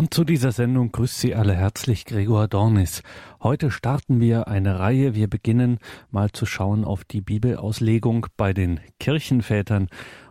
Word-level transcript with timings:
Und 0.00 0.14
zu 0.14 0.24
dieser 0.24 0.50
Sendung 0.50 0.92
grüßt 0.92 1.20
Sie 1.20 1.34
alle 1.34 1.54
herzlich 1.54 2.06
Gregor 2.06 2.48
Dornis. 2.48 3.02
Heute 3.42 3.70
starten 3.70 4.18
wir 4.18 4.48
eine 4.48 4.78
Reihe. 4.78 5.14
Wir 5.14 5.28
beginnen 5.28 5.78
mal 6.10 6.30
zu 6.30 6.46
schauen 6.46 6.86
auf 6.86 7.04
die 7.04 7.20
Bibelauslegung 7.20 8.26
bei 8.38 8.54
den 8.54 8.80
Kirchenvätern. 8.98 9.88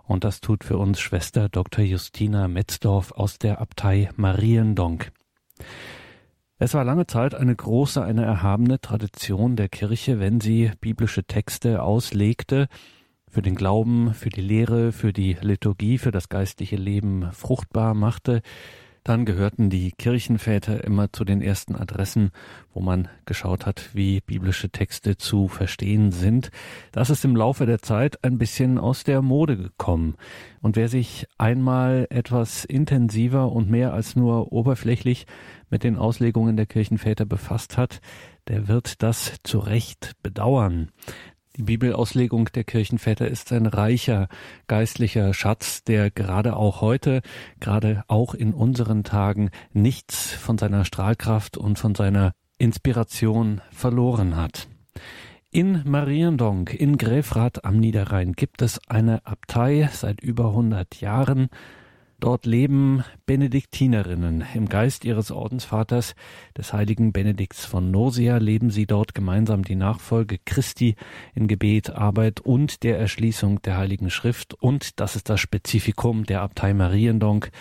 Und 0.07 0.23
das 0.23 0.41
tut 0.41 0.63
für 0.63 0.79
uns 0.79 0.99
Schwester 0.99 1.49
Dr. 1.49 1.85
Justina 1.85 2.47
Metzdorf 2.47 3.11
aus 3.11 3.37
der 3.37 3.61
Abtei 3.61 4.09
Mariendonk. 4.15 5.11
Es 6.57 6.73
war 6.73 6.83
lange 6.83 7.05
Zeit 7.05 7.35
eine 7.35 7.55
große, 7.55 8.03
eine 8.03 8.25
erhabene 8.25 8.81
Tradition 8.81 9.55
der 9.55 9.69
Kirche, 9.69 10.19
wenn 10.19 10.41
sie 10.41 10.71
biblische 10.81 11.25
Texte 11.25 11.83
auslegte, 11.83 12.69
für 13.27 13.43
den 13.43 13.53
Glauben, 13.53 14.15
für 14.15 14.29
die 14.29 14.41
Lehre, 14.41 14.91
für 14.91 15.13
die 15.13 15.37
Liturgie, 15.39 15.99
für 15.99 16.09
das 16.09 16.27
geistliche 16.27 16.75
Leben 16.75 17.31
fruchtbar 17.33 17.93
machte, 17.93 18.41
dann 19.09 19.25
gehörten 19.25 19.71
die 19.71 19.91
Kirchenväter 19.91 20.83
immer 20.83 21.11
zu 21.11 21.25
den 21.25 21.41
ersten 21.41 21.75
Adressen, 21.75 22.29
wo 22.75 22.79
man 22.79 23.07
geschaut 23.25 23.65
hat, 23.65 23.89
wie 23.93 24.21
biblische 24.21 24.69
Texte 24.69 25.17
zu 25.17 25.47
verstehen 25.47 26.11
sind. 26.11 26.51
Das 26.91 27.09
ist 27.09 27.25
im 27.25 27.35
Laufe 27.35 27.65
der 27.65 27.81
Zeit 27.81 28.23
ein 28.23 28.37
bisschen 28.37 28.77
aus 28.77 29.03
der 29.03 29.23
Mode 29.23 29.57
gekommen. 29.57 30.13
Und 30.61 30.75
wer 30.75 30.89
sich 30.89 31.25
einmal 31.39 32.05
etwas 32.11 32.65
intensiver 32.65 33.51
und 33.51 33.67
mehr 33.67 33.93
als 33.93 34.15
nur 34.15 34.53
oberflächlich 34.53 35.25
mit 35.71 35.83
den 35.83 35.97
Auslegungen 35.97 36.55
der 36.55 36.67
Kirchenväter 36.67 37.25
befasst 37.25 37.77
hat, 37.77 38.01
der 38.47 38.67
wird 38.67 39.01
das 39.01 39.37
zu 39.43 39.57
Recht 39.57 40.13
bedauern. 40.21 40.91
Die 41.59 41.65
Bibelauslegung 41.65 42.45
der 42.55 42.63
Kirchenväter 42.63 43.27
ist 43.27 43.51
ein 43.51 43.65
reicher 43.65 44.29
geistlicher 44.67 45.33
Schatz, 45.33 45.83
der 45.83 46.09
gerade 46.09 46.55
auch 46.55 46.79
heute, 46.79 47.21
gerade 47.59 48.05
auch 48.07 48.33
in 48.33 48.53
unseren 48.53 49.03
Tagen 49.03 49.49
nichts 49.73 50.31
von 50.31 50.57
seiner 50.57 50.85
Strahlkraft 50.85 51.57
und 51.57 51.77
von 51.77 51.95
seiner 51.95 52.31
Inspiration 52.59 53.59
verloren 53.71 54.37
hat. 54.37 54.69
In 55.51 55.83
Mariendonk 55.83 56.73
in 56.73 56.97
Gräfrath 56.97 57.65
am 57.65 57.77
Niederrhein 57.77 58.31
gibt 58.31 58.61
es 58.61 58.79
eine 58.87 59.25
Abtei 59.25 59.89
seit 59.91 60.21
über 60.21 60.45
100 60.51 61.01
Jahren, 61.01 61.49
Dort 62.19 62.45
leben 62.45 63.05
Benediktinerinnen. 63.25 64.43
Im 64.53 64.67
Geist 64.67 65.05
ihres 65.05 65.31
Ordensvaters, 65.31 66.15
des 66.57 66.73
heiligen 66.73 67.13
Benedikts 67.13 67.65
von 67.65 67.91
Nursia, 67.91 68.37
leben 68.37 68.71
sie 68.71 68.85
dort 68.85 69.15
gemeinsam 69.15 69.63
die 69.63 69.75
Nachfolge 69.75 70.37
Christi 70.43 70.95
in 71.33 71.47
Gebet, 71.47 71.91
Arbeit 71.91 72.41
und 72.41 72.83
der 72.83 72.99
Erschließung 72.99 73.61
der 73.61 73.77
Heiligen 73.77 74.09
Schrift. 74.09 74.53
Und 74.53 74.99
das 74.99 75.15
ist 75.15 75.29
das 75.29 75.39
Spezifikum 75.39 76.25
der 76.25 76.41
Abtei 76.41 76.73
Mariendonk. 76.73 77.51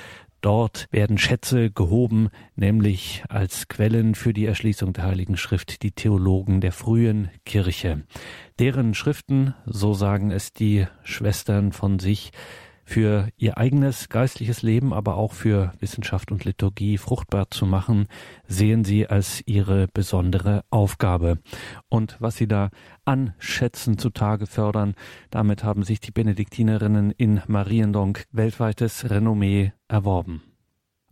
Dort 0.41 0.87
werden 0.91 1.19
Schätze 1.19 1.71
gehoben, 1.71 2.29
nämlich 2.57 3.25
als 3.29 3.69
Quellen 3.69 4.17
für 4.17 4.33
die 4.33 4.47
Erschließung 4.47 4.93
der 4.93 5.05
Heiligen 5.05 5.37
Schrift 5.37 5.83
die 5.83 5.93
Theologen 5.93 6.61
der 6.61 6.73
frühen 6.73 7.31
Kirche. 7.45 8.03
Deren 8.59 8.95
Schriften, 8.95 9.55
so 9.67 9.95
sagen 9.95 10.33
es 10.33 10.53
die 10.53 10.87
Schwestern 11.05 11.73
von 11.73 11.99
sich, 11.99 12.33
für 12.89 13.29
ihr 13.37 13.59
eigenes 13.59 14.09
geistliches 14.09 14.63
Leben, 14.63 14.95
aber 14.95 15.19
auch 15.19 15.35
für 15.35 15.75
Wissenschaft 15.79 16.33
und 16.33 16.47
Liturgie 16.47 16.97
fruchtbar 16.97 17.51
zu 17.51 17.67
machen, 17.67 18.07
sehen 18.47 18.83
sie 18.83 19.07
als 19.07 19.43
ihre 19.45 19.89
besondere 19.89 20.65
Aufgabe. 20.71 21.37
Und 21.91 22.17
was 22.19 22.37
sie 22.37 22.49
da 22.49 22.71
an 23.05 23.35
Schätzen 23.39 23.99
zutage 23.99 24.47
fördern, 24.47 24.95
damit 25.29 25.65
haben 25.65 25.83
sich 25.83 26.01
die 26.01 26.13
Benediktinerinnen 26.13 27.11
in 27.11 27.43
Mariendonk 27.47 28.25
weltweites 28.33 29.11
Renommee 29.11 29.75
erworben. 29.87 30.41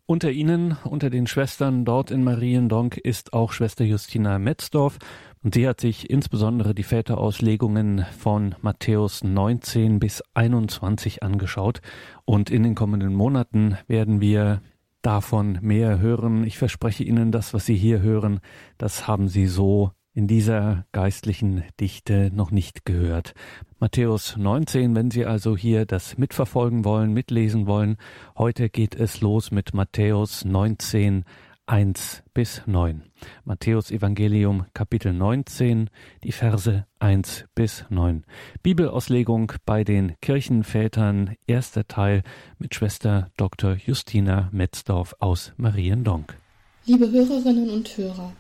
Unter 0.07 0.31
ihnen, 0.31 0.79
unter 0.85 1.11
den 1.11 1.27
Schwestern 1.27 1.85
dort 1.85 2.11
in 2.11 2.25
Mariendonk, 2.25 2.97
ist 2.97 3.35
auch 3.35 3.53
Schwester 3.53 3.85
Justina 3.85 4.39
Metzdorf. 4.39 4.99
Und 5.47 5.55
sie 5.55 5.69
hat 5.69 5.81
sich 5.81 6.11
insbesondere 6.11 6.75
die 6.75 6.83
Väterauslegungen 6.83 8.05
von 8.19 8.57
Matthäus 8.63 9.23
19 9.23 10.01
bis 10.01 10.21
21 10.35 11.23
angeschaut. 11.23 11.83
Und 12.25 12.51
in 12.51 12.65
den 12.65 12.75
kommenden 12.75 13.15
Monaten 13.15 13.79
werden 13.87 14.21
wir 14.21 14.61
davon 15.03 15.61
mehr 15.63 16.01
hören. 16.01 16.43
Ich 16.43 16.59
verspreche 16.59 17.05
Ihnen, 17.05 17.31
das, 17.31 17.55
was 17.55 17.65
Sie 17.65 17.77
hier 17.77 18.01
hören, 18.01 18.41
das 18.77 19.07
haben 19.07 19.29
Sie 19.29 19.47
so 19.47 19.93
in 20.15 20.27
dieser 20.27 20.85
geistlichen 20.91 21.63
Dichte 21.79 22.33
noch 22.35 22.51
nicht 22.51 22.85
gehört. 22.85 23.33
Matthäus 23.79 24.37
19, 24.37 24.97
wenn 24.97 25.13
Sie 25.13 25.27
also 25.27 25.57
hier 25.57 25.87
das 25.87 26.19
mitverfolgen 26.19 26.85
wollen, 26.85 27.13
mitlesen 27.13 27.69
wollen, 27.69 27.99
heute 28.37 28.69
geht 28.69 28.97
es 28.97 29.21
los 29.21 29.53
mit 29.53 29.75
Matthäus 29.75 30.45
19, 30.45 31.25
1 31.69 32.23
bis 32.33 32.63
9. 32.67 33.03
Matthäus 33.45 33.91
Evangelium 33.91 34.67
Kapitel 34.73 35.13
19, 35.13 35.91
die 36.23 36.31
Verse 36.31 36.87
1 37.01 37.45
bis 37.57 37.85
9. 37.91 38.23
Bibelauslegung 38.63 39.53
bei 39.65 39.83
den 39.83 40.15
Kirchenvätern, 40.21 41.35
erster 41.49 41.89
Teil 41.89 42.23
mit 42.61 42.77
Schwester 42.77 43.33
Dr. 43.37 43.77
Justina 43.85 44.49
Metzdorf 44.53 45.17
aus 45.19 45.53
Mariendonk. 45.57 46.37
Liebe 46.85 47.11
Hörerinnen 47.11 47.71
und 47.71 47.97
Hörer, 47.97 48.33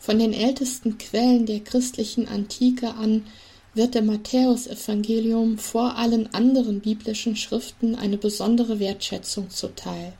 von 0.00 0.18
den 0.18 0.32
ältesten 0.32 0.98
Quellen 0.98 1.46
der 1.46 1.60
christlichen 1.60 2.26
Antike 2.26 2.94
an 2.94 3.22
wird 3.74 3.94
dem 3.94 4.06
Matthäusevangelium 4.06 5.58
vor 5.58 5.96
allen 5.96 6.34
anderen 6.34 6.80
biblischen 6.80 7.36
Schriften 7.36 7.94
eine 7.94 8.16
besondere 8.16 8.80
Wertschätzung 8.80 9.50
zuteil. 9.50 10.14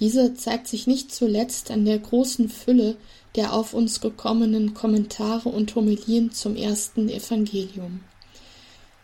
Diese 0.00 0.34
zeigt 0.34 0.68
sich 0.68 0.86
nicht 0.86 1.12
zuletzt 1.14 1.70
an 1.70 1.84
der 1.84 1.98
großen 1.98 2.48
Fülle 2.48 2.96
der 3.34 3.52
auf 3.52 3.72
uns 3.74 4.00
gekommenen 4.00 4.74
Kommentare 4.74 5.48
und 5.48 5.74
Homilien 5.74 6.32
zum 6.32 6.56
ersten 6.56 7.08
Evangelium. 7.08 8.00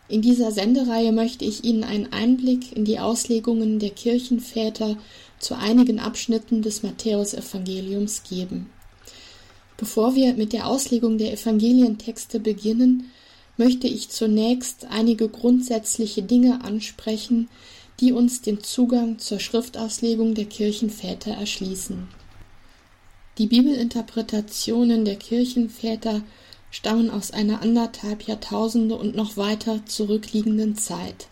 In 0.07 0.21
dieser 0.21 0.51
Sendereihe 0.51 1.11
möchte 1.11 1.45
ich 1.45 1.63
Ihnen 1.63 1.83
einen 1.83 2.11
Einblick 2.11 2.75
in 2.75 2.85
die 2.85 2.99
Auslegungen 2.99 3.79
der 3.79 3.91
Kirchenväter 3.91 4.97
zu 5.39 5.55
einigen 5.55 5.99
Abschnitten 5.99 6.61
des 6.61 6.83
Matthäusevangeliums 6.83 8.23
geben. 8.23 8.69
Bevor 9.77 10.15
wir 10.15 10.33
mit 10.33 10.51
der 10.51 10.67
Auslegung 10.67 11.17
der 11.17 11.31
Evangelientexte 11.31 12.39
beginnen, 12.39 13.11
möchte 13.55 13.87
ich 13.87 14.09
zunächst 14.09 14.87
einige 14.89 15.29
grundsätzliche 15.29 16.23
Dinge 16.23 16.63
ansprechen, 16.63 17.49
die 17.99 18.13
uns 18.13 18.41
den 18.41 18.63
Zugang 18.63 19.19
zur 19.19 19.39
Schriftauslegung 19.39 20.33
der 20.33 20.45
Kirchenväter 20.45 21.31
erschließen. 21.31 22.07
Die 23.37 23.47
Bibelinterpretationen 23.47 25.05
der 25.05 25.15
Kirchenväter 25.15 26.21
stammen 26.71 27.09
aus 27.09 27.31
einer 27.31 27.61
anderthalb 27.61 28.23
Jahrtausende 28.23 28.95
und 28.95 29.15
noch 29.15 29.37
weiter 29.37 29.85
zurückliegenden 29.85 30.75
Zeit. 30.75 31.27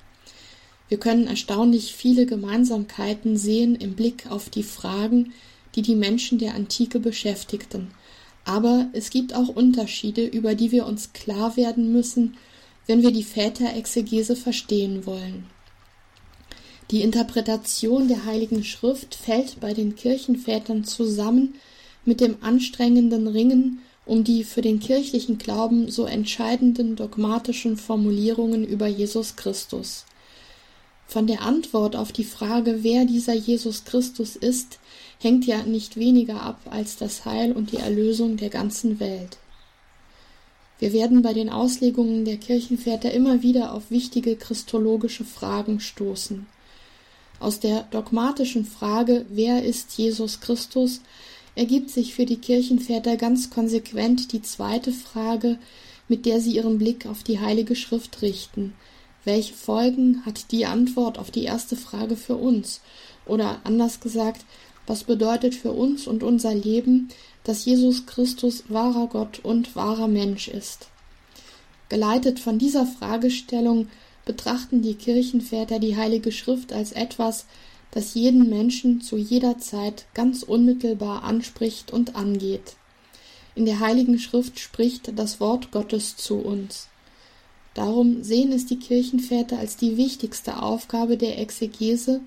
Wir 0.90 0.98
können 1.00 1.28
erstaunlich 1.28 1.94
viele 1.94 2.26
Gemeinsamkeiten 2.26 3.38
sehen 3.38 3.76
im 3.76 3.96
Blick 3.96 4.30
auf 4.32 4.50
die 4.50 4.64
Fragen, 4.64 5.34
die 5.76 5.82
die 5.82 5.96
Menschen 5.96 6.40
der 6.40 6.56
Antike 6.56 7.00
beschäftigten, 7.00 7.92
aber 8.46 8.88
es 8.94 9.10
gibt 9.10 9.36
auch 9.36 9.50
Unterschiede, 9.50 10.26
über 10.26 10.56
die 10.56 10.72
wir 10.72 10.86
uns 10.86 11.12
klar 11.12 11.58
werden 11.58 11.92
müssen, 11.92 12.38
wenn 12.86 13.02
wir 13.02 13.12
die 13.12 13.26
Väterexegese 13.26 14.38
verstehen 14.38 15.06
wollen. 15.06 15.46
Die 16.90 17.02
Interpretation 17.02 18.08
der 18.08 18.24
Heiligen 18.26 18.64
Schrift 18.64 19.16
fällt 19.16 19.60
bei 19.60 19.74
den 19.74 19.96
Kirchenvätern 19.96 20.86
zusammen 20.86 21.56
mit 22.06 22.22
dem 22.22 22.38
anstrengenden 22.42 23.28
Ringen 23.28 23.80
um 24.06 24.24
die 24.24 24.46
für 24.46 24.62
den 24.62 24.80
kirchlichen 24.80 25.38
Glauben 25.38 25.92
so 25.92 26.06
entscheidenden 26.06 26.96
dogmatischen 26.96 27.76
Formulierungen 27.76 28.66
über 28.66 28.88
Jesus 28.88 29.36
Christus. 29.36 30.06
Von 31.08 31.28
der 31.28 31.42
Antwort 31.42 31.96
auf 31.96 32.12
die 32.12 32.24
Frage, 32.24 32.84
wer 32.84 33.06
dieser 33.06 33.34
Jesus 33.34 33.86
Christus 33.86 34.36
ist, 34.36 34.80
hängt 35.20 35.46
ja 35.46 35.64
nicht 35.64 35.98
weniger 35.98 36.42
ab 36.42 36.60
als 36.70 36.98
das 36.98 37.26
Heil 37.26 37.52
und 37.52 37.72
die 37.72 37.78
Erlösung 37.78 38.38
der 38.38 38.50
ganzen 38.50 39.00
Welt. 39.00 39.38
Wir 40.80 40.94
werden 40.94 41.22
bei 41.22 41.34
den 41.34 41.50
Auslegungen 41.50 42.24
der 42.24 42.38
Kirchenväter 42.38 43.12
immer 43.12 43.42
wieder 43.42 43.74
auf 43.74 43.90
wichtige 43.90 44.36
christologische 44.36 45.26
Fragen 45.26 45.80
stoßen. 45.80 46.46
Aus 47.40 47.60
der 47.60 47.84
dogmatischen 47.92 48.66
Frage, 48.66 49.26
wer 49.30 49.64
ist 49.64 49.98
Jesus 49.98 50.40
Christus, 50.40 51.02
ergibt 51.56 51.90
sich 51.90 52.14
für 52.14 52.26
die 52.26 52.38
Kirchenväter 52.38 53.18
ganz 53.18 53.50
konsequent 53.50 54.32
die 54.32 54.42
zweite 54.42 54.92
Frage, 54.92 55.58
mit 56.08 56.26
der 56.26 56.40
sie 56.40 56.56
ihren 56.56 56.78
Blick 56.78 57.06
auf 57.06 57.24
die 57.24 57.40
Heilige 57.40 57.76
Schrift 57.76 58.22
richten. 58.22 58.74
Welche 59.24 59.54
Folgen 59.54 60.26
hat 60.26 60.52
die 60.52 60.66
Antwort 60.66 61.18
auf 61.20 61.32
die 61.32 61.44
erste 61.44 61.76
Frage 61.76 62.16
für 62.16 62.38
uns? 62.38 62.82
Oder 63.26 63.60
anders 63.66 64.00
gesagt, 64.00 64.46
was 64.86 65.04
bedeutet 65.04 65.54
für 65.54 65.74
uns 65.74 66.08
und 66.08 66.24
unser 66.24 66.56
Leben, 66.56 67.10
dass 67.44 67.66
Jesus 67.66 68.06
Christus 68.06 68.64
wahrer 68.70 69.08
Gott 69.08 69.40
und 69.40 69.76
wahrer 69.76 70.08
Mensch 70.08 70.48
ist. 70.48 70.88
Geleitet 71.90 72.40
von 72.40 72.58
dieser 72.58 72.86
Fragestellung 72.86 73.90
betrachten 74.28 74.84
die 74.84 74.94
Kirchenväter 74.94 75.80
die 75.80 75.96
Heilige 75.96 76.32
Schrift 76.32 76.72
als 76.72 76.92
etwas, 76.92 77.46
das 77.90 78.14
jeden 78.14 78.50
Menschen 78.50 79.02
zu 79.02 79.18
jeder 79.18 79.58
Zeit 79.58 80.06
ganz 80.14 80.44
unmittelbar 80.44 81.24
anspricht 81.24 81.92
und 81.92 82.16
angeht. 82.16 82.76
In 83.56 83.66
der 83.66 83.80
Heiligen 83.80 84.20
Schrift 84.20 84.60
spricht 84.60 85.18
das 85.18 85.40
Wort 85.40 85.72
Gottes 85.72 86.16
zu 86.16 86.36
uns. 86.36 86.90
Darum 87.74 88.24
sehen 88.24 88.52
es 88.52 88.66
die 88.66 88.78
Kirchenväter 88.78 89.58
als 89.58 89.78
die 89.78 89.98
wichtigste 89.98 90.62
Aufgabe 90.62 91.18
der 91.18 91.40
Exegese, 91.40 92.22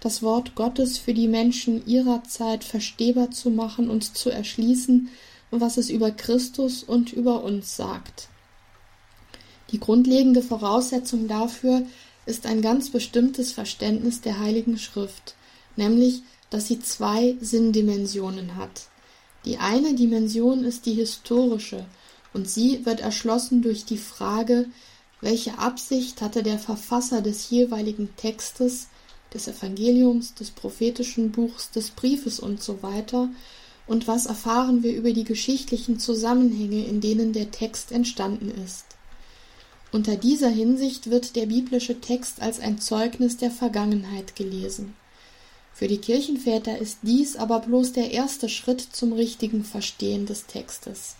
das 0.00 0.22
Wort 0.22 0.54
Gottes 0.54 0.98
für 0.98 1.14
die 1.14 1.28
Menschen 1.28 1.86
ihrer 1.86 2.24
Zeit 2.24 2.64
verstehbar 2.64 3.30
zu 3.30 3.50
machen 3.50 3.90
und 3.90 4.16
zu 4.16 4.30
erschließen, 4.30 5.10
was 5.50 5.76
es 5.76 5.90
über 5.90 6.10
Christus 6.10 6.82
und 6.82 7.12
über 7.12 7.44
uns 7.44 7.76
sagt. 7.76 8.28
Die 9.72 9.80
grundlegende 9.80 10.42
Voraussetzung 10.42 11.28
dafür 11.28 11.82
ist 12.26 12.46
ein 12.46 12.62
ganz 12.62 12.90
bestimmtes 12.90 13.52
Verständnis 13.52 14.20
der 14.20 14.38
Heiligen 14.38 14.78
Schrift, 14.78 15.34
nämlich, 15.76 16.22
dass 16.50 16.68
sie 16.68 16.80
zwei 16.80 17.36
Sinndimensionen 17.40 18.56
hat. 18.56 18.88
Die 19.44 19.58
eine 19.58 19.94
Dimension 19.94 20.62
ist 20.62 20.86
die 20.86 20.94
historische, 20.94 21.86
und 22.34 22.48
sie 22.48 22.86
wird 22.86 23.00
erschlossen 23.00 23.62
durch 23.62 23.84
die 23.84 23.98
Frage, 23.98 24.66
welche 25.20 25.58
Absicht 25.58 26.20
hatte 26.20 26.42
der 26.42 26.58
Verfasser 26.58 27.22
des 27.22 27.50
jeweiligen 27.50 28.14
Textes, 28.16 28.88
des 29.32 29.48
Evangeliums, 29.48 30.34
des 30.34 30.50
prophetischen 30.50 31.32
Buchs, 31.32 31.70
des 31.70 31.90
Briefes 31.90 32.38
und 32.40 32.62
so 32.62 32.78
und 33.86 34.06
was 34.06 34.26
erfahren 34.26 34.82
wir 34.82 34.94
über 34.94 35.12
die 35.12 35.24
geschichtlichen 35.24 35.98
Zusammenhänge, 35.98 36.84
in 36.84 37.00
denen 37.00 37.32
der 37.32 37.50
Text 37.50 37.92
entstanden 37.92 38.52
ist. 38.64 38.84
Unter 39.92 40.16
dieser 40.16 40.48
Hinsicht 40.48 41.10
wird 41.10 41.36
der 41.36 41.44
biblische 41.44 42.00
Text 42.00 42.40
als 42.40 42.60
ein 42.60 42.78
Zeugnis 42.78 43.36
der 43.36 43.50
Vergangenheit 43.50 44.34
gelesen. 44.34 44.94
Für 45.74 45.86
die 45.86 45.98
Kirchenväter 45.98 46.78
ist 46.78 46.98
dies 47.02 47.36
aber 47.36 47.60
bloß 47.60 47.92
der 47.92 48.10
erste 48.10 48.48
Schritt 48.48 48.80
zum 48.80 49.12
richtigen 49.12 49.64
Verstehen 49.64 50.24
des 50.24 50.46
Textes. 50.46 51.16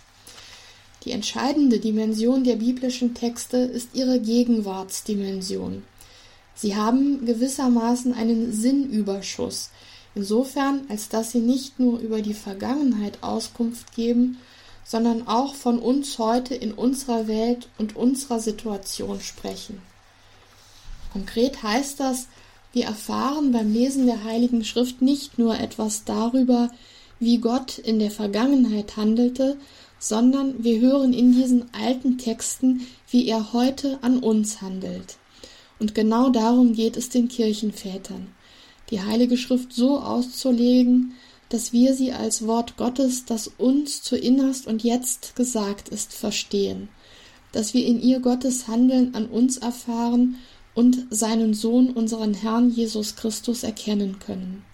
Die 1.05 1.11
entscheidende 1.11 1.81
Dimension 1.81 2.45
der 2.45 2.57
biblischen 2.57 3.13
Texte 3.13 3.59
ist 3.59 3.91
ihre 3.93 4.21
Gegenwartsdimension. 4.21 5.83
Sie 6.55 6.75
haben 6.75 7.27
gewissermaßen 7.27 8.15
einen 8.15 8.53
Sinnüberschuss, 8.53 9.71
insofern 10.15 10.83
als 10.89 11.11
dass 11.11 11.33
sie 11.33 11.41
nicht 11.41 11.79
nur 11.79 11.99
über 11.99 12.23
die 12.23 12.35
Vergangenheit 12.35 13.19
Auskunft 13.23 13.95
geben, 13.95 14.39
sondern 14.85 15.27
auch 15.27 15.55
von 15.55 15.79
uns 15.79 16.19
heute 16.19 16.55
in 16.55 16.73
unserer 16.73 17.29
Welt 17.29 17.69
und 17.79 17.97
unserer 17.97 18.41
Situation 18.41 19.21
sprechen. 19.21 19.81
Konkret 21.13 21.63
heißt 21.63 22.01
das, 22.01 22.29
wir 22.73 22.87
erfahren 22.87 23.53
beim 23.53 23.73
Lesen 23.73 24.07
der 24.07 24.25
Heiligen 24.25 24.65
Schrift 24.65 25.03
nicht 25.03 25.39
nur 25.39 25.59
etwas 25.59 26.05
darüber, 26.05 26.71
wie 27.21 27.39
Gott 27.39 27.79
in 27.79 27.99
der 27.99 28.11
Vergangenheit 28.11 28.97
handelte, 28.97 29.57
sondern 29.99 30.65
wir 30.65 30.81
hören 30.81 31.13
in 31.13 31.33
diesen 31.33 31.73
alten 31.75 32.19
Texten, 32.19 32.87
wie 33.11 33.29
er 33.29 33.53
heute 33.53 33.99
an 34.03 34.19
uns 34.19 34.61
handelt. 34.61 35.17
Und 35.79 35.95
genau 35.95 36.31
darum 36.31 36.73
geht 36.73 36.97
es 36.97 37.11
den 37.11 37.29
Kirchenvätern, 37.29 38.29
die 38.91 39.01
Heilige 39.01 39.37
Schrift 39.37 39.73
so 39.73 40.01
auszulegen, 40.01 41.15
dass 41.53 41.75
wir 41.75 41.93
sie 41.95 42.13
als 42.13 42.47
Wort 42.47 42.79
Gottes, 42.79 43.27
das 43.27 43.47
uns 43.47 44.01
zu 44.03 44.17
innerst 44.17 44.67
und 44.67 44.83
jetzt 44.83 45.37
gesagt 45.37 45.91
ist, 45.91 46.15
verstehen, 46.15 46.89
dass 47.53 47.75
wir 47.75 47.85
in 47.85 48.01
ihr 48.01 48.21
Gottes 48.21 48.69
Handeln 48.69 49.15
an 49.15 49.27
uns 49.27 49.59
erfahren 49.59 50.37
und 50.75 51.07
seinen 51.11 51.53
Sohn, 51.53 51.91
unseren 51.91 52.33
Herrn 52.33 52.71
Jesus 52.71 53.17
Christus, 53.17 53.65
erkennen 53.65 54.19
können. 54.19 54.65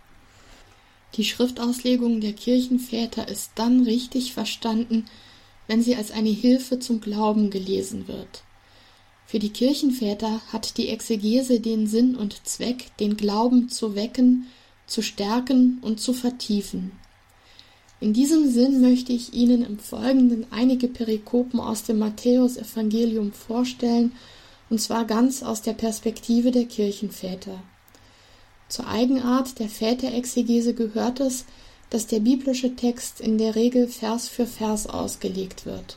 Die 1.16 1.24
Schriftauslegung 1.24 2.20
der 2.20 2.34
Kirchenväter 2.34 3.26
ist 3.26 3.50
dann 3.56 3.82
richtig 3.82 4.32
verstanden, 4.32 5.06
wenn 5.66 5.82
sie 5.82 5.96
als 5.96 6.12
eine 6.12 6.30
Hilfe 6.30 6.78
zum 6.78 7.00
Glauben 7.00 7.50
gelesen 7.50 8.06
wird. 8.06 8.44
Für 9.26 9.40
die 9.40 9.50
Kirchenväter 9.50 10.40
hat 10.52 10.76
die 10.76 10.90
Exegese 10.90 11.58
den 11.58 11.88
Sinn 11.88 12.14
und 12.14 12.46
Zweck, 12.46 12.96
den 13.00 13.16
Glauben 13.16 13.68
zu 13.68 13.96
wecken 13.96 14.46
zu 14.88 15.02
stärken 15.02 15.78
und 15.82 16.00
zu 16.00 16.12
vertiefen. 16.12 16.90
In 18.00 18.12
diesem 18.12 18.50
Sinn 18.50 18.80
möchte 18.80 19.12
ich 19.12 19.34
Ihnen 19.34 19.64
im 19.64 19.78
Folgenden 19.78 20.46
einige 20.50 20.88
Perikopen 20.88 21.60
aus 21.60 21.84
dem 21.84 21.98
Matthäusevangelium 21.98 23.32
vorstellen, 23.32 24.12
und 24.70 24.80
zwar 24.80 25.04
ganz 25.04 25.42
aus 25.42 25.62
der 25.62 25.72
Perspektive 25.72 26.50
der 26.50 26.66
Kirchenväter. 26.66 27.62
Zur 28.68 28.86
Eigenart 28.86 29.58
der 29.58 29.68
Väterexegese 29.68 30.74
gehört 30.74 31.20
es, 31.20 31.44
dass 31.90 32.06
der 32.06 32.20
biblische 32.20 32.76
Text 32.76 33.20
in 33.20 33.38
der 33.38 33.54
Regel 33.54 33.88
Vers 33.88 34.28
für 34.28 34.46
Vers 34.46 34.86
ausgelegt 34.86 35.64
wird. 35.64 35.96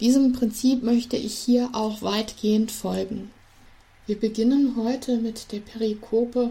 Diesem 0.00 0.32
Prinzip 0.32 0.82
möchte 0.82 1.16
ich 1.16 1.34
hier 1.36 1.70
auch 1.72 2.02
weitgehend 2.02 2.70
folgen. 2.70 3.30
Wir 4.06 4.20
beginnen 4.20 4.76
heute 4.76 5.16
mit 5.16 5.50
der 5.50 5.60
Perikope 5.60 6.50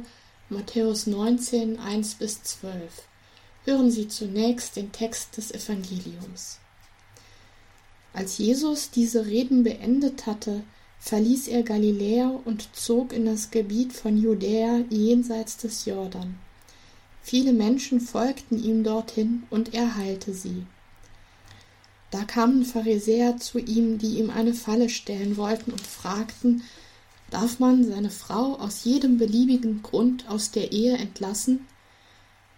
Matthäus 0.53 1.07
19, 1.07 1.79
1 1.79 2.13
bis 2.15 2.44
12. 2.44 2.73
Hören 3.65 3.89
Sie 3.89 4.07
zunächst 4.07 4.75
den 4.75 4.91
Text 4.91 5.35
des 5.38 5.51
Evangeliums. 5.51 6.59
Als 8.13 8.38
Jesus 8.38 8.91
diese 8.91 9.25
Reden 9.25 9.63
beendet 9.63 10.27
hatte, 10.27 10.63
verließ 11.00 11.47
er 11.47 11.63
Galiläa 11.63 12.39
und 12.45 12.69
zog 12.75 13.13
in 13.13 13.25
das 13.25 13.50
Gebiet 13.50 13.94
von 13.94 14.15
Judäa 14.15 14.83
jenseits 14.91 15.57
des 15.57 15.85
Jordan. 15.85 16.38
Viele 17.23 17.51
Menschen 17.51 18.00
folgten 18.00 18.63
ihm 18.63 18.83
dorthin 18.83 19.44
und 19.50 19.73
er 19.73 19.95
heilte 19.95 20.35
sie. 20.35 20.67
Da 22.11 22.25
kamen 22.25 22.63
Pharisäer 22.63 23.38
zu 23.38 23.57
ihm, 23.57 23.97
die 23.97 24.19
ihm 24.19 24.29
eine 24.29 24.53
Falle 24.53 24.89
stellen 24.89 25.35
wollten 25.35 25.71
und 25.71 25.81
fragten, 25.81 26.61
Darf 27.29 27.59
man 27.59 27.83
seine 27.83 28.09
Frau 28.09 28.55
aus 28.59 28.83
jedem 28.83 29.17
beliebigen 29.17 29.81
Grund 29.81 30.27
aus 30.29 30.51
der 30.51 30.71
Ehe 30.71 30.97
entlassen? 30.97 31.65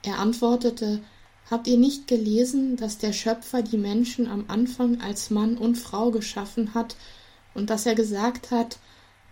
Er 0.03 0.19
antwortete, 0.19 1.01
Habt 1.49 1.67
ihr 1.67 1.77
nicht 1.77 2.07
gelesen, 2.07 2.75
dass 2.75 2.97
der 2.97 3.13
Schöpfer 3.13 3.61
die 3.61 3.77
Menschen 3.77 4.27
am 4.27 4.45
Anfang 4.47 4.99
als 4.99 5.29
Mann 5.29 5.57
und 5.57 5.75
Frau 5.75 6.09
geschaffen 6.09 6.73
hat 6.73 6.95
und 7.53 7.69
dass 7.69 7.85
er 7.85 7.93
gesagt 7.93 8.49
hat, 8.49 8.79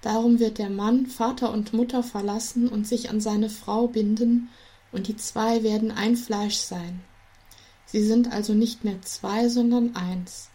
Darum 0.03 0.39
wird 0.39 0.57
der 0.57 0.69
Mann 0.69 1.05
Vater 1.05 1.53
und 1.53 1.71
Mutter 1.71 2.03
verlassen 2.03 2.67
und 2.67 2.85
sich 2.85 3.09
an 3.09 3.21
seine 3.21 3.49
Frau 3.49 3.87
binden, 3.87 4.49
und 4.91 5.07
die 5.07 5.15
zwei 5.15 5.63
werden 5.63 5.91
ein 5.91 6.17
Fleisch 6.17 6.57
sein. 6.57 6.99
Sie 7.85 8.03
sind 8.03 8.31
also 8.31 8.53
nicht 8.53 8.83
mehr 8.83 9.01
zwei, 9.01 9.47
sondern 9.47 9.95
eins. 9.95 10.49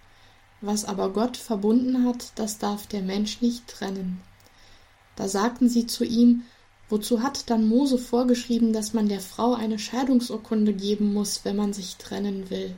Was 0.60 0.84
aber 0.84 1.12
Gott 1.14 1.38
verbunden 1.38 2.04
hat, 2.04 2.32
das 2.34 2.58
darf 2.58 2.86
der 2.86 3.00
Mensch 3.00 3.40
nicht 3.40 3.66
trennen. 3.66 4.20
Da 5.18 5.26
sagten 5.26 5.68
sie 5.68 5.88
zu 5.88 6.04
ihm, 6.04 6.44
Wozu 6.88 7.22
hat 7.22 7.50
dann 7.50 7.68
Mose 7.68 7.98
vorgeschrieben, 7.98 8.72
dass 8.72 8.94
man 8.94 9.08
der 9.08 9.20
Frau 9.20 9.52
eine 9.52 9.78
Scheidungsurkunde 9.78 10.72
geben 10.72 11.12
muss, 11.12 11.44
wenn 11.44 11.56
man 11.56 11.72
sich 11.72 11.96
trennen 11.96 12.50
will? 12.50 12.74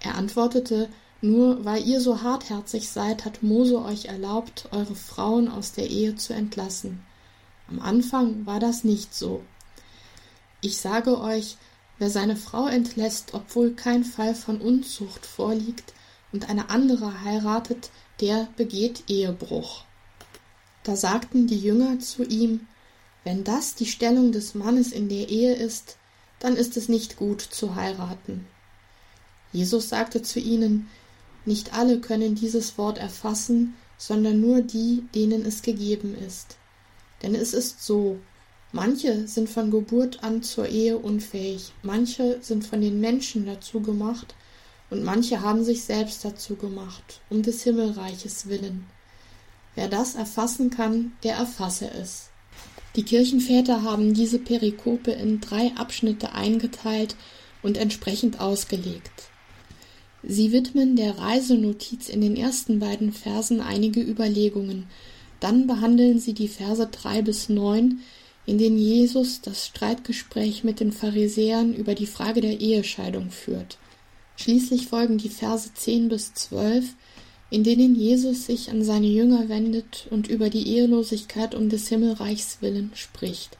Er 0.00 0.14
antwortete, 0.14 0.88
Nur 1.20 1.64
weil 1.64 1.84
ihr 1.86 2.00
so 2.00 2.22
hartherzig 2.22 2.88
seid, 2.88 3.24
hat 3.24 3.42
Mose 3.42 3.82
euch 3.82 4.06
erlaubt, 4.06 4.68
eure 4.70 4.94
Frauen 4.94 5.48
aus 5.48 5.72
der 5.72 5.90
Ehe 5.90 6.14
zu 6.14 6.34
entlassen. 6.34 7.04
Am 7.68 7.80
Anfang 7.80 8.46
war 8.46 8.60
das 8.60 8.84
nicht 8.84 9.12
so. 9.12 9.42
Ich 10.60 10.78
sage 10.78 11.20
euch, 11.20 11.56
wer 11.98 12.10
seine 12.10 12.36
Frau 12.36 12.68
entlässt, 12.68 13.34
obwohl 13.34 13.74
kein 13.74 14.04
Fall 14.04 14.36
von 14.36 14.60
Unzucht 14.60 15.26
vorliegt, 15.26 15.94
und 16.32 16.48
eine 16.48 16.70
andere 16.70 17.22
heiratet, 17.22 17.90
der 18.20 18.48
begeht 18.56 19.04
Ehebruch. 19.08 19.84
Da 20.84 20.96
sagten 20.96 21.46
die 21.46 21.58
Jünger 21.58 22.00
zu 22.00 22.24
ihm, 22.24 22.66
wenn 23.24 23.44
das 23.44 23.74
die 23.74 23.86
Stellung 23.86 24.32
des 24.32 24.54
Mannes 24.54 24.92
in 24.92 25.08
der 25.08 25.28
Ehe 25.28 25.54
ist, 25.54 25.96
dann 26.40 26.56
ist 26.56 26.76
es 26.76 26.88
nicht 26.88 27.16
gut 27.16 27.40
zu 27.40 27.76
heiraten. 27.76 28.46
Jesus 29.52 29.88
sagte 29.88 30.22
zu 30.22 30.40
ihnen, 30.40 30.88
nicht 31.44 31.74
alle 31.74 32.00
können 32.00 32.34
dieses 32.34 32.78
Wort 32.78 32.98
erfassen, 32.98 33.74
sondern 33.96 34.40
nur 34.40 34.62
die, 34.62 35.04
denen 35.14 35.46
es 35.46 35.62
gegeben 35.62 36.16
ist. 36.16 36.56
Denn 37.22 37.36
es 37.36 37.54
ist 37.54 37.84
so, 37.84 38.18
manche 38.72 39.28
sind 39.28 39.48
von 39.48 39.70
Geburt 39.70 40.24
an 40.24 40.42
zur 40.42 40.68
Ehe 40.68 40.98
unfähig, 40.98 41.72
manche 41.82 42.38
sind 42.42 42.66
von 42.66 42.80
den 42.80 43.00
Menschen 43.00 43.46
dazu 43.46 43.80
gemacht, 43.80 44.34
und 44.90 45.04
manche 45.04 45.40
haben 45.40 45.64
sich 45.64 45.84
selbst 45.84 46.24
dazu 46.24 46.54
gemacht, 46.56 47.20
um 47.30 47.42
des 47.42 47.62
Himmelreiches 47.62 48.48
willen. 48.48 48.86
Wer 49.74 49.88
das 49.88 50.14
erfassen 50.14 50.70
kann, 50.70 51.12
der 51.22 51.34
erfasse 51.34 51.90
es. 51.90 52.30
Die 52.96 53.04
Kirchenväter 53.04 53.82
haben 53.82 54.12
diese 54.12 54.38
Perikope 54.38 55.12
in 55.12 55.40
drei 55.40 55.72
Abschnitte 55.76 56.32
eingeteilt 56.32 57.16
und 57.62 57.78
entsprechend 57.78 58.40
ausgelegt. 58.40 59.30
Sie 60.22 60.52
widmen 60.52 60.94
der 60.94 61.18
Reisenotiz 61.18 62.08
in 62.08 62.20
den 62.20 62.36
ersten 62.36 62.78
beiden 62.78 63.12
Versen 63.12 63.60
einige 63.60 64.00
Überlegungen, 64.00 64.86
dann 65.40 65.66
behandeln 65.66 66.20
sie 66.20 66.34
die 66.34 66.48
Verse 66.48 66.86
drei 66.86 67.22
bis 67.22 67.48
neun, 67.48 68.00
in 68.46 68.58
denen 68.58 68.78
Jesus 68.78 69.40
das 69.40 69.66
Streitgespräch 69.66 70.62
mit 70.62 70.78
den 70.78 70.92
Pharisäern 70.92 71.74
über 71.74 71.94
die 71.94 72.06
Frage 72.06 72.40
der 72.40 72.60
Ehescheidung 72.60 73.30
führt. 73.30 73.78
Schließlich 74.36 74.86
folgen 74.86 75.18
die 75.18 75.28
Verse 75.28 75.72
10 75.74 76.08
bis 76.08 76.34
12, 76.34 76.94
in 77.52 77.64
denen 77.64 77.94
Jesus 77.94 78.46
sich 78.46 78.70
an 78.70 78.82
seine 78.82 79.08
Jünger 79.08 79.50
wendet 79.50 80.06
und 80.08 80.26
über 80.26 80.48
die 80.48 80.66
Ehelosigkeit 80.68 81.54
um 81.54 81.68
des 81.68 81.86
Himmelreichs 81.86 82.62
willen 82.62 82.90
spricht. 82.94 83.58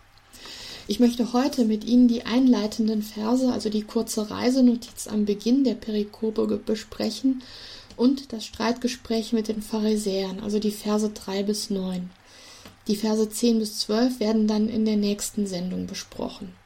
Ich 0.88 0.98
möchte 0.98 1.34
heute 1.34 1.66
mit 1.66 1.84
Ihnen 1.84 2.08
die 2.08 2.22
einleitenden 2.22 3.02
Verse, 3.02 3.52
also 3.52 3.68
die 3.68 3.82
kurze 3.82 4.30
Reisenotiz 4.30 5.08
am 5.08 5.26
Beginn 5.26 5.62
der 5.62 5.74
Perikope 5.74 6.46
besprechen 6.64 7.42
und 7.94 8.32
das 8.32 8.46
Streitgespräch 8.46 9.34
mit 9.34 9.48
den 9.48 9.60
Pharisäern, 9.60 10.40
also 10.40 10.58
die 10.58 10.70
Verse 10.70 11.10
3 11.10 11.42
bis 11.42 11.68
9. 11.68 12.08
Die 12.88 12.96
Verse 12.96 13.28
10 13.28 13.58
bis 13.58 13.78
12 13.80 14.20
werden 14.20 14.48
dann 14.48 14.70
in 14.70 14.86
der 14.86 14.96
nächsten 14.96 15.46
Sendung 15.46 15.86
besprochen. 15.86 16.61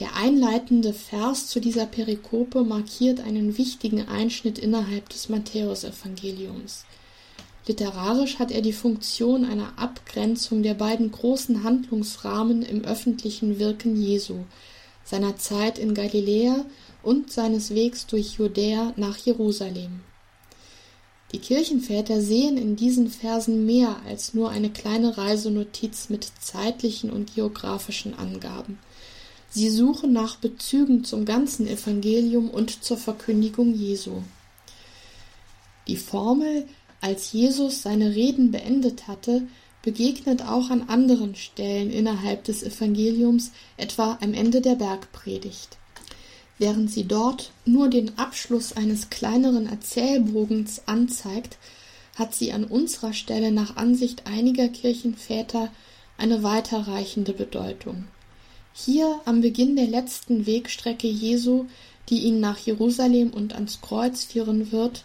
Der 0.00 0.16
einleitende 0.16 0.94
Vers 0.94 1.48
zu 1.48 1.60
dieser 1.60 1.84
Perikope 1.84 2.64
markiert 2.64 3.20
einen 3.20 3.58
wichtigen 3.58 4.08
Einschnitt 4.08 4.58
innerhalb 4.58 5.10
des 5.10 5.28
Matthäusevangeliums. 5.28 6.86
Literarisch 7.66 8.38
hat 8.38 8.50
er 8.50 8.62
die 8.62 8.72
Funktion 8.72 9.44
einer 9.44 9.78
Abgrenzung 9.78 10.62
der 10.62 10.72
beiden 10.72 11.12
großen 11.12 11.64
Handlungsrahmen 11.64 12.62
im 12.62 12.82
öffentlichen 12.82 13.58
Wirken 13.58 13.94
Jesu, 13.94 14.44
seiner 15.04 15.36
Zeit 15.36 15.78
in 15.78 15.92
Galiläa 15.92 16.64
und 17.02 17.30
seines 17.30 17.74
Wegs 17.74 18.06
durch 18.06 18.38
Judäa 18.38 18.94
nach 18.96 19.18
Jerusalem. 19.18 20.00
Die 21.32 21.38
Kirchenväter 21.38 22.22
sehen 22.22 22.56
in 22.56 22.74
diesen 22.74 23.10
Versen 23.10 23.66
mehr 23.66 24.00
als 24.06 24.32
nur 24.32 24.48
eine 24.48 24.70
kleine 24.70 25.18
Reisenotiz 25.18 26.08
mit 26.08 26.26
zeitlichen 26.40 27.10
und 27.10 27.34
geografischen 27.34 28.18
Angaben. 28.18 28.78
Sie 29.52 29.68
suchen 29.68 30.12
nach 30.12 30.36
Bezügen 30.36 31.02
zum 31.02 31.24
ganzen 31.24 31.66
Evangelium 31.66 32.48
und 32.48 32.84
zur 32.84 32.96
Verkündigung 32.96 33.74
Jesu. 33.74 34.22
Die 35.88 35.96
Formel, 35.96 36.68
als 37.00 37.32
Jesus 37.32 37.82
seine 37.82 38.14
Reden 38.14 38.52
beendet 38.52 39.08
hatte, 39.08 39.42
begegnet 39.82 40.42
auch 40.42 40.70
an 40.70 40.82
anderen 40.88 41.34
Stellen 41.34 41.90
innerhalb 41.90 42.44
des 42.44 42.62
Evangeliums, 42.62 43.50
etwa 43.76 44.18
am 44.20 44.34
Ende 44.34 44.60
der 44.60 44.76
Bergpredigt. 44.76 45.78
Während 46.58 46.92
sie 46.92 47.04
dort 47.04 47.50
nur 47.64 47.88
den 47.88 48.18
Abschluss 48.18 48.74
eines 48.74 49.10
kleineren 49.10 49.66
Erzählbogens 49.66 50.82
anzeigt, 50.86 51.56
hat 52.14 52.34
sie 52.34 52.52
an 52.52 52.64
unserer 52.64 53.14
Stelle 53.14 53.50
nach 53.50 53.76
Ansicht 53.76 54.26
einiger 54.26 54.68
Kirchenväter 54.68 55.72
eine 56.18 56.42
weiterreichende 56.42 57.32
Bedeutung. 57.32 58.04
Hier 58.86 59.20
am 59.26 59.42
Beginn 59.42 59.76
der 59.76 59.88
letzten 59.88 60.46
Wegstrecke 60.46 61.06
Jesu, 61.06 61.66
die 62.08 62.20
ihn 62.20 62.40
nach 62.40 62.58
Jerusalem 62.58 63.30
und 63.30 63.54
ans 63.54 63.82
Kreuz 63.82 64.24
führen 64.24 64.72
wird, 64.72 65.04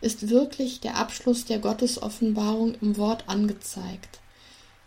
ist 0.00 0.28
wirklich 0.28 0.78
der 0.78 0.96
Abschluss 0.96 1.44
der 1.44 1.58
Gottesoffenbarung 1.58 2.76
im 2.80 2.96
Wort 2.96 3.24
angezeigt. 3.28 4.20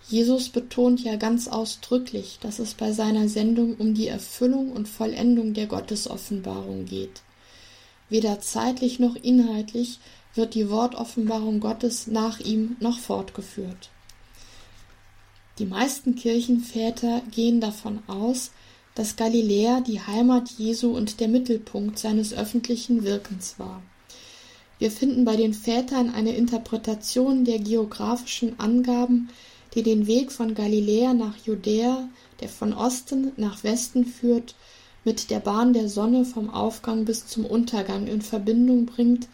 Jesus 0.07 0.47
betont 0.47 1.03
ja 1.03 1.17
ganz 1.17 1.49
ausdrücklich, 1.49 2.39
dass 2.39 2.59
es 2.59 2.75
bei 2.75 2.93
seiner 2.93 3.27
Sendung 3.27 3.75
um 3.75 3.93
die 3.93 4.07
Erfüllung 4.07 4.71
und 4.71 4.87
Vollendung 4.87 5.53
der 5.53 5.67
Gottesoffenbarung 5.67 6.85
geht. 6.85 7.21
Weder 8.07 8.39
zeitlich 8.39 8.99
noch 8.99 9.17
inhaltlich 9.17 9.99
wird 10.33 10.55
die 10.55 10.69
Wortoffenbarung 10.69 11.59
Gottes 11.59 12.07
nach 12.07 12.39
ihm 12.39 12.77
noch 12.79 12.99
fortgeführt. 12.99 13.89
Die 15.59 15.65
meisten 15.65 16.15
Kirchenväter 16.15 17.21
gehen 17.31 17.59
davon 17.59 17.99
aus, 18.07 18.51
dass 18.95 19.17
Galiläa 19.17 19.81
die 19.81 19.99
Heimat 19.99 20.49
Jesu 20.51 20.95
und 20.95 21.19
der 21.19 21.27
Mittelpunkt 21.27 21.99
seines 21.99 22.33
öffentlichen 22.33 23.03
Wirkens 23.03 23.55
war. 23.59 23.81
Wir 24.77 24.89
finden 24.89 25.25
bei 25.25 25.35
den 25.35 25.53
Vätern 25.53 26.09
eine 26.11 26.33
Interpretation 26.33 27.43
der 27.43 27.59
geografischen 27.59 28.57
Angaben, 28.57 29.29
die 29.75 29.83
den 29.83 30.07
Weg 30.07 30.31
von 30.31 30.55
Galiläa 30.55 31.13
nach 31.13 31.35
Judäa, 31.45 32.07
der 32.39 32.47
von 32.47 32.73
Osten 32.73 33.33
nach 33.35 33.61
Westen 33.65 34.05
führt, 34.05 34.55
mit 35.03 35.29
der 35.29 35.41
Bahn 35.41 35.73
der 35.73 35.89
Sonne 35.89 36.23
vom 36.23 36.49
Aufgang 36.49 37.03
bis 37.03 37.27
zum 37.27 37.45
Untergang 37.45 38.07
in 38.07 38.21
Verbindung 38.21 38.85
bringt 38.85 39.27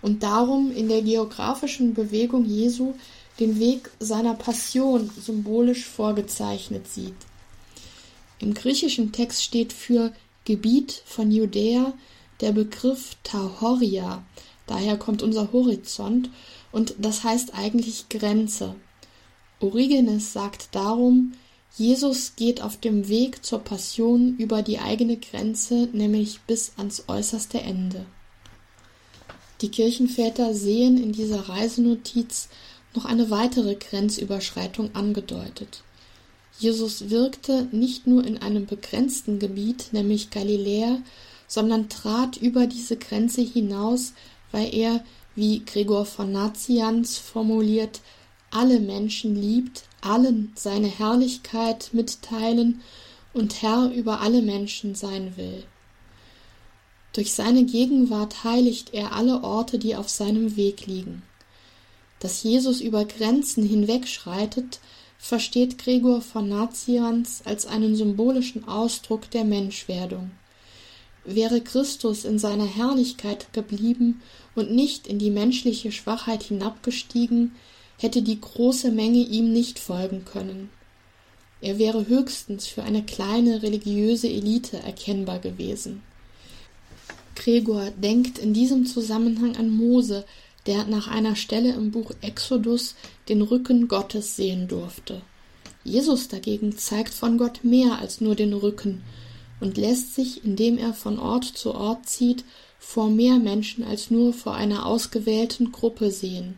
und 0.00 0.22
darum 0.22 0.70
in 0.70 0.88
der 0.88 1.02
geografischen 1.02 1.94
Bewegung 1.94 2.44
Jesu 2.44 2.94
den 3.40 3.58
Weg 3.58 3.90
seiner 3.98 4.34
Passion 4.34 5.10
symbolisch 5.20 5.84
vorgezeichnet 5.86 6.88
sieht. 6.88 7.14
Im 8.38 8.54
griechischen 8.54 9.12
Text 9.12 9.42
steht 9.42 9.72
für 9.72 10.12
Gebiet 10.44 11.02
von 11.06 11.30
Judäa 11.30 11.94
der 12.40 12.52
Begriff 12.52 13.16
Tahoria, 13.22 14.24
daher 14.66 14.96
kommt 14.96 15.22
unser 15.22 15.52
Horizont, 15.52 16.28
und 16.72 16.94
das 16.98 17.22
heißt 17.22 17.54
eigentlich 17.54 18.08
Grenze. 18.08 18.74
Origenes 19.60 20.32
sagt 20.32 20.74
darum, 20.74 21.34
Jesus 21.76 22.34
geht 22.36 22.60
auf 22.60 22.78
dem 22.78 23.08
Weg 23.08 23.44
zur 23.44 23.60
Passion 23.60 24.36
über 24.36 24.62
die 24.62 24.78
eigene 24.78 25.16
Grenze, 25.16 25.88
nämlich 25.92 26.40
bis 26.40 26.72
ans 26.76 27.04
äußerste 27.06 27.60
Ende. 27.60 28.04
Die 29.60 29.70
Kirchenväter 29.70 30.54
sehen 30.54 31.00
in 31.00 31.12
dieser 31.12 31.48
Reisenotiz 31.48 32.48
noch 32.94 33.04
eine 33.04 33.30
weitere 33.30 33.74
Grenzüberschreitung 33.74 34.94
angedeutet. 34.94 35.82
Jesus 36.58 37.10
wirkte 37.10 37.68
nicht 37.72 38.06
nur 38.06 38.24
in 38.24 38.38
einem 38.38 38.66
begrenzten 38.66 39.38
Gebiet, 39.38 39.88
nämlich 39.92 40.30
Galiläa, 40.30 40.98
sondern 41.48 41.88
trat 41.88 42.36
über 42.36 42.66
diese 42.66 42.96
Grenze 42.96 43.42
hinaus, 43.42 44.12
weil 44.52 44.74
er, 44.74 45.04
wie 45.34 45.64
Gregor 45.64 46.04
von 46.04 46.30
Nazianz 46.30 47.18
formuliert, 47.18 48.00
alle 48.50 48.80
Menschen 48.80 49.34
liebt, 49.34 49.84
allen 50.02 50.52
seine 50.54 50.88
Herrlichkeit 50.88 51.90
mitteilen 51.92 52.82
und 53.32 53.62
Herr 53.62 53.90
über 53.94 54.20
alle 54.20 54.42
Menschen 54.42 54.94
sein 54.94 55.36
will. 55.36 55.64
Durch 57.14 57.32
seine 57.34 57.64
Gegenwart 57.64 58.44
heiligt 58.44 58.94
er 58.94 59.12
alle 59.12 59.42
Orte, 59.42 59.78
die 59.78 59.96
auf 59.96 60.08
seinem 60.08 60.56
Weg 60.56 60.86
liegen. 60.86 61.22
Dass 62.22 62.44
Jesus 62.44 62.80
über 62.80 63.04
Grenzen 63.04 63.66
hinwegschreitet, 63.66 64.78
versteht 65.18 65.76
Gregor 65.76 66.20
von 66.20 66.48
Nazianz 66.48 67.42
als 67.44 67.66
einen 67.66 67.96
symbolischen 67.96 68.68
Ausdruck 68.68 69.28
der 69.32 69.42
Menschwerdung. 69.42 70.30
Wäre 71.24 71.60
Christus 71.60 72.24
in 72.24 72.38
seiner 72.38 72.66
Herrlichkeit 72.66 73.52
geblieben 73.52 74.22
und 74.54 74.70
nicht 74.70 75.08
in 75.08 75.18
die 75.18 75.32
menschliche 75.32 75.90
Schwachheit 75.90 76.44
hinabgestiegen, 76.44 77.56
hätte 77.98 78.22
die 78.22 78.40
große 78.40 78.92
Menge 78.92 79.18
ihm 79.18 79.52
nicht 79.52 79.80
folgen 79.80 80.24
können. 80.24 80.70
Er 81.60 81.80
wäre 81.80 82.06
höchstens 82.06 82.68
für 82.68 82.84
eine 82.84 83.02
kleine 83.02 83.64
religiöse 83.64 84.28
Elite 84.28 84.78
erkennbar 84.78 85.40
gewesen. 85.40 86.04
Gregor 87.34 87.90
denkt 87.90 88.38
in 88.38 88.54
diesem 88.54 88.86
Zusammenhang 88.86 89.56
an 89.56 89.70
Mose, 89.70 90.24
der 90.66 90.84
nach 90.84 91.08
einer 91.08 91.36
Stelle 91.36 91.72
im 91.72 91.90
Buch 91.90 92.12
Exodus 92.20 92.94
den 93.28 93.42
Rücken 93.42 93.88
Gottes 93.88 94.36
sehen 94.36 94.68
durfte. 94.68 95.22
Jesus 95.84 96.28
dagegen 96.28 96.76
zeigt 96.76 97.12
von 97.12 97.38
Gott 97.38 97.64
mehr 97.64 97.98
als 97.98 98.20
nur 98.20 98.34
den 98.34 98.52
Rücken 98.52 99.02
und 99.60 99.76
lässt 99.76 100.14
sich, 100.14 100.44
indem 100.44 100.78
er 100.78 100.92
von 100.92 101.18
Ort 101.18 101.44
zu 101.44 101.74
Ort 101.74 102.08
zieht, 102.08 102.44
vor 102.78 103.10
mehr 103.10 103.38
Menschen 103.38 103.84
als 103.84 104.10
nur 104.10 104.32
vor 104.32 104.54
einer 104.54 104.86
ausgewählten 104.86 105.72
Gruppe 105.72 106.10
sehen. 106.10 106.56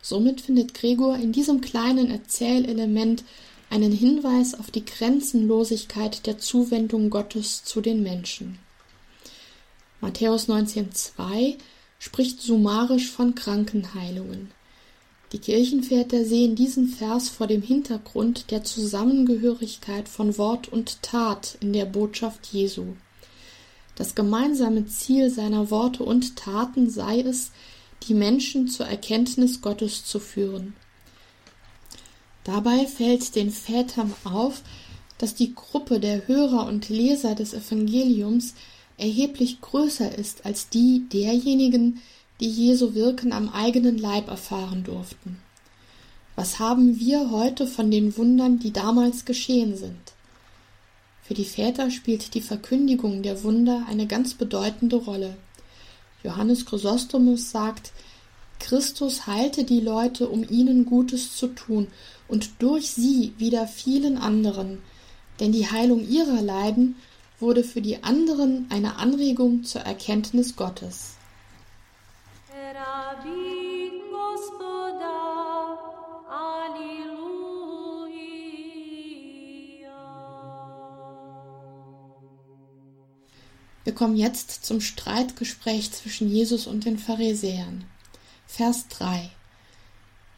Somit 0.00 0.40
findet 0.40 0.74
Gregor 0.74 1.16
in 1.16 1.32
diesem 1.32 1.60
kleinen 1.60 2.10
Erzählelement 2.10 3.22
einen 3.70 3.92
Hinweis 3.92 4.54
auf 4.54 4.70
die 4.70 4.84
Grenzenlosigkeit 4.84 6.26
der 6.26 6.38
Zuwendung 6.38 7.08
Gottes 7.08 7.64
zu 7.64 7.80
den 7.80 8.02
Menschen. 8.02 8.58
Matthäus 10.00 10.48
19,2 10.48 11.56
spricht 12.02 12.42
summarisch 12.42 13.12
von 13.12 13.36
Krankenheilungen. 13.36 14.50
Die 15.30 15.38
Kirchenväter 15.38 16.24
sehen 16.24 16.56
diesen 16.56 16.88
Vers 16.88 17.28
vor 17.28 17.46
dem 17.46 17.62
Hintergrund 17.62 18.50
der 18.50 18.64
Zusammengehörigkeit 18.64 20.08
von 20.08 20.36
Wort 20.36 20.66
und 20.66 21.00
Tat 21.02 21.56
in 21.60 21.72
der 21.72 21.84
Botschaft 21.84 22.48
Jesu. 22.48 22.96
Das 23.94 24.16
gemeinsame 24.16 24.84
Ziel 24.88 25.30
seiner 25.30 25.70
Worte 25.70 26.02
und 26.02 26.34
Taten 26.34 26.90
sei 26.90 27.20
es, 27.20 27.52
die 28.08 28.14
Menschen 28.14 28.66
zur 28.66 28.86
Erkenntnis 28.86 29.60
Gottes 29.60 30.04
zu 30.04 30.18
führen. 30.18 30.74
Dabei 32.42 32.84
fällt 32.88 33.36
den 33.36 33.52
Vätern 33.52 34.12
auf, 34.24 34.62
dass 35.18 35.36
die 35.36 35.54
Gruppe 35.54 36.00
der 36.00 36.26
Hörer 36.26 36.66
und 36.66 36.88
Leser 36.88 37.36
des 37.36 37.54
Evangeliums 37.54 38.54
erheblich 39.02 39.60
größer 39.60 40.16
ist 40.16 40.46
als 40.46 40.68
die 40.68 41.08
derjenigen, 41.12 42.00
die 42.40 42.48
Jesu 42.48 42.94
Wirken 42.94 43.32
am 43.32 43.48
eigenen 43.48 43.98
Leib 43.98 44.28
erfahren 44.28 44.84
durften. 44.84 45.38
Was 46.36 46.58
haben 46.58 46.98
wir 46.98 47.30
heute 47.30 47.66
von 47.66 47.90
den 47.90 48.16
Wundern, 48.16 48.58
die 48.58 48.72
damals 48.72 49.24
geschehen 49.24 49.76
sind? 49.76 50.12
Für 51.22 51.34
die 51.34 51.44
Väter 51.44 51.90
spielt 51.90 52.34
die 52.34 52.40
Verkündigung 52.40 53.22
der 53.22 53.42
Wunder 53.42 53.86
eine 53.88 54.06
ganz 54.06 54.34
bedeutende 54.34 54.96
Rolle. 54.96 55.36
Johannes 56.22 56.64
Chrysostomus 56.64 57.50
sagt, 57.50 57.92
Christus 58.60 59.26
heilte 59.26 59.64
die 59.64 59.80
Leute, 59.80 60.28
um 60.28 60.48
ihnen 60.48 60.86
Gutes 60.86 61.36
zu 61.36 61.48
tun, 61.48 61.88
und 62.28 62.50
durch 62.60 62.90
sie 62.90 63.34
wieder 63.36 63.66
vielen 63.66 64.16
anderen, 64.16 64.78
denn 65.40 65.52
die 65.52 65.68
Heilung 65.68 66.08
ihrer 66.08 66.40
Leiden 66.40 66.94
wurde 67.42 67.64
für 67.64 67.82
die 67.82 68.02
anderen 68.02 68.66
eine 68.70 68.96
Anregung 68.96 69.64
zur 69.64 69.82
Erkenntnis 69.82 70.56
Gottes. 70.56 71.16
Wir 83.84 83.94
kommen 83.94 84.16
jetzt 84.16 84.64
zum 84.64 84.80
Streitgespräch 84.80 85.90
zwischen 85.90 86.28
Jesus 86.28 86.68
und 86.68 86.84
den 86.84 86.98
Pharisäern. 86.98 87.84
Vers 88.46 88.86
3. 88.88 89.28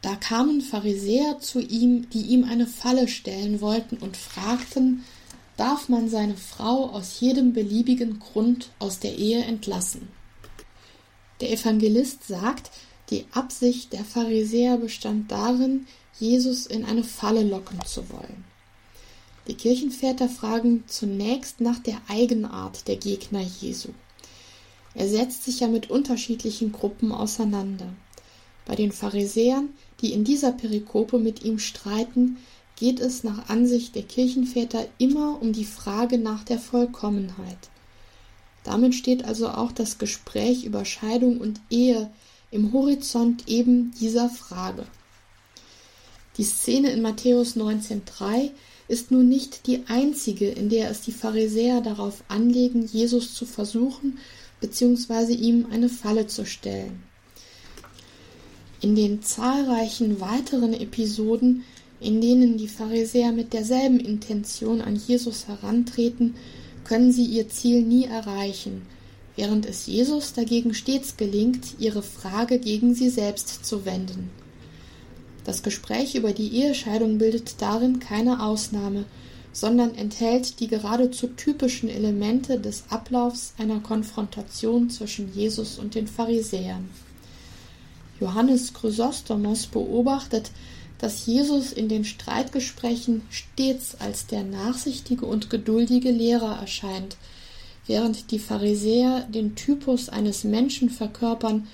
Da 0.01 0.17
kamen 0.17 0.63
Pharisäer 0.63 1.39
zu 1.41 1.61
ihm, 1.61 2.09
die 2.11 2.23
ihm 2.23 2.45
eine 2.45 2.67
Falle 2.67 3.07
stellen 3.07 3.61
wollten 3.61 3.99
und 3.99 4.17
fragten, 4.17 5.05
darf 5.57 5.89
man 5.89 6.09
seine 6.09 6.37
Frau 6.37 6.91
aus 6.91 7.21
jedem 7.21 7.53
beliebigen 7.53 8.19
Grund 8.19 8.71
aus 8.79 8.99
der 8.99 9.17
Ehe 9.17 9.45
entlassen? 9.45 10.09
Der 11.41 11.53
Evangelist 11.53 12.27
sagt, 12.27 12.71
die 13.11 13.27
Absicht 13.33 13.93
der 13.93 14.05
Pharisäer 14.05 14.79
bestand 14.79 15.31
darin, 15.31 15.87
Jesus 16.19 16.67
in 16.67 16.85
eine 16.85 17.05
Falle 17.05 17.43
locken 17.43 17.79
zu 17.85 18.09
wollen. 18.11 18.45
Die 19.47 19.55
Kirchenväter 19.55 20.29
fragen 20.29 20.85
zunächst 20.87 21.61
nach 21.61 21.79
der 21.79 22.01
Eigenart 22.09 22.89
der 22.89 22.97
Gegner 22.97 23.43
Jesu. 23.43 23.91
Er 24.95 25.09
setzt 25.09 25.45
sich 25.45 25.61
ja 25.61 25.69
mit 25.69 25.91
unterschiedlichen 25.91 26.73
Gruppen 26.73 27.13
auseinander. 27.13 27.93
Bei 28.65 28.75
den 28.75 28.93
Pharisäern, 28.93 29.71
die 30.01 30.13
in 30.13 30.25
dieser 30.25 30.53
Perikope 30.53 31.19
mit 31.19 31.45
ihm 31.45 31.59
streiten, 31.59 32.39
geht 32.77 33.01
es 33.01 33.25
nach 33.25 33.49
Ansicht 33.49 33.95
der 33.95 34.03
Kirchenväter 34.03 34.87
immer 34.99 35.41
um 35.41 35.53
die 35.53 35.65
Frage 35.65 36.19
nach 36.19 36.45
der 36.45 36.59
Vollkommenheit. 36.59 37.71
Damit 38.65 38.95
steht 38.95 39.25
also 39.25 39.49
auch 39.49 39.73
das 39.73 39.99
Gespräch 39.99 40.65
über 40.65 40.85
Scheidung 40.85 41.39
und 41.39 41.61
Ehe 41.71 42.11
im 42.51 42.73
Horizont 42.73 43.49
eben 43.49 43.93
dieser 44.01 44.29
Frage. 44.29 44.87
Die 46.37 46.45
Szene 46.45 46.91
in 46.91 47.03
Matthäus 47.03 47.57
19,3 47.57 48.51
ist 48.89 49.11
nun 49.11 49.29
nicht 49.29 49.67
die 49.67 49.85
einzige, 49.87 50.49
in 50.49 50.69
der 50.69 50.91
es 50.91 51.03
die 51.03 51.13
Pharisäer 51.13 51.81
darauf 51.81 52.25
anlegen, 52.29 52.87
Jesus 52.87 53.35
zu 53.35 53.47
versuchen 53.47 54.19
bzw. 54.61 55.33
ihm 55.33 55.67
eine 55.71 55.89
Falle 55.89 56.27
zu 56.27 56.45
stellen. 56.45 57.03
In 58.81 58.95
den 58.95 59.23
zahlreichen 59.23 60.21
weiteren 60.21 60.75
Episoden, 60.75 61.65
in 62.05 62.21
denen 62.21 62.57
die 62.59 62.69
Pharisäer 62.69 63.33
mit 63.33 63.53
derselben 63.53 63.99
Intention 63.99 64.81
an 64.81 64.95
Jesus 64.97 65.49
herantreten, 65.49 66.35
können 66.85 67.13
sie 67.13 67.25
ihr 67.25 67.49
Ziel 67.49 67.83
nie 67.83 68.05
erreichen, 68.05 68.83
während 69.37 69.67
es 69.67 69.87
Jesus 69.87 70.35
dagegen 70.35 70.75
stets 70.75 71.17
gelingt, 71.17 71.77
ihre 71.79 72.03
Frage 72.03 72.59
gegen 72.59 72.95
sie 72.95 73.09
selbst 73.09 73.65
zu 73.65 73.85
wenden. 73.85 74.31
Das 75.45 75.63
Gespräch 75.63 76.15
über 76.15 76.33
die 76.33 76.55
Ehescheidung 76.57 77.19
bildet 77.19 77.57
darin 77.61 78.01
keine 78.01 78.43
Ausnahme, 78.45 79.05
sondern 79.53 79.95
enthält 79.95 80.61
die 80.61 80.67
geradezu 80.67 81.29
typischen 81.29 81.89
Elemente 81.89 82.59
des 82.59 82.85
Ablaufs 82.91 83.55
einer 83.57 83.81
Konfrontation 83.81 84.91
zwischen 84.91 85.33
Jesus 85.33 85.79
und 85.79 85.95
den 85.95 86.09
Pharisäern. 86.09 86.89
Johannes 88.21 88.75
Chrysostomos 88.75 89.67
beobachtet, 89.67 90.51
dass 91.05 91.27
Jesus 91.27 91.71
in 91.71 91.91
den 91.91 92.07
Streitgesprächen 92.07 93.21
stets 93.29 93.95
als 94.01 94.27
der 94.27 94.43
nachsichtige 94.43 95.27
und 95.27 95.51
geduldige 95.51 96.11
Lehrer 96.11 96.59
erscheint, 96.59 97.19
während 97.87 98.31
die 98.31 98.39
Pharisäer 98.39 99.21
den 99.29 99.55
Typus 99.55 100.09
eines 100.09 100.45
Menschen 100.45 100.89
verkörpern, 100.89 101.69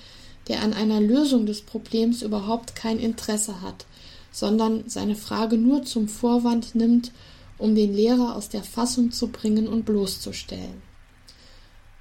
der 0.49 0.61
an 0.61 0.73
einer 0.73 0.99
Lösung 0.99 1.45
des 1.45 1.61
Problems 1.61 2.23
überhaupt 2.23 2.75
kein 2.75 2.99
Interesse 2.99 3.61
hat, 3.61 3.85
sondern 4.33 4.89
seine 4.89 5.15
Frage 5.15 5.57
nur 5.57 5.83
zum 5.83 6.09
Vorwand 6.09 6.75
nimmt, 6.75 7.13
um 7.57 7.73
den 7.73 7.93
Lehrer 7.93 8.35
aus 8.35 8.49
der 8.49 8.63
Fassung 8.63 9.13
zu 9.13 9.29
bringen 9.29 9.69
und 9.69 9.85
bloßzustellen. 9.85 10.81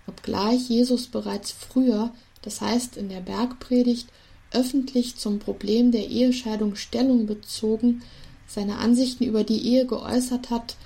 Obgleich 0.09 0.69
Jesus 0.69 1.07
bereits 1.07 1.53
früher, 1.53 2.13
das 2.43 2.61
heißt 2.61 2.97
in 2.97 3.09
der 3.09 3.21
Bergpredigt, 3.21 4.09
öffentlich 4.53 5.17
zum 5.17 5.39
Problem 5.39 5.93
der 5.93 6.09
Ehescheidung 6.09 6.77
Stellung 6.77 7.27
bezogen, 7.27 8.03
seine 8.47 8.79
Ansichten 8.79 9.25
über 9.25 9.45
die 9.45 9.65
Ehe 9.67 9.87
geäußert 9.87 10.51
hat 10.51 10.77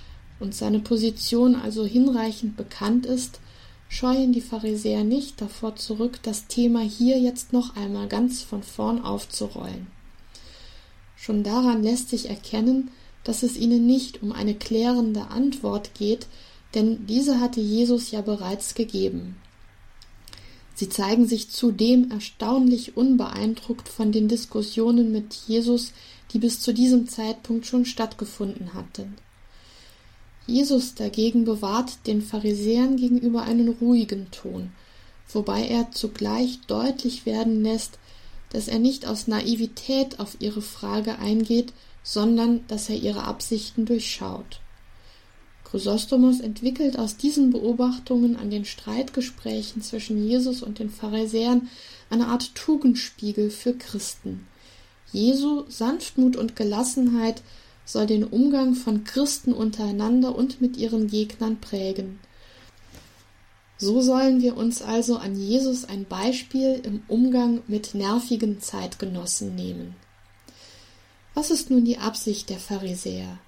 und 0.40 0.54
seine 0.54 0.80
Position 0.80 1.54
also 1.56 1.86
hinreichend 1.86 2.56
bekannt 2.56 3.06
ist, 3.06 3.40
scheuen 3.88 4.32
die 4.32 4.40
Pharisäer 4.40 5.04
nicht 5.04 5.40
davor 5.40 5.76
zurück, 5.76 6.18
das 6.22 6.46
Thema 6.46 6.80
hier 6.80 7.18
jetzt 7.18 7.52
noch 7.52 7.76
einmal 7.76 8.08
ganz 8.08 8.42
von 8.42 8.62
vorn 8.62 9.00
aufzurollen. 9.02 9.86
Schon 11.16 11.42
daran 11.42 11.82
lässt 11.82 12.10
sich 12.10 12.28
erkennen, 12.28 12.90
dass 13.22 13.42
es 13.42 13.56
ihnen 13.56 13.86
nicht 13.86 14.22
um 14.22 14.32
eine 14.32 14.54
klärende 14.54 15.28
Antwort 15.28 15.94
geht, 15.94 16.26
denn 16.74 17.06
diese 17.06 17.40
hatte 17.40 17.60
Jesus 17.60 18.10
ja 18.10 18.20
bereits 18.20 18.74
gegeben. 18.74 19.36
Sie 20.74 20.88
zeigen 20.88 21.26
sich 21.26 21.50
zudem 21.50 22.10
erstaunlich 22.10 22.96
unbeeindruckt 22.96 23.88
von 23.88 24.10
den 24.10 24.26
Diskussionen 24.26 25.12
mit 25.12 25.34
Jesus, 25.46 25.92
die 26.32 26.38
bis 26.38 26.60
zu 26.60 26.74
diesem 26.74 27.08
Zeitpunkt 27.08 27.66
schon 27.66 27.84
stattgefunden 27.84 28.74
hatten. 28.74 29.14
Jesus 30.46 30.94
dagegen 30.94 31.44
bewahrt 31.44 32.06
den 32.06 32.20
Pharisäern 32.20 32.96
gegenüber 32.96 33.42
einen 33.42 33.68
ruhigen 33.68 34.30
Ton, 34.30 34.72
wobei 35.32 35.66
er 35.66 35.92
zugleich 35.92 36.58
deutlich 36.66 37.24
werden 37.24 37.62
lässt, 37.62 37.98
dass 38.50 38.68
er 38.68 38.78
nicht 38.78 39.06
aus 39.06 39.26
Naivität 39.26 40.20
auf 40.20 40.36
ihre 40.40 40.62
Frage 40.62 41.18
eingeht, 41.18 41.72
sondern 42.02 42.66
dass 42.68 42.90
er 42.90 42.96
ihre 42.96 43.24
Absichten 43.24 43.86
durchschaut. 43.86 44.60
Chrysostomos 45.74 46.38
entwickelt 46.38 47.00
aus 47.00 47.16
diesen 47.16 47.50
Beobachtungen 47.50 48.36
an 48.36 48.48
den 48.48 48.64
Streitgesprächen 48.64 49.82
zwischen 49.82 50.24
Jesus 50.24 50.62
und 50.62 50.78
den 50.78 50.88
Pharisäern 50.88 51.68
eine 52.10 52.28
Art 52.28 52.54
Tugendspiegel 52.54 53.50
für 53.50 53.74
Christen. 53.74 54.46
Jesu 55.10 55.64
Sanftmut 55.66 56.36
und 56.36 56.54
Gelassenheit 56.54 57.42
soll 57.84 58.06
den 58.06 58.22
Umgang 58.22 58.76
von 58.76 59.02
Christen 59.02 59.52
untereinander 59.52 60.36
und 60.36 60.60
mit 60.60 60.76
ihren 60.76 61.08
Gegnern 61.08 61.60
prägen. 61.60 62.20
So 63.76 64.00
sollen 64.00 64.42
wir 64.42 64.56
uns 64.56 64.80
also 64.80 65.16
an 65.16 65.34
Jesus 65.34 65.86
ein 65.86 66.04
Beispiel 66.04 66.80
im 66.84 67.02
Umgang 67.08 67.64
mit 67.66 67.96
nervigen 67.96 68.60
Zeitgenossen 68.60 69.56
nehmen. 69.56 69.96
Was 71.34 71.50
ist 71.50 71.68
nun 71.68 71.84
die 71.84 71.98
Absicht 71.98 72.48
der 72.48 72.58
Pharisäer? 72.58 73.40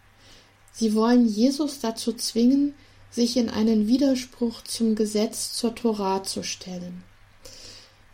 Sie 0.78 0.94
wollen 0.94 1.26
Jesus 1.26 1.80
dazu 1.80 2.12
zwingen, 2.12 2.74
sich 3.10 3.38
in 3.38 3.48
einen 3.48 3.88
Widerspruch 3.88 4.62
zum 4.62 4.94
Gesetz 4.94 5.54
zur 5.54 5.74
Torah 5.74 6.22
zu 6.22 6.42
stellen. 6.42 7.02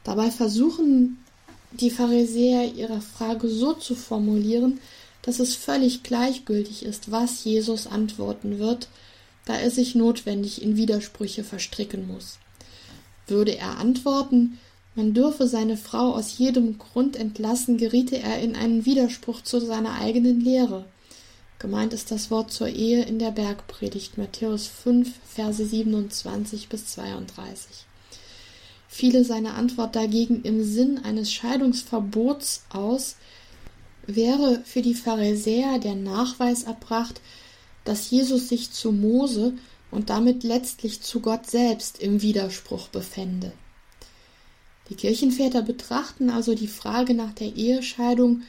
Dabei 0.04 0.30
versuchen 0.30 1.18
die 1.72 1.90
Pharisäer 1.90 2.72
ihre 2.72 3.00
Frage 3.00 3.48
so 3.48 3.72
zu 3.72 3.96
formulieren, 3.96 4.78
dass 5.22 5.40
es 5.40 5.56
völlig 5.56 6.04
gleichgültig 6.04 6.84
ist, 6.84 7.10
was 7.10 7.42
Jesus 7.42 7.88
antworten 7.88 8.60
wird, 8.60 8.88
da 9.44 9.56
er 9.56 9.72
sich 9.72 9.96
notwendig 9.96 10.62
in 10.62 10.76
Widersprüche 10.76 11.42
verstricken 11.42 12.06
muss. 12.06 12.38
Würde 13.26 13.56
er 13.56 13.78
antworten, 13.78 14.58
man 14.94 15.14
dürfe 15.14 15.48
seine 15.48 15.76
Frau 15.76 16.14
aus 16.14 16.38
jedem 16.38 16.78
Grund 16.78 17.16
entlassen, 17.16 17.76
geriete 17.76 18.18
er 18.18 18.40
in 18.40 18.54
einen 18.54 18.84
Widerspruch 18.84 19.42
zu 19.42 19.58
seiner 19.58 19.94
eigenen 19.94 20.40
Lehre. 20.40 20.84
Gemeint 21.62 21.92
ist 21.92 22.10
das 22.10 22.32
Wort 22.32 22.52
zur 22.52 22.66
Ehe 22.66 23.04
in 23.04 23.20
der 23.20 23.30
Bergpredigt 23.30 24.18
Matthäus 24.18 24.66
5, 24.66 25.08
Verse 25.32 25.64
27 25.64 26.68
bis 26.68 26.86
32. 26.86 27.86
Fiele 28.88 29.24
seine 29.24 29.54
Antwort 29.54 29.94
dagegen 29.94 30.42
im 30.42 30.64
Sinn 30.64 30.98
eines 31.04 31.32
Scheidungsverbots 31.32 32.64
aus, 32.70 33.14
wäre 34.08 34.60
für 34.64 34.82
die 34.82 34.96
Pharisäer 34.96 35.78
der 35.78 35.94
Nachweis 35.94 36.64
erbracht, 36.64 37.20
dass 37.84 38.10
Jesus 38.10 38.48
sich 38.48 38.72
zu 38.72 38.90
Mose 38.90 39.54
und 39.92 40.10
damit 40.10 40.42
letztlich 40.42 41.00
zu 41.00 41.20
Gott 41.20 41.48
selbst 41.48 42.02
im 42.02 42.22
Widerspruch 42.22 42.88
befände. 42.88 43.52
Die 44.88 44.96
Kirchenväter 44.96 45.62
betrachten 45.62 46.28
also 46.28 46.56
die 46.56 46.66
Frage 46.66 47.14
nach 47.14 47.32
der 47.32 47.54
Ehescheidung 47.54 48.42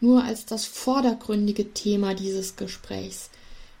nur 0.00 0.24
als 0.24 0.46
das 0.46 0.64
vordergründige 0.64 1.72
Thema 1.72 2.14
dieses 2.14 2.56
Gesprächs. 2.56 3.30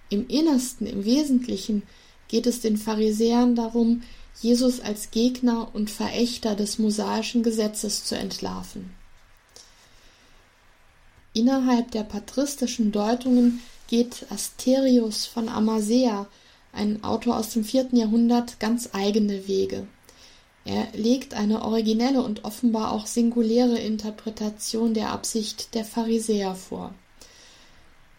Im 0.08 0.28
Innersten, 0.28 0.86
im 0.86 1.04
Wesentlichen 1.04 1.82
geht 2.28 2.46
es 2.46 2.60
den 2.60 2.76
Pharisäern 2.76 3.54
darum, 3.54 4.02
Jesus 4.40 4.80
als 4.80 5.10
Gegner 5.10 5.74
und 5.74 5.90
Verächter 5.90 6.54
des 6.54 6.78
mosaischen 6.78 7.42
Gesetzes 7.42 8.04
zu 8.04 8.16
entlarven. 8.16 8.90
Innerhalb 11.32 11.90
der 11.92 12.02
patristischen 12.02 12.90
Deutungen 12.90 13.60
geht 13.88 14.26
Asterius 14.30 15.26
von 15.26 15.48
Amasea, 15.48 16.26
ein 16.72 17.02
Autor 17.04 17.36
aus 17.36 17.50
dem 17.50 17.64
vierten 17.64 17.96
Jahrhundert, 17.96 18.60
ganz 18.60 18.90
eigene 18.92 19.46
Wege. 19.46 19.86
Er 20.64 20.88
legt 20.92 21.34
eine 21.34 21.62
originelle 21.62 22.22
und 22.22 22.44
offenbar 22.44 22.92
auch 22.92 23.06
singuläre 23.06 23.78
Interpretation 23.78 24.94
der 24.94 25.10
Absicht 25.10 25.74
der 25.74 25.84
Pharisäer 25.84 26.54
vor. 26.54 26.94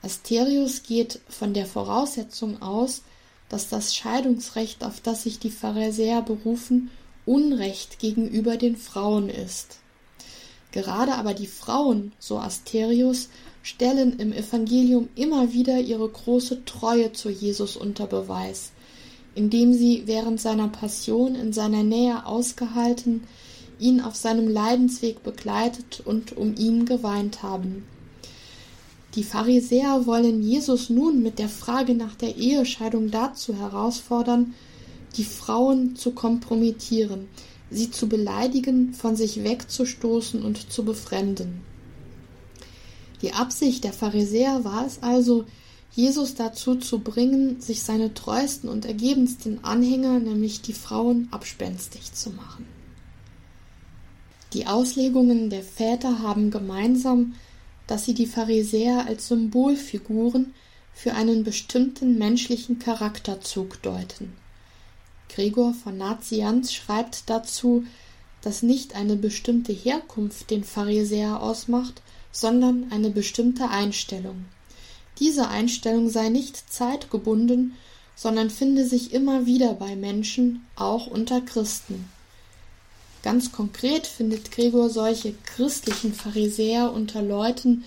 Asterius 0.02 0.84
geht 0.84 1.20
von 1.30 1.54
der 1.54 1.68
Voraussetzung 1.68 2.62
aus, 2.62 3.04
dass 3.50 3.70
das 3.70 3.96
Scheidungsrecht, 3.96 4.84
auf 4.84 5.02
das 5.02 5.24
sich 5.24 5.38
die 5.38 5.52
Pharisäer 5.52 6.22
berufen, 6.22 6.90
Unrecht 7.26 8.00
gegenüber 8.00 8.58
den 8.58 8.78
Frauen 8.78 9.30
ist. 9.30 9.78
Gerade 10.72 11.16
aber 11.16 11.34
die 11.34 11.48
Frauen, 11.48 12.14
so 12.18 12.40
Asterius, 12.40 13.30
stellen 13.62 14.18
im 14.20 14.34
Evangelium 14.34 15.10
immer 15.16 15.54
wieder 15.54 15.80
ihre 15.80 16.10
große 16.10 16.66
Treue 16.66 17.14
zu 17.14 17.30
Jesus 17.30 17.76
unter 17.76 18.08
Beweis, 18.08 18.72
indem 19.36 19.74
sie 19.74 20.04
während 20.06 20.42
seiner 20.42 20.68
Passion 20.68 21.36
in 21.36 21.54
seiner 21.54 21.84
Nähe 21.84 22.26
ausgehalten, 22.26 23.24
ihn 23.80 24.02
auf 24.02 24.16
seinem 24.16 24.48
Leidensweg 24.48 25.24
begleitet 25.24 26.02
und 26.06 26.38
um 26.38 26.56
ihn 26.56 26.86
geweint 26.86 27.42
haben. 27.44 27.86
Die 29.16 29.24
Pharisäer 29.24 30.06
wollen 30.06 30.42
Jesus 30.42 30.90
nun 30.90 31.22
mit 31.22 31.40
der 31.40 31.50
Frage 31.50 31.96
nach 31.96 32.16
der 32.16 32.38
Ehescheidung 32.38 33.12
dazu 33.12 33.58
herausfordern, 33.58 34.54
die 35.18 35.26
Frauen 35.26 35.98
zu 35.98 36.12
kompromittieren, 36.12 37.28
sie 37.70 37.92
zu 37.92 38.08
beleidigen, 38.08 38.94
von 38.94 39.18
sich 39.18 39.44
wegzustoßen 39.44 40.42
und 40.42 40.72
zu 40.72 40.86
befremden. 40.86 41.62
Die 43.22 43.34
Absicht 43.34 43.84
der 43.84 43.94
Pharisäer 43.94 44.64
war 44.64 44.86
es 44.86 45.04
also, 45.04 45.46
Jesus 45.94 46.36
dazu 46.36 46.76
zu 46.76 47.00
bringen, 47.00 47.60
sich 47.60 47.84
seine 47.84 48.14
treuesten 48.14 48.70
und 48.70 48.86
ergebensten 48.86 49.64
Anhänger, 49.64 50.20
nämlich 50.20 50.62
die 50.62 50.74
Frauen, 50.74 51.28
abspenstig 51.32 52.14
zu 52.14 52.30
machen. 52.30 52.66
Die 54.54 54.68
Auslegungen 54.68 55.50
der 55.50 55.64
Väter 55.64 56.20
haben 56.20 56.52
gemeinsam, 56.52 57.36
dass 57.88 58.06
sie 58.06 58.14
die 58.14 58.26
Pharisäer 58.26 59.06
als 59.06 59.28
Symbolfiguren 59.28 60.54
für 60.94 61.14
einen 61.14 61.44
bestimmten 61.44 62.18
menschlichen 62.18 62.80
Charakterzug 62.80 63.82
deuten. 63.82 64.34
Gregor 65.30 65.74
von 65.74 65.98
Nazianz 65.98 66.74
schreibt 66.74 67.30
dazu, 67.30 67.86
dass 68.42 68.64
nicht 68.64 68.96
eine 68.96 69.16
bestimmte 69.16 69.72
Herkunft 69.72 70.50
den 70.50 70.64
Pharisäer 70.64 71.42
ausmacht, 71.42 72.02
sondern 72.32 72.92
eine 72.92 73.10
bestimmte 73.10 73.70
Einstellung. 73.70 74.46
Diese 75.22 75.50
Einstellung 75.50 76.10
sei 76.10 76.30
nicht 76.30 76.74
zeitgebunden, 76.74 77.78
sondern 78.16 78.50
finde 78.50 78.86
sich 78.86 79.14
immer 79.14 79.46
wieder 79.46 79.76
bei 79.76 79.96
Menschen, 79.96 80.66
auch 80.76 81.06
unter 81.06 81.42
Christen. 81.42 82.10
Ganz 83.22 83.52
konkret 83.52 84.08
findet 84.08 84.52
Gregor 84.52 84.90
solche 84.90 85.36
christlichen 85.46 86.16
Pharisäer 86.16 86.92
unter 86.92 87.22
Leuten, 87.22 87.84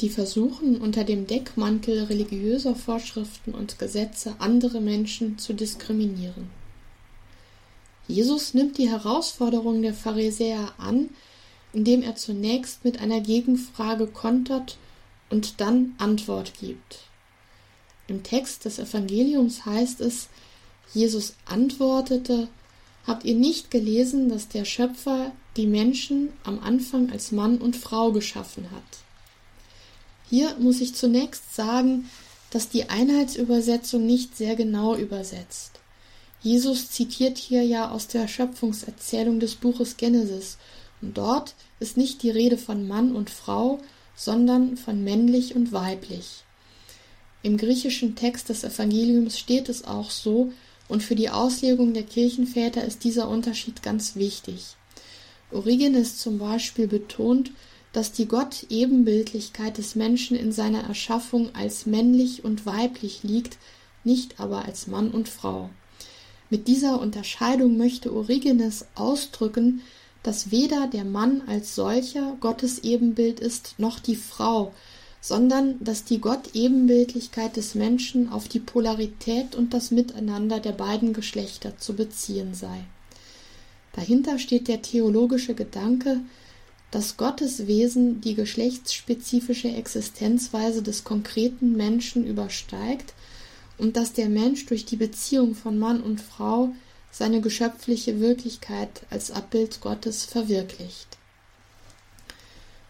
die 0.00 0.10
versuchen, 0.10 0.80
unter 0.80 1.02
dem 1.02 1.26
Deckmantel 1.26 2.04
religiöser 2.04 2.76
Vorschriften 2.76 3.52
und 3.52 3.80
Gesetze 3.80 4.36
andere 4.38 4.80
Menschen 4.80 5.38
zu 5.38 5.54
diskriminieren. 5.54 6.50
Jesus 8.06 8.54
nimmt 8.54 8.78
die 8.78 8.88
Herausforderung 8.88 9.82
der 9.82 9.94
Pharisäer 9.94 10.72
an, 10.78 11.08
indem 11.72 12.02
er 12.02 12.14
zunächst 12.14 12.84
mit 12.84 13.00
einer 13.00 13.20
Gegenfrage 13.20 14.06
kontert 14.06 14.76
und 15.32 15.60
dann 15.60 15.94
Antwort 15.98 16.52
gibt. 16.60 17.00
Im 18.06 18.22
Text 18.22 18.66
des 18.66 18.78
Evangeliums 18.78 19.66
heißt 19.66 20.00
es, 20.00 20.28
Jesus 20.94 21.34
antwortete, 21.46 22.48
Habt 23.04 23.24
ihr 23.24 23.34
nicht 23.34 23.72
gelesen, 23.72 24.28
dass 24.28 24.46
der 24.46 24.64
Schöpfer 24.64 25.32
die 25.56 25.66
Menschen 25.66 26.28
am 26.44 26.60
Anfang 26.60 27.10
als 27.10 27.32
Mann 27.32 27.58
und 27.58 27.74
Frau 27.74 28.12
geschaffen 28.12 28.70
hat? 28.70 28.82
Hier 30.30 30.56
muss 30.58 30.80
ich 30.80 30.94
zunächst 30.94 31.54
sagen, 31.54 32.08
dass 32.50 32.68
die 32.68 32.90
Einheitsübersetzung 32.90 34.06
nicht 34.06 34.36
sehr 34.36 34.54
genau 34.54 34.94
übersetzt. 34.94 35.80
Jesus 36.42 36.90
zitiert 36.90 37.38
hier 37.38 37.64
ja 37.64 37.90
aus 37.90 38.06
der 38.06 38.28
Schöpfungserzählung 38.28 39.40
des 39.40 39.56
Buches 39.56 39.96
Genesis, 39.96 40.58
und 41.00 41.18
dort 41.18 41.54
ist 41.80 41.96
nicht 41.96 42.22
die 42.22 42.30
Rede 42.30 42.56
von 42.56 42.86
Mann 42.86 43.16
und 43.16 43.30
Frau, 43.30 43.80
sondern 44.14 44.76
von 44.76 45.02
männlich 45.04 45.54
und 45.54 45.72
weiblich. 45.72 46.44
Im 47.42 47.56
griechischen 47.56 48.14
Text 48.14 48.48
des 48.48 48.64
Evangeliums 48.64 49.38
steht 49.38 49.68
es 49.68 49.84
auch 49.84 50.10
so, 50.10 50.52
und 50.88 51.02
für 51.02 51.14
die 51.14 51.30
Auslegung 51.30 51.94
der 51.94 52.02
Kirchenväter 52.02 52.84
ist 52.84 53.04
dieser 53.04 53.28
Unterschied 53.28 53.82
ganz 53.82 54.14
wichtig. 54.14 54.76
Origenes 55.50 56.18
zum 56.18 56.38
Beispiel 56.38 56.86
betont, 56.86 57.52
dass 57.92 58.12
die 58.12 58.26
Gott-Ebenbildlichkeit 58.26 59.78
des 59.78 59.94
Menschen 59.94 60.36
in 60.36 60.52
seiner 60.52 60.84
Erschaffung 60.84 61.54
als 61.54 61.86
männlich 61.86 62.44
und 62.44 62.64
weiblich 62.66 63.22
liegt, 63.22 63.58
nicht 64.04 64.40
aber 64.40 64.64
als 64.64 64.86
Mann 64.86 65.10
und 65.10 65.28
Frau. 65.28 65.70
Mit 66.50 66.68
dieser 66.68 67.00
Unterscheidung 67.00 67.76
möchte 67.76 68.12
Origenes 68.12 68.86
ausdrücken, 68.94 69.82
dass 70.22 70.50
weder 70.50 70.86
der 70.86 71.04
Mann 71.04 71.42
als 71.46 71.74
solcher 71.74 72.36
Gottes 72.40 72.80
Ebenbild 72.80 73.40
ist, 73.40 73.74
noch 73.78 73.98
die 73.98 74.16
Frau, 74.16 74.72
sondern 75.20 75.82
dass 75.82 76.04
die 76.04 76.20
Gott-Ebenbildlichkeit 76.20 77.56
des 77.56 77.74
Menschen 77.74 78.28
auf 78.30 78.48
die 78.48 78.60
Polarität 78.60 79.54
und 79.54 79.72
das 79.72 79.90
Miteinander 79.90 80.60
der 80.60 80.72
beiden 80.72 81.12
Geschlechter 81.12 81.78
zu 81.78 81.94
beziehen 81.94 82.54
sei. 82.54 82.84
Dahinter 83.94 84.38
steht 84.38 84.68
der 84.68 84.82
theologische 84.82 85.54
Gedanke, 85.54 86.20
dass 86.90 87.16
Gottes 87.16 87.66
Wesen 87.66 88.20
die 88.20 88.34
geschlechtsspezifische 88.34 89.68
Existenzweise 89.68 90.82
des 90.82 91.04
konkreten 91.04 91.72
Menschen 91.76 92.26
übersteigt 92.26 93.14
und 93.78 93.96
dass 93.96 94.12
der 94.12 94.28
Mensch 94.28 94.66
durch 94.66 94.84
die 94.84 94.96
Beziehung 94.96 95.54
von 95.54 95.78
Mann 95.78 96.02
und 96.02 96.20
Frau 96.20 96.74
seine 97.12 97.40
geschöpfliche 97.40 98.20
Wirklichkeit 98.20 99.02
als 99.10 99.30
Abbild 99.30 99.80
Gottes 99.80 100.24
verwirklicht. 100.24 101.18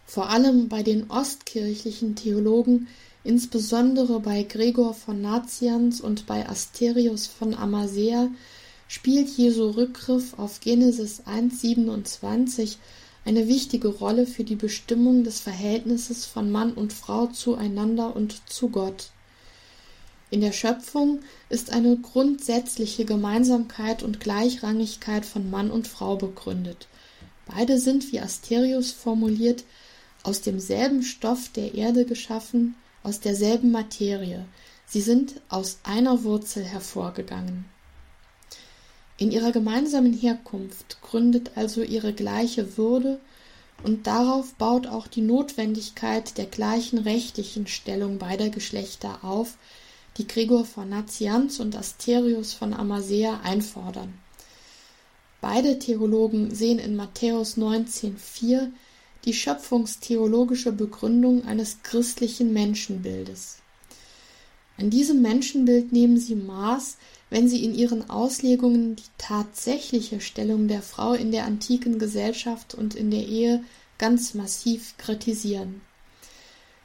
Vor 0.07 0.29
allem 0.29 0.69
bei 0.69 0.81
den 0.81 1.09
ostkirchlichen 1.09 2.15
Theologen, 2.15 2.87
insbesondere 3.23 4.19
bei 4.19 4.43
Gregor 4.43 4.93
von 4.93 5.21
Nazianz 5.21 5.99
und 5.99 6.25
bei 6.25 6.47
Asterius 6.47 7.27
von 7.27 7.53
Amasea, 7.53 8.29
spielt 8.87 9.29
Jesu 9.29 9.71
Rückgriff 9.71 10.37
auf 10.37 10.59
Genesis 10.59 11.21
1,27 11.25 12.77
eine 13.25 13.47
wichtige 13.47 13.87
Rolle 13.87 14.27
für 14.27 14.43
die 14.43 14.55
Bestimmung 14.55 15.23
des 15.23 15.39
Verhältnisses 15.39 16.25
von 16.25 16.51
Mann 16.51 16.73
und 16.73 16.93
Frau 16.93 17.27
zueinander 17.27 18.15
und 18.15 18.49
zu 18.49 18.69
Gott. 18.69 19.12
In 20.33 20.41
der 20.41 20.51
Schöpfung 20.51 21.19
ist 21.49 21.69
eine 21.69 21.95
grundsätzliche 21.95 23.05
Gemeinsamkeit 23.05 24.01
und 24.01 24.19
Gleichrangigkeit 24.19 25.27
von 25.27 25.51
Mann 25.51 25.69
und 25.69 25.87
Frau 25.87 26.15
begründet. 26.15 26.87
Beide 27.45 27.77
sind, 27.77 28.11
wie 28.11 28.19
Asterius 28.19 28.91
formuliert, 28.91 29.63
aus 30.23 30.41
demselben 30.41 31.03
Stoff 31.03 31.49
der 31.49 31.75
Erde 31.75 32.05
geschaffen, 32.05 32.73
aus 33.03 33.19
derselben 33.19 33.69
Materie. 33.69 34.43
Sie 34.87 35.01
sind 35.01 35.39
aus 35.49 35.77
einer 35.83 36.23
Wurzel 36.23 36.63
hervorgegangen. 36.63 37.65
In 39.19 39.31
ihrer 39.31 39.51
gemeinsamen 39.51 40.13
Herkunft 40.13 40.99
gründet 41.03 41.51
also 41.53 41.83
ihre 41.83 42.11
gleiche 42.11 42.75
Würde 42.75 43.19
und 43.83 44.07
darauf 44.07 44.55
baut 44.55 44.87
auch 44.87 45.05
die 45.05 45.21
Notwendigkeit 45.21 46.39
der 46.39 46.47
gleichen 46.47 46.97
rechtlichen 46.97 47.67
Stellung 47.67 48.17
beider 48.17 48.49
Geschlechter 48.49 49.23
auf, 49.23 49.59
die 50.17 50.27
Gregor 50.27 50.65
von 50.65 50.89
Nazianz 50.89 51.59
und 51.59 51.75
Asterius 51.75 52.53
von 52.53 52.73
Amasea 52.73 53.41
einfordern. 53.43 54.13
Beide 55.41 55.79
Theologen 55.79 56.53
sehen 56.53 56.79
in 56.79 56.95
Matthäus 56.95 57.57
19,4 57.57 58.71
die 59.25 59.33
schöpfungstheologische 59.33 60.71
Begründung 60.71 61.45
eines 61.45 61.81
christlichen 61.83 62.53
Menschenbildes. 62.53 63.57
An 64.77 64.89
diesem 64.89 65.21
Menschenbild 65.21 65.91
nehmen 65.91 66.17
sie 66.17 66.35
Maß, 66.35 66.97
wenn 67.29 67.47
sie 67.47 67.63
in 67.63 67.75
ihren 67.75 68.09
Auslegungen 68.09 68.95
die 68.95 69.03
tatsächliche 69.17 70.19
Stellung 70.19 70.67
der 70.67 70.81
Frau 70.81 71.13
in 71.13 71.31
der 71.31 71.45
antiken 71.45 71.99
Gesellschaft 71.99 72.73
und 72.73 72.95
in 72.95 73.11
der 73.11 73.25
Ehe 73.25 73.63
ganz 73.97 74.33
massiv 74.33 74.95
kritisieren. 74.97 75.81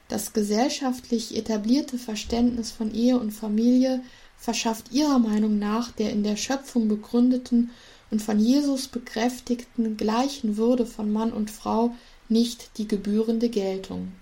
Das 0.09 0.33
gesellschaftlich 0.33 1.37
etablierte 1.37 1.99
Verständnis 1.99 2.71
von 2.71 2.95
Ehe 2.95 3.19
und 3.19 3.31
Familie 3.31 4.03
verschafft 4.39 4.93
ihrer 4.93 5.19
Meinung 5.19 5.59
nach 5.59 5.93
der 5.93 6.11
in 6.11 6.23
der 6.23 6.37
Schöpfung 6.37 6.89
begründeten 6.89 7.71
und 8.11 8.23
von 8.23 8.41
Jesus 8.41 8.89
bekräftigten 8.89 9.99
gleichen 9.99 10.57
Würde 10.57 10.87
von 10.87 11.13
Mann 11.13 11.33
und 11.33 11.51
Frau 11.51 11.95
nicht 12.31 12.79
die 12.79 12.89
gebührende 12.89 13.51
Geltung. 13.51 14.13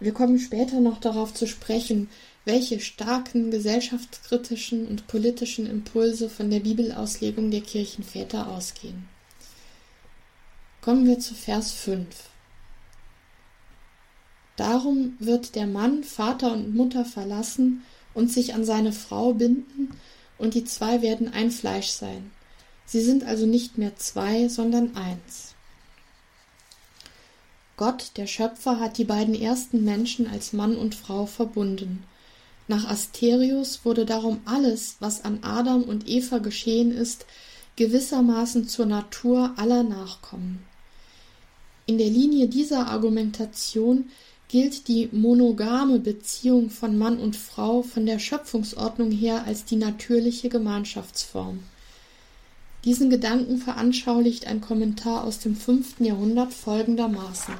Wir 0.00 0.12
kommen 0.12 0.38
später 0.38 0.80
noch 0.80 0.98
darauf 0.98 1.34
zu 1.34 1.46
sprechen, 1.46 2.08
welche 2.44 2.80
starken 2.80 3.50
gesellschaftskritischen 3.50 4.86
und 4.86 5.06
politischen 5.08 5.66
Impulse 5.66 6.30
von 6.30 6.50
der 6.50 6.60
Bibelauslegung 6.60 7.50
der 7.50 7.62
Kirchenväter 7.62 8.48
ausgehen. 8.48 9.08
Kommen 10.80 11.06
wir 11.06 11.18
zu 11.18 11.34
Vers 11.34 11.72
5. 11.72 12.06
Darum 14.56 15.14
wird 15.18 15.54
der 15.54 15.66
Mann 15.66 16.02
Vater 16.02 16.52
und 16.52 16.74
Mutter 16.74 17.04
verlassen 17.04 17.82
und 18.14 18.32
sich 18.32 18.54
an 18.54 18.64
seine 18.64 18.92
Frau 18.92 19.34
binden, 19.34 19.90
und 20.38 20.54
die 20.54 20.64
zwei 20.64 21.00
werden 21.00 21.32
ein 21.32 21.50
Fleisch 21.50 21.88
sein. 21.88 22.30
Sie 22.84 23.00
sind 23.00 23.24
also 23.24 23.46
nicht 23.46 23.78
mehr 23.78 23.96
zwei, 23.96 24.48
sondern 24.48 24.94
eins. 24.96 25.54
Gott, 27.76 28.12
der 28.16 28.26
Schöpfer, 28.26 28.80
hat 28.80 28.96
die 28.96 29.04
beiden 29.04 29.34
ersten 29.34 29.84
Menschen 29.84 30.26
als 30.26 30.52
Mann 30.52 30.76
und 30.76 30.94
Frau 30.94 31.26
verbunden. 31.26 32.04
Nach 32.68 32.88
Asterius 32.88 33.84
wurde 33.84 34.06
darum 34.06 34.40
alles, 34.44 34.96
was 34.98 35.24
an 35.24 35.40
Adam 35.42 35.82
und 35.82 36.08
Eva 36.08 36.38
geschehen 36.38 36.90
ist, 36.90 37.26
gewissermaßen 37.76 38.66
zur 38.66 38.86
Natur 38.86 39.52
aller 39.56 39.82
Nachkommen. 39.82 40.64
In 41.84 41.98
der 41.98 42.08
Linie 42.08 42.48
dieser 42.48 42.88
Argumentation 42.88 44.10
gilt 44.48 44.88
die 44.88 45.08
monogame 45.12 45.98
Beziehung 45.98 46.70
von 46.70 46.96
Mann 46.96 47.18
und 47.18 47.36
Frau 47.36 47.82
von 47.82 48.06
der 48.06 48.18
Schöpfungsordnung 48.18 49.10
her 49.10 49.44
als 49.44 49.64
die 49.64 49.76
natürliche 49.76 50.48
Gemeinschaftsform. 50.48 51.60
Diesen 52.84 53.10
Gedanken 53.10 53.58
veranschaulicht 53.58 54.46
ein 54.46 54.60
Kommentar 54.60 55.24
aus 55.24 55.40
dem 55.40 55.56
fünften 55.56 56.04
Jahrhundert 56.04 56.52
folgendermaßen. 56.54 57.54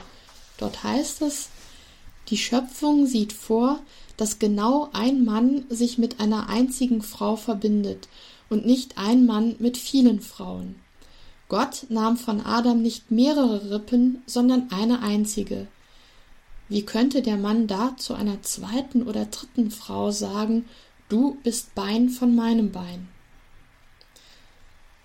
Dort 0.58 0.84
heißt 0.84 1.22
es, 1.22 1.48
die 2.28 2.36
Schöpfung 2.36 3.06
sieht 3.06 3.32
vor, 3.32 3.80
dass 4.16 4.38
genau 4.38 4.88
ein 4.92 5.24
Mann 5.24 5.64
sich 5.68 5.98
mit 5.98 6.20
einer 6.20 6.48
einzigen 6.48 7.02
Frau 7.02 7.36
verbindet 7.36 8.08
und 8.48 8.66
nicht 8.66 8.96
ein 8.96 9.26
Mann 9.26 9.56
mit 9.58 9.76
vielen 9.76 10.20
Frauen. 10.20 10.76
Gott 11.48 11.86
nahm 11.88 12.16
von 12.16 12.40
Adam 12.40 12.80
nicht 12.82 13.10
mehrere 13.10 13.70
Rippen, 13.70 14.22
sondern 14.26 14.70
eine 14.70 15.02
einzige. 15.02 15.68
Wie 16.68 16.84
könnte 16.84 17.22
der 17.22 17.36
Mann 17.36 17.66
da 17.66 17.96
zu 17.96 18.14
einer 18.14 18.42
zweiten 18.42 19.04
oder 19.04 19.26
dritten 19.26 19.70
Frau 19.70 20.10
sagen, 20.10 20.64
du 21.08 21.36
bist 21.42 21.74
Bein 21.74 22.08
von 22.08 22.34
meinem 22.34 22.72
Bein? 22.72 23.08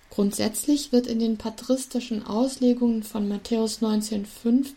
Grundsätzlich 0.09 0.91
wird 0.91 1.07
in 1.07 1.19
den 1.19 1.37
patristischen 1.37 2.25
Auslegungen 2.25 3.03
von 3.03 3.29
Matthäus 3.29 3.81
19,5 3.81 4.73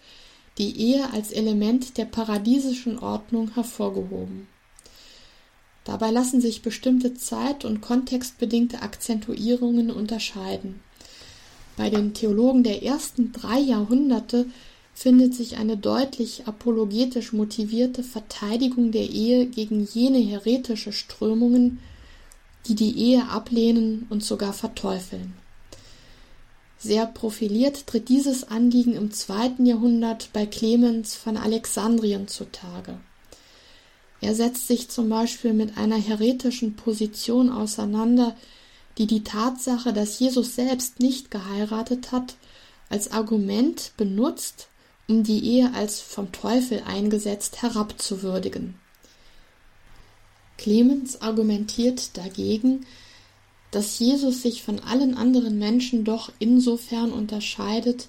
die 0.58 0.78
Ehe 0.78 1.12
als 1.12 1.32
Element 1.32 1.96
der 1.96 2.04
paradiesischen 2.04 2.98
Ordnung 2.98 3.52
hervorgehoben. 3.54 4.46
Dabei 5.84 6.10
lassen 6.10 6.40
sich 6.40 6.62
bestimmte 6.62 7.14
zeit- 7.14 7.64
und 7.64 7.80
kontextbedingte 7.80 8.82
Akzentuierungen 8.82 9.90
unterscheiden. 9.90 10.80
Bei 11.76 11.90
den 11.90 12.14
Theologen 12.14 12.62
der 12.62 12.82
ersten 12.82 13.32
drei 13.32 13.58
Jahrhunderte 13.58 14.46
findet 14.94 15.34
sich 15.34 15.56
eine 15.56 15.76
deutlich 15.76 16.46
apologetisch 16.46 17.32
motivierte 17.32 18.02
Verteidigung 18.02 18.92
der 18.92 19.10
Ehe 19.10 19.46
gegen 19.46 19.84
jene 19.84 20.18
heretische 20.18 20.92
Strömungen, 20.92 21.80
die 22.66 22.74
die 22.74 22.96
Ehe 22.96 23.28
ablehnen 23.28 24.06
und 24.08 24.24
sogar 24.24 24.52
verteufeln. 24.52 25.34
Sehr 26.78 27.06
profiliert 27.06 27.86
tritt 27.86 28.08
dieses 28.08 28.44
Anliegen 28.44 28.94
im 28.94 29.10
zweiten 29.10 29.66
Jahrhundert 29.66 30.30
bei 30.32 30.46
Clemens 30.46 31.14
von 31.14 31.36
Alexandrien 31.36 32.28
zutage. 32.28 32.98
Er 34.20 34.34
setzt 34.34 34.68
sich 34.68 34.88
zum 34.88 35.08
Beispiel 35.08 35.52
mit 35.52 35.76
einer 35.76 35.96
heretischen 35.96 36.76
Position 36.76 37.50
auseinander, 37.50 38.36
die 38.96 39.06
die 39.06 39.24
Tatsache, 39.24 39.92
dass 39.92 40.18
Jesus 40.18 40.54
selbst 40.54 41.00
nicht 41.00 41.30
geheiratet 41.30 42.12
hat, 42.12 42.36
als 42.88 43.10
Argument 43.10 43.92
benutzt, 43.96 44.68
um 45.08 45.22
die 45.22 45.44
Ehe 45.44 45.72
als 45.74 46.00
vom 46.00 46.32
Teufel 46.32 46.82
eingesetzt 46.86 47.62
herabzuwürdigen. 47.62 48.74
Clemens 50.56 51.20
argumentiert 51.20 52.16
dagegen, 52.16 52.86
dass 53.70 53.98
Jesus 53.98 54.42
sich 54.42 54.62
von 54.62 54.80
allen 54.80 55.16
anderen 55.16 55.58
Menschen 55.58 56.04
doch 56.04 56.30
insofern 56.38 57.12
unterscheidet, 57.12 58.08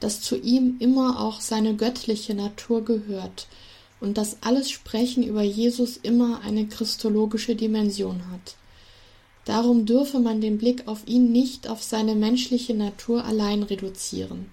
dass 0.00 0.20
zu 0.20 0.36
ihm 0.36 0.76
immer 0.78 1.20
auch 1.20 1.40
seine 1.40 1.74
göttliche 1.74 2.34
Natur 2.34 2.84
gehört 2.84 3.48
und 4.00 4.18
dass 4.18 4.42
alles 4.42 4.70
Sprechen 4.70 5.22
über 5.24 5.42
Jesus 5.42 5.96
immer 5.96 6.42
eine 6.42 6.66
christologische 6.66 7.56
Dimension 7.56 8.30
hat. 8.30 8.56
Darum 9.44 9.86
dürfe 9.86 10.20
man 10.20 10.40
den 10.40 10.58
Blick 10.58 10.86
auf 10.86 11.06
ihn 11.06 11.32
nicht 11.32 11.68
auf 11.68 11.82
seine 11.82 12.14
menschliche 12.14 12.74
Natur 12.74 13.24
allein 13.24 13.62
reduzieren. 13.62 14.52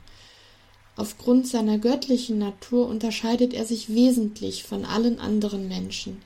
Aufgrund 0.97 1.47
seiner 1.47 1.77
göttlichen 1.77 2.38
Natur 2.38 2.88
unterscheidet 2.88 3.53
er 3.53 3.65
sich 3.65 3.93
wesentlich 3.93 4.63
von 4.63 4.86
allen 4.86 5.19
anderen 5.19 5.67
Menschen. 5.67 6.21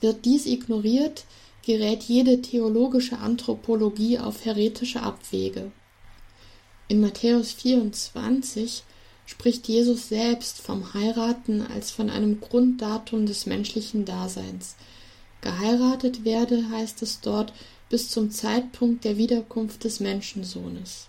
Wird 0.00 0.24
dies 0.26 0.44
ignoriert, 0.44 1.24
gerät 1.64 2.02
jede 2.02 2.42
theologische 2.42 3.18
Anthropologie 3.18 4.18
auf 4.18 4.44
heretische 4.44 5.02
Abwege. 5.02 5.72
In 6.88 7.00
Matthäus 7.00 7.52
24 7.52 8.84
spricht 9.24 9.66
Jesus 9.66 10.08
selbst 10.08 10.58
vom 10.58 10.94
Heiraten 10.94 11.62
als 11.62 11.90
von 11.90 12.10
einem 12.10 12.40
Grunddatum 12.40 13.26
des 13.26 13.46
menschlichen 13.46 14.04
Daseins. 14.04 14.76
Geheiratet 15.40 16.24
werde, 16.24 16.70
heißt 16.70 17.02
es 17.02 17.20
dort, 17.20 17.52
bis 17.88 18.10
zum 18.10 18.30
Zeitpunkt 18.30 19.04
der 19.04 19.16
Wiederkunft 19.16 19.84
des 19.84 20.00
Menschensohnes. 20.00 21.08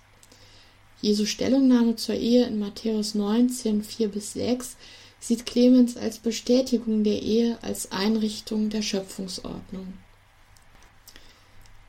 Jesu 1.01 1.25
Stellungnahme 1.25 1.95
zur 1.95 2.15
Ehe 2.15 2.45
in 2.45 2.59
Matthäus 2.59 3.15
19, 3.15 3.83
4 3.83 4.07
bis 4.07 4.33
6 4.33 4.75
sieht 5.19 5.45
Clemens 5.45 5.97
als 5.97 6.17
Bestätigung 6.19 7.03
der 7.03 7.21
Ehe 7.21 7.57
als 7.61 7.91
Einrichtung 7.91 8.69
der 8.69 8.81
Schöpfungsordnung. 8.81 9.93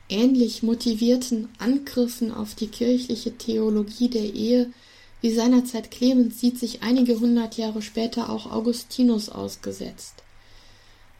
Ähnlich 0.09 0.63
motivierten 0.63 1.49
Angriffen 1.59 2.33
auf 2.33 2.55
die 2.55 2.67
kirchliche 2.67 3.37
Theologie 3.37 4.09
der 4.09 4.33
Ehe 4.33 4.71
wie 5.21 5.33
seinerzeit 5.33 5.91
Clemens 5.91 6.39
sieht 6.39 6.57
sich 6.57 6.81
einige 6.81 7.19
hundert 7.19 7.57
Jahre 7.57 7.81
später 7.81 8.29
auch 8.29 8.49
Augustinus 8.51 9.29
ausgesetzt. 9.29 10.15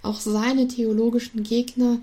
Auch 0.02 0.21
seine 0.21 0.67
theologischen 0.67 1.43
Gegner, 1.43 1.99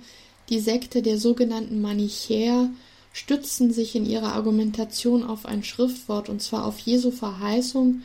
die 0.51 0.61
Sekte 0.61 1.01
der 1.01 1.18
sogenannten 1.18 1.81
Manichäer, 1.81 2.70
stützen 3.16 3.72
sich 3.72 3.96
in 3.96 4.05
ihrer 4.05 4.35
Argumentation 4.35 5.24
auf 5.24 5.46
ein 5.46 5.64
Schriftwort, 5.64 6.29
und 6.29 6.42
zwar 6.42 6.66
auf 6.66 6.79
Jesu 6.81 7.11
Verheißung, 7.11 8.02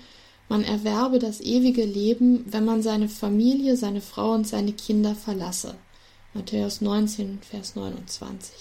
man 0.47 0.63
erwerbe 0.63 1.19
das 1.19 1.41
ewige 1.41 1.83
Leben, 1.83 2.45
wenn 2.49 2.63
man 2.63 2.81
seine 2.81 3.09
Familie, 3.09 3.75
seine 3.75 3.99
Frau 3.99 4.31
und 4.31 4.47
seine 4.47 4.71
Kinder 4.71 5.13
verlasse. 5.13 5.75
Matthäus 6.33 6.79
19, 6.79 7.39
Vers 7.41 7.75
29. 7.75 8.53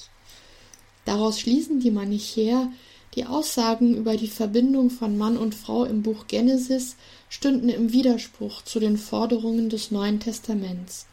Daraus 1.04 1.38
schließen 1.38 1.78
die 1.78 1.92
Manichäer, 1.92 2.72
die 3.14 3.26
Aussagen 3.26 3.94
über 3.94 4.16
die 4.16 4.26
Verbindung 4.26 4.90
von 4.90 5.16
Mann 5.16 5.36
und 5.36 5.54
Frau 5.54 5.84
im 5.84 6.02
Buch 6.02 6.26
Genesis 6.26 6.96
stünden 7.28 7.68
im 7.68 7.92
Widerspruch 7.92 8.62
zu 8.62 8.80
den 8.80 8.96
Forderungen 8.96 9.70
des 9.70 9.92
Neuen 9.92 10.18
Testaments. 10.18 11.06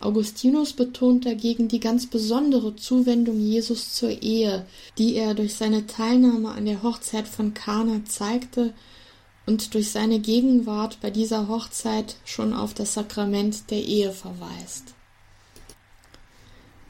Augustinus 0.00 0.72
betont 0.72 1.26
dagegen 1.26 1.68
die 1.68 1.78
ganz 1.78 2.06
besondere 2.06 2.74
Zuwendung 2.74 3.38
Jesus 3.38 3.94
zur 3.94 4.22
Ehe, 4.22 4.66
die 4.96 5.14
er 5.14 5.34
durch 5.34 5.54
seine 5.54 5.86
Teilnahme 5.86 6.50
an 6.50 6.64
der 6.64 6.82
Hochzeit 6.82 7.28
von 7.28 7.52
Kana 7.52 8.02
zeigte 8.06 8.72
und 9.44 9.74
durch 9.74 9.90
seine 9.90 10.18
Gegenwart 10.18 10.98
bei 11.02 11.10
dieser 11.10 11.48
Hochzeit 11.48 12.16
schon 12.24 12.54
auf 12.54 12.72
das 12.72 12.94
Sakrament 12.94 13.70
der 13.70 13.82
Ehe 13.82 14.10
verweist. 14.12 14.94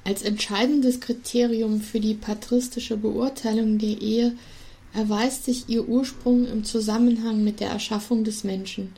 Als 0.04 0.22
entscheidendes 0.22 1.00
Kriterium 1.00 1.80
für 1.80 2.00
die 2.00 2.14
patristische 2.14 2.96
Beurteilung 2.96 3.78
der 3.78 4.00
Ehe 4.00 4.36
erweist 4.92 5.44
sich 5.44 5.68
ihr 5.68 5.88
Ursprung 5.88 6.46
im 6.46 6.64
Zusammenhang 6.64 7.42
mit 7.42 7.60
der 7.60 7.70
Erschaffung 7.70 8.24
des 8.24 8.44
Menschen. 8.44 8.92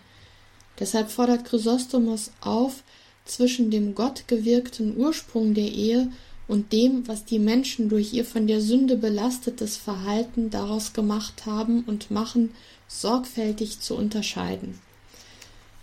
Deshalb 0.79 1.11
fordert 1.11 1.44
Chrysostomos 1.44 2.31
auf, 2.40 2.83
zwischen 3.24 3.70
dem 3.70 3.94
gottgewirkten 3.94 4.96
Ursprung 4.96 5.54
der 5.54 5.70
Ehe 5.70 6.11
und 6.48 6.72
dem, 6.72 7.06
was 7.08 7.24
die 7.24 7.38
Menschen 7.38 7.88
durch 7.88 8.12
ihr 8.12 8.24
von 8.24 8.46
der 8.46 8.61
Sünde 8.61 8.96
belastetes 8.96 9.76
Verhalten 9.76 10.50
daraus 10.50 10.92
gemacht 10.92 11.46
haben 11.46 11.85
und 11.85 12.11
machen, 12.11 12.50
sorgfältig 12.88 13.80
zu 13.80 13.94
unterscheiden. 13.96 14.78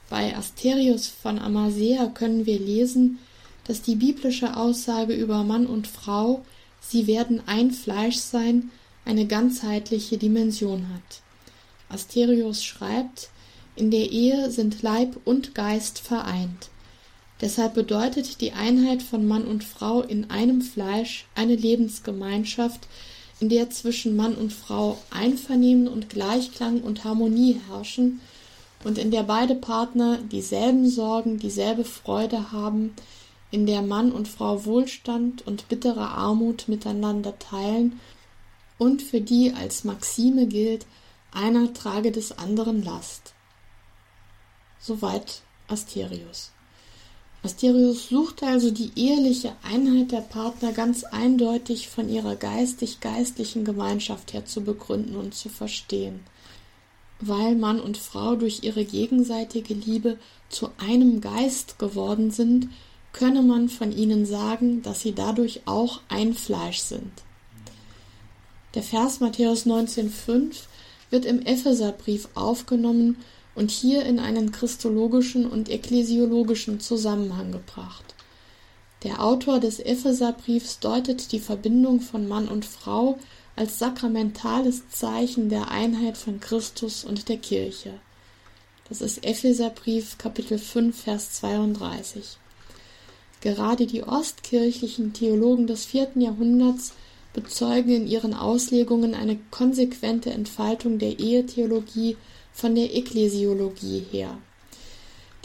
Bei 0.10 0.36
Asterius 0.36 1.08
von 1.08 1.39
Amasea 1.39 2.08
können 2.08 2.45
wir 2.45 2.60
lesen, 2.60 3.19
dass 3.65 3.82
die 3.82 3.95
biblische 3.95 4.58
Aussage 4.58 5.13
über 5.13 5.43
Mann 5.43 5.67
und 5.67 5.88
Frau, 5.88 6.43
sie 6.82 7.08
werden 7.08 7.41
ein 7.45 7.71
Fleisch 7.71 8.17
sein, 8.17 8.71
eine 9.06 9.28
ganzheitliche 9.28 10.17
Dimension 10.17 10.88
hat. 10.93 11.21
Asterius 11.89 12.63
schreibt, 12.63 13.30
in 13.75 13.91
der 13.91 14.12
Ehe 14.12 14.52
sind 14.52 14.82
Leib 14.82 15.17
und 15.25 15.56
Geist 15.56 15.99
vereint. 15.99 16.69
Deshalb 17.41 17.73
bedeutet 17.73 18.41
die 18.41 18.52
Einheit 18.52 19.02
von 19.02 19.25
Mann 19.25 19.45
und 19.45 19.63
Frau 19.63 20.02
in 20.02 20.30
einem 20.30 20.62
Fleisch 20.62 21.25
eine 21.36 21.56
Lebensgemeinschaft, 21.56 22.88
in 23.39 23.47
der 23.47 23.69
zwischen 23.69 24.15
Mann 24.15 24.36
und 24.36 24.52
Frau 24.52 24.97
Einvernehmen 25.10 25.88
und 25.88 26.10
Gleichklang 26.10 26.82
und 26.82 27.06
Harmonie 27.06 27.62
herrschen 27.69 28.19
und 28.84 28.97
in 28.97 29.12
der 29.12 29.23
beide 29.23 29.56
Partner 29.56 30.17
dieselben 30.17 30.89
Sorgen, 30.89 31.39
dieselbe 31.39 31.86
Freude 31.86 32.52
haben, 32.52 32.93
in 33.52 33.65
der 33.65 33.82
Mann 33.82 34.12
und 34.12 34.28
Frau 34.28 34.65
Wohlstand 34.65 35.47
und 35.47 35.69
bittere 35.69 36.10
Armut 36.10 36.67
miteinander 36.67 37.39
teilen 37.39 37.99
und 38.78 39.02
für 39.02 39.21
die 39.21 39.54
als 39.54 39.84
Maxime 39.86 40.45
gilt, 40.47 40.86
einer 41.32 41.73
trage 41.73 42.12
des 42.12 42.38
anderen 42.38 42.84
Last. 42.84 43.34
Soweit 44.80 45.41
Asterius. 45.67 46.52
Asterius 47.41 48.10
suchte 48.10 48.45
also 48.45 48.69
die 48.69 48.91
eheliche 48.95 49.54
Einheit 49.63 50.12
der 50.12 50.21
Partner 50.21 50.73
ganz 50.73 51.06
eindeutig 51.06 51.88
von 51.88 52.10
ihrer 52.10 52.36
geistig-geistlichen 52.36 53.63
Gemeinschaft 53.63 54.34
her 54.34 54.45
zu 54.45 54.62
begründen 54.62 55.15
und 55.15 55.34
zu 55.34 55.47
verstehen. 55.47 56.19
Weil 57.21 57.56
Mann 57.56 57.80
und 57.80 57.97
Frau 57.97 58.36
durch 58.36 58.63
ihre 58.63 58.84
gegenseitige 58.84 59.73
Liebe 59.73 60.17
zu 60.49 60.69
einem 60.78 61.21
Geist 61.21 61.80
geworden 61.80 62.32
sind, 62.32 62.67
könne 63.13 63.41
man 63.41 63.69
von 63.69 63.91
ihnen 63.91 64.25
sagen, 64.25 64.82
dass 64.82 65.02
sie 65.02 65.13
dadurch 65.13 65.62
auch 65.65 66.02
ein 66.10 66.34
Fleisch 66.34 66.80
sind. 66.80 67.12
Der 68.75 68.84
Vers 68.84 69.19
Matthäus 69.21 69.65
19,5 69.65 70.56
wird 71.10 71.25
im 71.25 71.41
Epheserbrief 71.41 72.30
aufgenommen 72.36 73.17
und 73.60 73.72
hier 73.72 74.06
in 74.06 74.19
einen 74.19 74.54
christologischen 74.54 75.45
und 75.45 75.67
ekklesiologischen 75.67 76.80
Zusammenhang 76.80 77.52
gebracht. 77.52 78.15
Der 79.04 79.22
Autor 79.22 79.60
des 79.60 79.82
Epheserbriefs 79.82 80.80
deutet 80.80 81.34
die 81.34 81.41
Verbindung 81.41 82.00
von 82.00 82.26
Mann 82.26 82.48
und 82.48 82.63
Frau 82.63 83.19
als 83.58 83.78
sakramentales 83.78 84.88
Zeichen 84.88 85.50
der 85.50 85.72
Einheit 85.72 86.17
von 86.17 86.39
Christus 86.39 87.04
und 87.04 87.28
der 87.28 87.36
Kirche. 87.36 88.00
Das 88.88 89.02
ist 89.02 89.26
Epheserbrief 89.26 90.17
Kapitel 90.17 90.58
5 90.58 90.98
Vers 90.98 91.34
32. 91.34 92.38
Gerade 93.41 93.88
die 93.88 94.04
ostkirchlichen 94.04 95.12
Theologen 95.12 95.67
des 95.67 95.84
vierten 95.84 96.22
Jahrhunderts 96.22 96.93
bezeugen 97.34 97.91
in 97.91 98.08
ihren 98.08 98.34
Auslegungen 98.34 99.15
eine 99.15 99.38
konsequente 99.52 100.32
Entfaltung 100.32 100.98
der 100.98 101.19
Ehetheologie 101.19 102.15
von 102.54 102.76
der 102.76 102.96
Ekklesiologie 102.96 104.04
her. 104.12 104.38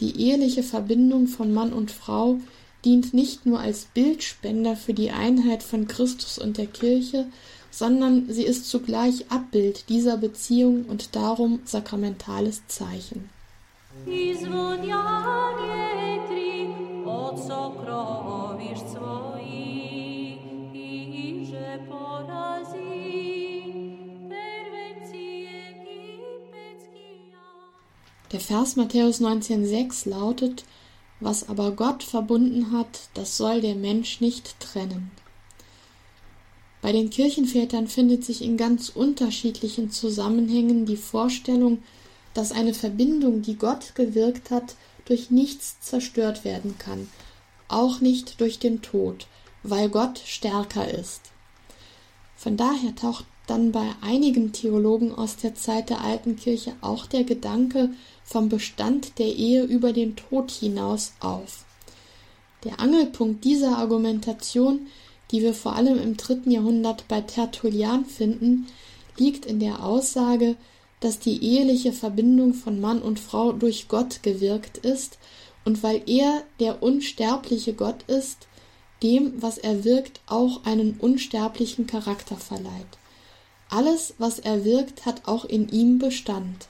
Die 0.01 0.29
eheliche 0.29 0.62
Verbindung 0.62 1.27
von 1.29 1.55
Mann 1.55 1.73
und 1.73 1.90
Frau 1.90 2.38
dient 2.85 3.14
nicht 3.14 3.47
nur 3.47 3.61
als 3.61 3.87
Bildspender 3.87 4.77
für 4.77 4.95
die 4.95 5.11
Einheit 5.11 5.62
von 5.62 5.87
Christus 5.87 6.38
und 6.38 6.59
der 6.59 6.67
Kirche, 6.67 7.27
sondern 7.71 8.27
sie 8.29 8.45
ist 8.45 8.69
zugleich 8.69 9.31
Abbild 9.31 9.88
dieser 9.88 10.17
Beziehung 10.17 10.85
und 10.85 11.17
darum 11.17 11.61
sakramentales 11.64 12.67
Zeichen. 12.69 13.31
Der 28.35 28.40
Vers 28.40 28.75
Matthäus 28.75 29.20
19,6 29.20 30.09
lautet: 30.09 30.64
Was 31.20 31.49
aber 31.49 31.70
Gott 31.70 32.03
verbunden 32.03 32.73
hat, 32.73 33.03
das 33.14 33.37
soll 33.37 33.61
der 33.61 33.77
Mensch 33.77 34.20
nicht 34.20 34.59
trennen. 34.59 35.12
Bei 36.83 36.90
den 36.90 37.11
Kirchenvätern 37.11 37.87
findet 37.87 38.25
sich 38.25 38.42
in 38.42 38.57
ganz 38.57 38.88
unterschiedlichen 38.88 39.92
Zusammenhängen 39.92 40.85
die 40.85 40.97
Vorstellung, 40.97 41.85
dass 42.35 42.51
eine 42.51 42.75
Verbindung, 42.75 43.40
die 43.40 43.55
Gott 43.55 43.94
gewirkt 43.94 44.51
hat, 44.51 44.75
durch 45.05 45.31
nichts 45.31 45.79
zerstört 45.79 46.44
werden 46.44 46.77
kann, 46.77 47.09
auch 47.68 48.01
nicht 48.01 48.40
durch 48.40 48.59
den 48.59 48.83
Tod, 48.83 49.29
weil 49.62 49.88
Gott 49.88 50.20
stärker 50.27 50.92
ist. 50.92 51.20
Von 52.35 52.57
daher 52.57 52.97
taucht 52.97 53.27
dann 53.46 53.72
bei 53.72 53.90
einigen 54.00 54.52
Theologen 54.52 55.12
aus 55.14 55.37
der 55.37 55.54
Zeit 55.54 55.90
der 55.90 56.00
alten 56.00 56.37
Kirche 56.37 56.74
auch 56.80 57.07
der 57.07 57.24
Gedanke 57.24 57.90
vom 58.24 58.48
Bestand 58.48 59.18
der 59.18 59.35
Ehe 59.35 59.64
über 59.64 59.92
den 59.92 60.16
Tod 60.16 60.50
hinaus 60.50 61.12
auf. 61.20 61.64
Der 62.64 62.80
Angelpunkt 62.80 63.44
dieser 63.44 63.76
Argumentation, 63.76 64.87
die 65.30 65.42
wir 65.42 65.52
vor 65.52 65.76
allem 65.76 66.00
im 66.00 66.16
dritten 66.16 66.50
Jahrhundert 66.50 67.07
bei 67.09 67.20
Tertullian 67.20 68.07
finden, 68.07 68.66
liegt 69.18 69.44
in 69.44 69.61
der 69.61 69.85
Aussage, 69.85 70.57
dass 71.00 71.18
die 71.18 71.44
eheliche 71.44 71.92
Verbindung 71.92 72.54
von 72.54 72.80
Mann 72.80 73.02
und 73.02 73.20
Frau 73.20 73.52
durch 73.52 73.88
Gott 73.88 74.22
gewirkt 74.22 74.78
ist 74.78 75.18
und 75.66 75.83
weil 75.83 76.02
er 76.07 76.42
der 76.61 76.83
unsterbliche 76.83 77.74
Gott 77.74 78.04
ist, 78.04 78.48
dem, 79.02 79.35
was 79.42 79.59
er 79.59 79.85
wirkt, 79.85 80.20
auch 80.26 80.64
einen 80.64 80.94
unsterblichen 80.98 81.87
Charakter 81.87 82.37
verleiht. 82.37 82.98
Alles, 83.75 84.15
was 84.19 84.39
er 84.39 84.65
wirkt, 84.65 85.05
hat 85.05 85.23
auch 85.27 85.45
in 85.45 85.69
ihm 85.69 85.99
Bestand. 85.99 86.69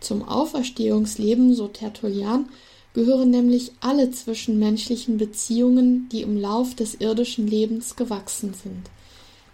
Zum 0.00 0.22
Auferstehungsleben, 0.22 1.54
so 1.54 1.66
Tertullian, 1.66 2.50
gehören 2.92 3.30
nämlich 3.30 3.72
alle 3.80 4.10
zwischenmenschlichen 4.10 5.16
Beziehungen, 5.16 6.10
die 6.10 6.20
im 6.20 6.38
Lauf 6.38 6.74
des 6.74 6.96
irdischen 6.96 7.46
Lebens 7.46 7.96
gewachsen 7.96 8.52
sind. 8.52 8.90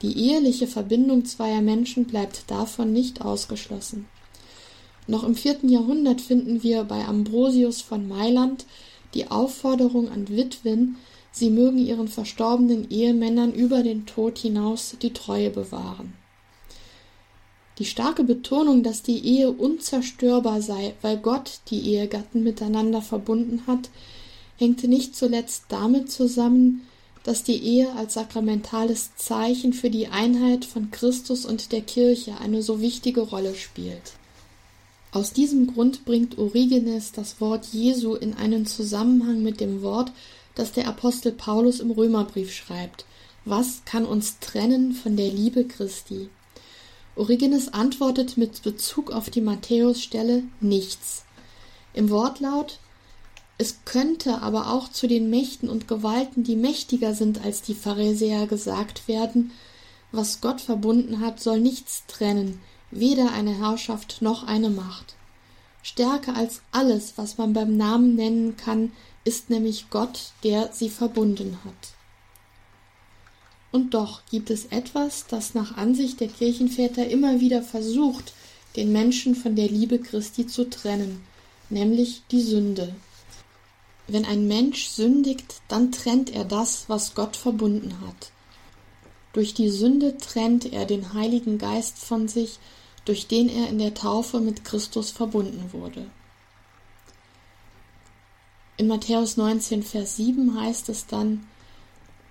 Die 0.03 0.29
eheliche 0.29 0.67
Verbindung 0.67 1.25
zweier 1.25 1.63
Menschen 1.63 2.07
bleibt 2.07 2.51
davon 2.51 2.93
nicht 2.93 3.21
ausgeschlossen. 3.21 4.07
Noch 5.07 5.23
im 5.23 5.37
vierten 5.37 5.69
Jahrhundert 5.69 6.21
finden 6.21 6.65
wir 6.65 6.83
bei 6.83 7.05
Ambrosius 7.05 7.81
von 7.81 8.09
Mailand 8.09 8.67
die 9.15 9.31
Aufforderung 9.31 10.09
an 10.09 10.29
Witwen, 10.29 10.97
sie 11.31 11.51
mögen 11.51 11.79
ihren 11.79 12.09
verstorbenen 12.09 12.91
Ehemännern 12.91 13.53
über 13.53 13.85
den 13.85 14.05
Tod 14.05 14.37
hinaus 14.37 14.97
die 15.01 15.13
Treue 15.13 15.51
bewahren. 15.51 16.24
Die 17.79 17.85
starke 17.85 18.23
Betonung, 18.23 18.83
dass 18.83 19.03
die 19.03 19.19
Ehe 19.19 19.51
unzerstörbar 19.51 20.63
sei, 20.63 20.95
weil 21.03 21.17
Gott 21.17 21.61
die 21.71 21.81
Ehegatten 21.81 22.45
miteinander 22.45 23.03
verbunden 23.03 23.63
hat, 23.67 23.91
hängte 24.57 24.87
nicht 24.87 25.17
zuletzt 25.17 25.65
damit 25.69 26.11
zusammen, 26.11 26.87
dass 27.25 27.43
die 27.43 27.57
Ehe 27.57 27.91
als 27.95 28.15
sakramentales 28.15 29.17
Zeichen 29.17 29.73
für 29.73 29.91
die 29.91 30.09
Einheit 30.09 30.65
von 30.65 30.91
Christus 30.91 31.47
und 31.47 31.73
der 31.73 31.81
Kirche 31.81 32.39
eine 32.39 32.63
so 32.63 32.81
wichtige 32.81 33.23
Rolle 33.23 33.55
spielt. 33.55 34.13
Aus 35.11 35.33
diesem 35.33 35.73
Grund 35.73 36.05
bringt 36.05 36.39
Origenes 36.39 37.13
das 37.13 37.41
Wort 37.41 37.67
Jesu 37.67 38.15
in 38.15 38.35
einen 38.35 38.67
Zusammenhang 38.67 39.43
mit 39.43 39.61
dem 39.61 39.83
Wort, 39.83 40.13
das 40.55 40.73
der 40.73 40.87
Apostel 40.87 41.33
Paulus 41.33 41.81
im 41.81 41.91
Römerbrief 41.91 42.53
schreibt. 42.53 43.07
Was 43.45 43.85
kann 43.85 44.05
uns 44.05 44.39
trennen 44.39 44.93
von 44.93 45.17
der 45.17 45.31
Liebe 45.31 45.65
Christi? 45.65 46.29
Origenes 47.17 47.73
antwortet 47.73 48.37
mit 48.37 48.63
Bezug 48.63 49.11
auf 49.11 49.31
die 49.31 49.41
Matthäusstelle 49.41 50.43
nichts. 50.61 51.25
Im 51.93 52.11
Wortlaut 52.11 52.79
es 53.57 53.85
könnte 53.85 54.43
aber 54.43 54.73
auch 54.73 54.91
zu 54.91 55.07
den 55.07 55.31
Mächten 55.31 55.69
und 55.69 55.87
Gewalten, 55.87 56.43
die 56.43 56.57
mächtiger 56.57 57.15
sind 57.15 57.45
als 57.45 57.63
die 57.63 57.75
Pharisäer, 57.75 58.47
gesagt 58.47 59.07
werden, 59.07 59.53
was 60.11 60.41
Gott 60.41 60.61
verbunden 60.61 61.21
hat, 61.21 61.41
soll 61.41 61.61
nichts 61.61 62.05
trennen, 62.07 62.61
weder 62.91 63.33
eine 63.33 63.57
Herrschaft 63.57 64.23
noch 64.23 64.45
eine 64.45 64.71
Macht. 64.71 65.15
Stärker 65.83 66.35
als 66.35 66.63
alles, 66.73 67.15
was 67.17 67.39
man 67.39 67.53
beim 67.53 67.77
Namen 67.77 68.17
nennen 68.17 68.57
kann, 68.57 68.91
ist 69.25 69.51
nämlich 69.51 69.91
Gott, 69.91 70.33
der 70.43 70.73
sie 70.73 70.91
verbunden 70.91 71.59
hat. 71.65 71.94
Und 73.75 73.93
doch 73.93 74.23
gibt 74.31 74.51
es 74.51 74.67
etwas, 74.67 75.27
das 75.27 75.55
nach 75.55 75.77
Ansicht 75.77 76.21
der 76.21 76.29
Kirchenväter 76.29 77.09
immer 77.09 77.41
wieder 77.41 77.61
versucht, 77.61 78.33
den 78.77 78.93
Menschen 78.93 79.35
von 79.35 79.57
der 79.57 79.67
Liebe 79.67 79.99
Christi 79.99 80.47
zu 80.47 80.71
trennen, 80.71 81.25
nämlich 81.71 82.23
die 82.31 82.41
Sünde. 82.41 82.95
Wenn 84.07 84.27
ein 84.27 84.47
Mensch 84.47 84.87
sündigt, 84.87 85.57
dann 85.67 85.91
trennt 85.91 86.31
er 86.31 86.45
das, 86.45 86.85
was 86.89 87.17
Gott 87.17 87.35
verbunden 87.35 88.01
hat. 88.07 88.31
Durch 89.33 89.55
die 89.55 89.71
Sünde 89.71 90.19
trennt 90.19 90.73
er 90.73 90.87
den 90.87 91.13
Heiligen 91.13 91.59
Geist 91.59 91.99
von 91.99 92.29
sich, 92.29 92.61
durch 93.05 93.27
den 93.27 93.49
er 93.49 93.71
in 93.71 93.81
der 93.81 93.95
Taufe 93.95 94.39
mit 94.39 94.65
Christus 94.65 95.11
verbunden 95.11 95.73
wurde. 95.73 96.07
In 98.77 98.87
Matthäus 98.87 99.37
19, 99.37 99.83
Vers 99.83 100.15
7 100.15 100.61
heißt 100.61 100.89
es 100.91 101.09
dann, 101.09 101.45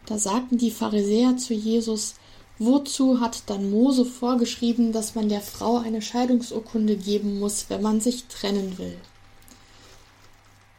da 0.05 0.17
sagten 0.17 0.57
die 0.57 0.71
Pharisäer 0.71 1.37
zu 1.37 1.53
Jesus, 1.53 2.15
wozu 2.59 3.19
hat 3.19 3.43
dann 3.47 3.69
Mose 3.69 4.05
vorgeschrieben, 4.05 4.91
dass 4.91 5.15
man 5.15 5.29
der 5.29 5.41
Frau 5.41 5.77
eine 5.77 6.01
Scheidungsurkunde 6.01 6.97
geben 6.97 7.39
muss, 7.39 7.65
wenn 7.69 7.81
man 7.81 8.01
sich 8.01 8.25
trennen 8.25 8.77
will? 8.77 8.97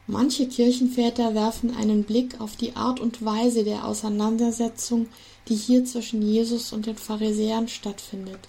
Manche 0.07 0.47
Kirchenväter 0.47 1.35
werfen 1.35 1.75
einen 1.75 2.05
Blick 2.05 2.39
auf 2.39 2.57
die 2.57 2.77
Art 2.77 3.01
und 3.01 3.25
Weise 3.25 3.65
der 3.65 3.87
Auseinandersetzung, 3.87 5.09
die 5.49 5.55
hier 5.57 5.87
zwischen 5.87 6.21
Jesus 6.21 6.75
und 6.75 6.85
den 6.85 6.99
Pharisäern 6.99 7.69
stattfindet. 7.69 8.41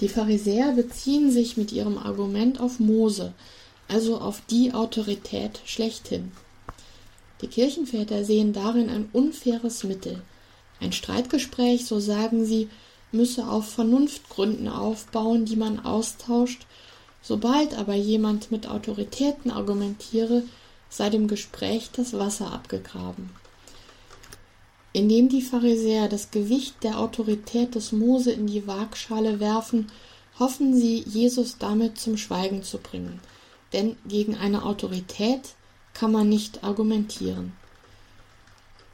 Die 0.00 0.08
Pharisäer 0.08 0.72
beziehen 0.72 1.30
sich 1.30 1.56
mit 1.56 1.72
ihrem 1.72 1.96
Argument 1.96 2.60
auf 2.60 2.80
Mose, 2.80 3.32
also 3.88 4.18
auf 4.18 4.42
die 4.50 4.74
Autorität 4.74 5.60
schlechthin. 5.64 6.32
Die 7.44 7.50
Kirchenväter 7.50 8.24
sehen 8.24 8.54
darin 8.54 8.88
ein 8.88 9.10
unfaires 9.12 9.84
Mittel. 9.84 10.22
Ein 10.80 10.92
Streitgespräch, 10.92 11.84
so 11.84 12.00
sagen 12.00 12.46
sie, 12.46 12.70
müsse 13.12 13.46
auf 13.46 13.68
Vernunftgründen 13.68 14.66
aufbauen, 14.66 15.44
die 15.44 15.56
man 15.56 15.84
austauscht, 15.84 16.64
sobald 17.20 17.76
aber 17.76 17.92
jemand 17.92 18.50
mit 18.50 18.66
Autoritäten 18.66 19.50
argumentiere, 19.50 20.44
sei 20.88 21.10
dem 21.10 21.28
Gespräch 21.28 21.90
das 21.94 22.14
Wasser 22.14 22.50
abgegraben. 22.50 23.28
Indem 24.94 25.28
die 25.28 25.42
Pharisäer 25.42 26.08
das 26.08 26.30
Gewicht 26.30 26.82
der 26.82 26.98
Autorität 26.98 27.74
des 27.74 27.92
Mose 27.92 28.32
in 28.32 28.46
die 28.46 28.66
Waagschale 28.66 29.38
werfen, 29.38 29.92
hoffen 30.38 30.74
sie, 30.74 31.00
Jesus 31.00 31.58
damit 31.58 31.98
zum 31.98 32.16
Schweigen 32.16 32.62
zu 32.62 32.78
bringen, 32.78 33.20
denn 33.74 33.96
gegen 34.08 34.34
eine 34.34 34.64
Autorität 34.64 35.56
kann 35.94 36.12
man 36.12 36.28
nicht 36.28 36.62
argumentieren. 36.62 37.52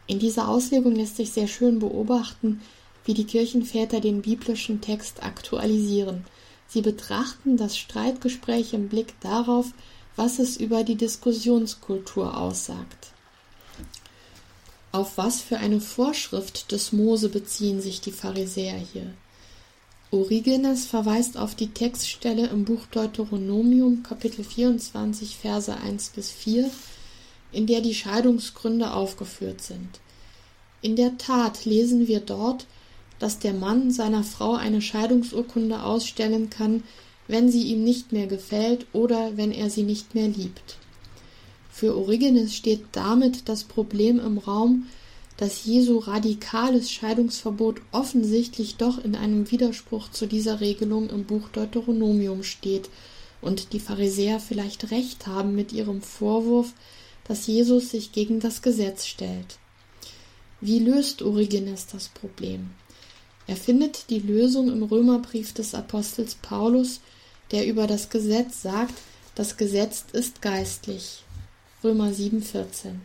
In 0.07 0.19
dieser 0.19 0.49
Auslegung 0.49 0.95
lässt 0.95 1.17
sich 1.17 1.33
sehr 1.33 1.49
schön 1.49 1.79
beobachten, 1.79 2.61
wie 3.05 3.15
die 3.15 3.25
Kirchenväter 3.25 4.01
den 4.01 4.23
biblischen 4.23 4.81
Text 4.81 5.23
aktualisieren. 5.23 6.25
Sie 6.69 6.83
betrachten 6.83 7.57
das 7.57 7.77
Streitgespräch 7.77 8.73
im 8.75 8.89
Blick 8.89 9.19
darauf, 9.21 9.73
was 10.17 10.39
es 10.39 10.57
über 10.57 10.85
die 10.85 10.97
Diskussionskultur 10.97 12.37
aussagt. 12.37 13.13
Auf 14.93 15.17
was 15.17 15.41
für 15.41 15.59
eine 15.59 15.81
Vorschrift 15.81 16.73
des 16.73 16.93
Mose 16.93 17.29
beziehen 17.29 17.81
sich 17.81 18.01
die 18.01 18.13
Pharisäer 18.13 18.77
hier? 18.77 19.15
Origenes 20.13 20.87
verweist 20.87 21.37
auf 21.37 21.55
die 21.55 21.69
Textstelle 21.69 22.49
im 22.49 22.65
Buch 22.65 22.87
Deuteronomium 22.91 24.03
Kapitel 24.03 24.43
24 24.43 25.37
Verse 25.37 25.73
1 25.73 26.09
bis 26.09 26.33
4, 26.33 26.69
in 27.53 27.69
der 27.69 27.81
die 27.81 27.95
Scheidungsgründe 27.95 28.93
aufgeführt 28.93 29.61
sind. 29.61 30.01
In 30.83 30.97
der 30.97 31.17
Tat 31.17 31.65
lesen 31.65 32.09
wir 32.09 32.19
dort, 32.19 32.67
dass 33.21 33.39
der 33.39 33.53
Mann 33.53 33.93
seiner 33.93 34.25
Frau 34.25 34.55
eine 34.55 34.83
Scheidungsurkunde 34.83 35.85
ausstellen 35.85 36.51
kann, 36.51 36.83
wenn 37.29 37.49
sie 37.49 37.69
ihm 37.69 37.85
nicht 37.85 38.11
mehr 38.11 38.27
gefällt 38.27 38.87
oder 38.93 39.37
wenn 39.37 39.53
er 39.53 39.71
sie 39.71 39.85
nicht 39.85 40.17
mehr 40.17 40.27
liebt. 40.27 40.79
Für 41.71 41.97
Origenes 41.97 42.57
steht 42.57 42.83
damit 42.91 43.49
das 43.49 43.63
Problem 43.63 44.19
im 44.19 44.39
Raum, 44.39 44.89
dass 45.41 45.65
Jesu 45.65 45.97
radikales 45.97 46.93
Scheidungsverbot 46.93 47.81
offensichtlich 47.93 48.77
doch 48.77 49.03
in 49.03 49.17
einem 49.17 49.51
Widerspruch 49.51 50.11
zu 50.11 50.27
dieser 50.27 50.61
Regelung 50.61 51.09
im 51.09 51.25
Buch 51.25 51.49
Deuteronomium 51.49 52.43
steht 52.43 52.91
und 53.41 53.73
die 53.73 53.81
Pharisäer 53.81 54.39
vielleicht 54.39 54.91
recht 54.91 55.27
haben 55.27 55.55
mit 55.55 55.73
ihrem 55.73 56.03
Vorwurf, 56.03 56.75
dass 57.25 57.47
Jesus 57.47 57.89
sich 57.89 58.13
gegen 58.13 58.41
das 58.41 58.61
Gesetz 58.61 59.07
stellt. 59.07 59.59
Wie 60.61 60.79
löst 60.79 61.23
Origenes 61.23 61.87
das 61.87 62.09
Problem? 62.09 62.69
Er 63.47 63.57
findet 63.57 64.11
die 64.11 64.19
Lösung 64.19 64.71
im 64.71 64.83
Römerbrief 64.83 65.55
des 65.55 65.75
Apostels 65.75 66.35
Paulus, 66.35 67.01
der 67.51 67.67
über 67.67 67.87
das 67.87 68.11
Gesetz 68.11 68.61
sagt, 68.61 68.95
das 69.35 69.57
Gesetz 69.57 70.05
ist 70.13 70.43
geistlich. 70.43 71.23
Römer 71.83 72.11
7,14. 72.11 72.97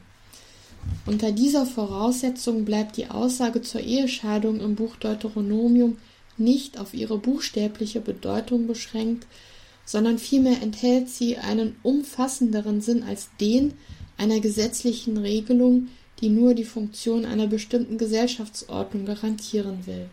Unter 1.05 1.31
dieser 1.31 1.65
Voraussetzung 1.65 2.65
bleibt 2.65 2.97
die 2.97 3.09
Aussage 3.09 3.61
zur 3.61 3.81
Ehescheidung 3.81 4.59
im 4.59 4.75
Buch 4.75 4.95
Deuteronomium 4.95 5.97
nicht 6.37 6.79
auf 6.79 6.93
ihre 6.93 7.17
buchstäbliche 7.17 8.01
Bedeutung 8.01 8.67
beschränkt, 8.67 9.27
sondern 9.85 10.17
vielmehr 10.17 10.61
enthält 10.61 11.09
sie 11.09 11.37
einen 11.37 11.75
umfassenderen 11.83 12.81
Sinn 12.81 13.03
als 13.03 13.29
den 13.39 13.73
einer 14.17 14.39
gesetzlichen 14.39 15.17
Regelung, 15.17 15.89
die 16.21 16.29
nur 16.29 16.53
die 16.53 16.63
Funktion 16.63 17.25
einer 17.25 17.47
bestimmten 17.47 17.97
Gesellschaftsordnung 17.97 19.05
garantieren 19.05 19.85
will. 19.85 20.09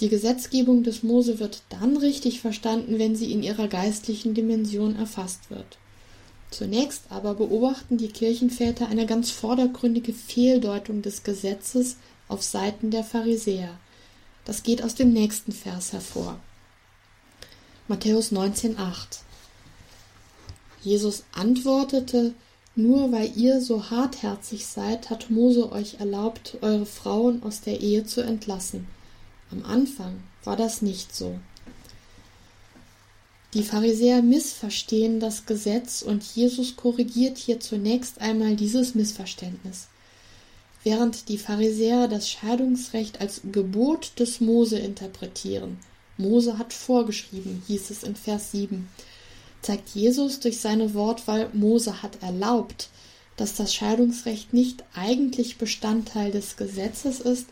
Die 0.00 0.08
Gesetzgebung 0.08 0.82
des 0.82 1.02
Mose 1.02 1.38
wird 1.38 1.62
dann 1.68 1.96
richtig 1.96 2.40
verstanden, 2.40 2.98
wenn 2.98 3.16
sie 3.16 3.32
in 3.32 3.42
ihrer 3.42 3.68
geistlichen 3.68 4.34
Dimension 4.34 4.96
erfasst 4.96 5.50
wird. 5.50 5.78
Zunächst 6.54 7.02
aber 7.08 7.34
beobachten 7.34 7.98
die 7.98 8.12
Kirchenväter 8.12 8.86
eine 8.86 9.06
ganz 9.06 9.32
vordergründige 9.32 10.12
Fehldeutung 10.12 11.02
des 11.02 11.24
Gesetzes 11.24 11.96
auf 12.28 12.44
Seiten 12.44 12.92
der 12.92 13.02
Pharisäer. 13.02 13.76
Das 14.44 14.62
geht 14.62 14.80
aus 14.80 14.94
dem 14.94 15.12
nächsten 15.12 15.50
Vers 15.50 15.92
hervor. 15.92 16.38
Matthäus 17.88 18.30
19,8 18.30 18.76
Jesus 20.80 21.24
antwortete, 21.32 22.34
nur 22.76 23.10
weil 23.10 23.36
ihr 23.36 23.60
so 23.60 23.90
hartherzig 23.90 24.64
seid, 24.68 25.10
hat 25.10 25.30
Mose 25.30 25.72
euch 25.72 25.94
erlaubt, 25.94 26.58
eure 26.60 26.86
Frauen 26.86 27.42
aus 27.42 27.62
der 27.62 27.80
Ehe 27.80 28.06
zu 28.06 28.20
entlassen. 28.20 28.86
Am 29.50 29.64
Anfang 29.64 30.22
war 30.44 30.56
das 30.56 30.82
nicht 30.82 31.16
so. 31.16 31.36
Die 33.54 33.62
Pharisäer 33.62 34.20
missverstehen 34.20 35.20
das 35.20 35.46
Gesetz 35.46 36.02
und 36.02 36.24
Jesus 36.24 36.74
korrigiert 36.74 37.38
hier 37.38 37.60
zunächst 37.60 38.20
einmal 38.20 38.56
dieses 38.56 38.96
Missverständnis. 38.96 39.86
Während 40.82 41.28
die 41.28 41.38
Pharisäer 41.38 42.08
das 42.08 42.28
Scheidungsrecht 42.28 43.20
als 43.20 43.42
Gebot 43.52 44.18
des 44.18 44.40
Mose 44.40 44.80
interpretieren, 44.80 45.78
Mose 46.18 46.58
hat 46.58 46.72
vorgeschrieben, 46.72 47.62
hieß 47.68 47.90
es 47.90 48.02
in 48.02 48.16
Vers 48.16 48.50
7, 48.50 48.88
zeigt 49.62 49.90
Jesus 49.90 50.40
durch 50.40 50.60
seine 50.60 50.92
Wortwahl 50.92 51.48
Mose 51.52 52.02
hat 52.02 52.22
erlaubt, 52.22 52.88
dass 53.36 53.54
das 53.54 53.72
Scheidungsrecht 53.72 54.52
nicht 54.52 54.82
eigentlich 54.94 55.58
Bestandteil 55.58 56.32
des 56.32 56.56
Gesetzes 56.56 57.20
ist, 57.20 57.46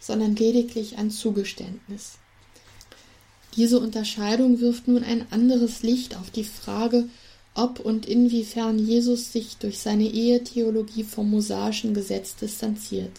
sondern 0.00 0.34
lediglich 0.34 0.96
ein 0.96 1.10
Zugeständnis. 1.10 2.18
Diese 3.56 3.80
Unterscheidung 3.80 4.60
wirft 4.60 4.86
nun 4.86 5.02
ein 5.02 5.26
anderes 5.30 5.82
Licht 5.82 6.16
auf 6.16 6.30
die 6.30 6.44
Frage, 6.44 7.08
ob 7.54 7.80
und 7.80 8.06
inwiefern 8.06 8.78
Jesus 8.78 9.32
sich 9.32 9.56
durch 9.56 9.78
seine 9.78 10.04
Ehetheologie 10.04 11.04
vom 11.04 11.30
mosaischen 11.30 11.94
Gesetz 11.94 12.36
distanziert. 12.36 13.12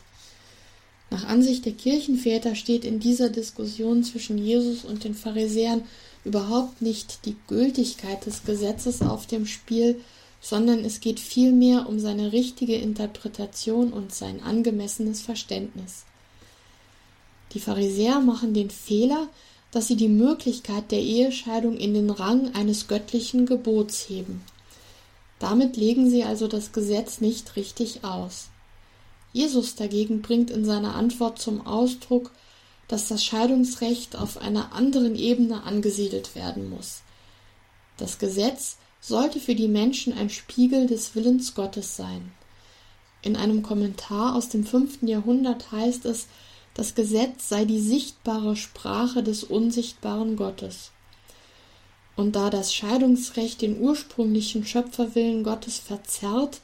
Nach 1.09 1.25
Ansicht 1.25 1.65
der 1.65 1.73
Kirchenväter 1.73 2.53
steht 2.55 2.85
in 2.85 2.99
dieser 2.99 3.29
Diskussion 3.29 4.03
zwischen 4.03 4.37
Jesus 4.37 4.83
und 4.83 5.05
den 5.05 5.15
Pharisäern 5.15 5.83
überhaupt 6.23 6.81
nicht 6.81 7.25
die 7.25 7.35
Gültigkeit 7.47 8.25
des 8.25 8.43
Gesetzes 8.43 9.01
auf 9.01 9.25
dem 9.25 9.45
Spiel, 9.45 9.99
sondern 10.41 10.85
es 10.85 10.99
geht 10.99 11.19
vielmehr 11.19 11.87
um 11.87 11.99
seine 11.99 12.31
richtige 12.31 12.75
Interpretation 12.75 13.91
und 13.91 14.13
sein 14.13 14.43
angemessenes 14.43 15.21
Verständnis. 15.21 16.03
Die 17.53 17.59
Pharisäer 17.59 18.19
machen 18.19 18.53
den 18.53 18.69
Fehler, 18.69 19.29
dass 19.77 19.85
sie 19.85 19.95
die 19.95 20.09
Möglichkeit 20.09 20.89
der 20.89 21.01
Ehescheidung 21.01 21.77
in 21.77 21.93
den 21.93 22.09
Rang 22.09 22.55
eines 22.55 22.87
göttlichen 22.87 23.45
Gebots 23.45 24.09
heben. 24.09 24.41
Damit 25.37 25.77
legen 25.77 26.09
sie 26.09 26.23
also 26.23 26.47
das 26.47 26.71
Gesetz 26.71 27.21
nicht 27.21 27.55
richtig 27.55 28.03
aus. 28.03 28.49
Jesus 29.33 29.75
dagegen 29.75 30.23
bringt 30.23 30.49
in 30.49 30.65
seiner 30.65 30.95
Antwort 30.95 31.37
zum 31.37 31.67
Ausdruck, 31.67 32.31
dass 32.87 33.07
das 33.07 33.23
Scheidungsrecht 33.23 34.15
auf 34.15 34.41
einer 34.41 34.73
anderen 34.73 35.15
Ebene 35.15 35.61
angesiedelt 35.61 36.33
werden 36.33 36.71
muss. 36.71 37.03
Das 37.97 38.17
Gesetz 38.17 38.77
sollte 38.99 39.39
für 39.39 39.53
die 39.53 39.67
Menschen 39.67 40.17
ein 40.17 40.31
Spiegel 40.31 40.87
des 40.87 41.13
Willens 41.13 41.53
Gottes 41.53 41.95
sein. 41.95 42.31
In 43.21 43.35
einem 43.35 43.61
Kommentar 43.61 44.35
aus 44.35 44.49
dem 44.49 44.65
fünften 44.65 45.07
Jahrhundert 45.07 45.71
heißt 45.71 46.05
es, 46.05 46.25
das 46.77 46.93
Gesetz 46.93 47.49
sei 47.49 47.65
die 47.65 47.79
sichtbare 47.79 48.55
Sprache 48.55 49.23
des 49.23 49.43
unsichtbaren 49.43 50.35
Gottes. 50.35 50.91
Und 52.15 52.35
da 52.35 52.51
das 52.51 52.71
Scheidungsrecht 52.71 53.63
den 53.63 53.81
ursprünglichen 53.81 54.63
Schöpferwillen 54.63 55.43
Gottes 55.43 55.79
verzerrt, 55.79 56.61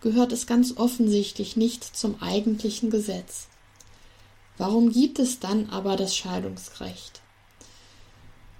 gehört 0.00 0.32
es 0.32 0.48
ganz 0.48 0.76
offensichtlich 0.76 1.56
nicht 1.56 1.84
zum 1.84 2.20
eigentlichen 2.20 2.90
Gesetz. 2.90 3.46
Warum 4.58 4.90
gibt 4.90 5.20
es 5.20 5.38
dann 5.38 5.70
aber 5.70 5.94
das 5.94 6.16
Scheidungsrecht? 6.16 7.20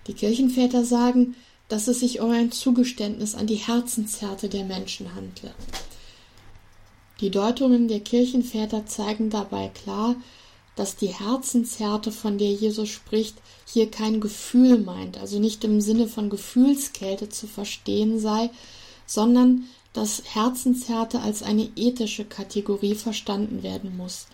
Die 0.07 0.15
Kirchenväter 0.15 0.85
sagen, 0.85 1.35
dass 1.67 1.89
es 1.89 1.99
sich 1.99 2.21
um 2.21 2.31
ein 2.31 2.53
Zugeständnis 2.53 3.35
an 3.35 3.49
die 3.49 3.57
Herzenshärte 3.57 4.49
der 4.49 4.65
Menschen 4.65 5.13
handle. 5.17 5.53
Die 7.21 7.31
Deutungen 7.31 7.89
der 7.89 8.01
Kirchenväter 8.01 8.87
zeigen 8.87 9.29
dabei 9.29 9.73
klar, 9.75 10.15
dass 10.77 10.97
die 10.97 11.09
Herzenshärte, 11.09 12.11
von 12.11 12.39
der 12.39 12.53
Jesus 12.53 12.89
spricht, 12.89 13.37
hier 13.67 13.91
kein 13.91 14.21
Gefühl 14.21 14.79
meint, 14.79 15.19
also 15.19 15.39
nicht 15.39 15.65
im 15.65 15.81
Sinne 15.81 16.09
von 16.09 16.31
Gefühlskälte 16.31 17.29
zu 17.29 17.47
verstehen 17.47 18.19
sei, 18.19 18.51
sondern 19.07 19.65
dass 19.93 20.23
Herzenshärte 20.35 21.21
als 21.21 21.43
eine 21.43 21.71
ethische 21.77 22.25
Kategorie 22.25 22.97
verstanden 22.97 23.63
werden 23.63 23.97
muss. 23.97 24.27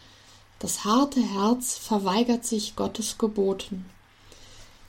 Das 0.58 0.84
harte 0.84 1.20
Herz 1.20 1.76
verweigert 1.76 2.46
sich 2.46 2.76
Gottes 2.76 3.18
Geboten. 3.18 3.84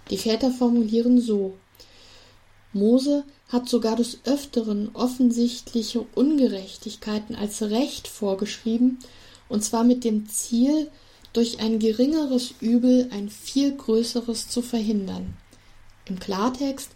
Die 0.09 0.17
Väter 0.17 0.51
formulieren 0.51 1.19
so 1.19 1.57
Mose 2.73 3.25
hat 3.49 3.67
sogar 3.67 3.97
des 3.97 4.19
Öfteren 4.23 4.91
offensichtliche 4.93 6.05
Ungerechtigkeiten 6.15 7.35
als 7.35 7.61
Recht 7.61 8.07
vorgeschrieben, 8.07 8.99
und 9.49 9.63
zwar 9.63 9.83
mit 9.83 10.05
dem 10.05 10.29
Ziel, 10.29 10.89
durch 11.33 11.59
ein 11.59 11.79
geringeres 11.79 12.53
Übel 12.59 13.09
ein 13.11 13.29
viel 13.29 13.75
größeres 13.75 14.49
zu 14.49 14.61
verhindern. 14.61 15.37
Im 16.05 16.19
Klartext, 16.19 16.89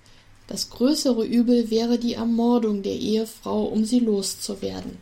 das 0.48 0.70
größere 0.70 1.26
Übel 1.26 1.72
wäre 1.72 1.98
die 1.98 2.14
Ermordung 2.14 2.84
der 2.84 2.96
Ehefrau, 2.96 3.66
um 3.66 3.86
sie 3.86 4.00
loszuwerden. 4.00 4.98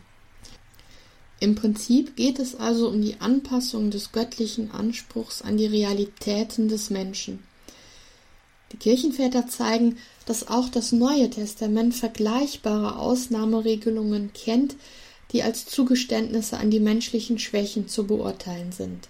Im 1.39 1.55
Prinzip 1.55 2.15
geht 2.15 2.39
es 2.39 2.55
also 2.55 2.87
um 2.87 3.01
die 3.01 3.19
Anpassung 3.19 3.91
des 3.91 4.13
göttlichen 4.13 4.71
Anspruchs 4.71 5.41
an 5.41 5.57
die 5.57 5.65
Realitäten 5.65 6.69
des 6.69 6.89
Menschen. 6.89 7.43
Die 8.71 8.77
Kirchenväter 8.77 9.47
zeigen, 9.47 9.97
dass 10.25 10.47
auch 10.47 10.69
das 10.69 10.93
Neue 10.93 11.29
Testament 11.29 11.95
vergleichbare 11.95 12.97
Ausnahmeregelungen 12.97 14.31
kennt, 14.33 14.75
die 15.33 15.43
als 15.43 15.65
Zugeständnisse 15.65 16.57
an 16.57 16.71
die 16.71 16.79
menschlichen 16.79 17.39
Schwächen 17.39 17.89
zu 17.89 18.07
beurteilen 18.07 18.71
sind. 18.71 19.09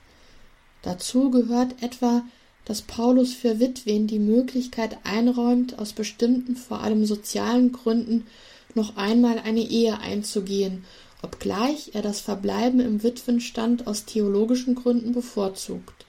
Dazu 0.84 1.32
gehört 1.32 1.82
etwa, 1.82 2.24
dass 2.66 2.82
Paulus 2.82 3.34
für 3.34 3.60
Witwen 3.60 4.08
die 4.08 4.20
Möglichkeit 4.20 4.98
einräumt, 5.04 5.80
aus 5.80 5.94
bestimmten, 5.94 6.56
vor 6.56 6.82
allem 6.82 7.06
sozialen 7.06 7.72
Gründen 7.72 8.28
noch 8.76 8.96
einmal 8.96 9.40
eine 9.40 9.62
Ehe 9.62 10.00
einzugehen, 10.00 10.86
obgleich 11.22 11.92
er 11.94 12.02
das 12.02 12.22
Verbleiben 12.22 12.80
im 12.80 13.02
Witwenstand 13.04 13.88
aus 13.88 14.06
theologischen 14.06 14.76
Gründen 14.76 15.14
bevorzugt. 15.14 16.06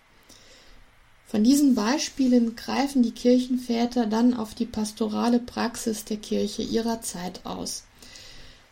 Von 1.27 1.43
diesen 1.43 1.75
Beispielen 1.75 2.55
greifen 2.55 3.03
die 3.03 3.11
Kirchenväter 3.11 4.07
dann 4.07 4.35
auf 4.35 4.55
die 4.55 4.67
pastorale 4.67 5.41
Praxis 5.41 6.05
der 6.05 6.17
Kirche 6.19 6.63
ihrer 6.63 7.01
Zeit 7.01 7.41
aus. 7.45 7.85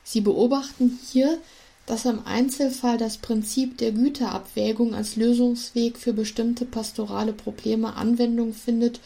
Sie 0.05 0.21
beobachten 0.21 0.99
hier, 1.11 1.39
dass 1.87 2.05
im 2.05 2.25
Einzelfall 2.25 2.97
das 2.97 3.19
Prinzip 3.19 3.79
der 3.79 3.93
Güterabwägung 3.93 4.95
als 4.95 5.17
Lösungsweg 5.17 5.99
für 5.99 6.13
bestimmte 6.13 6.65
pastorale 6.65 7.33
Probleme 7.33 7.95
Anwendung 7.97 8.55
findet, 8.55 9.01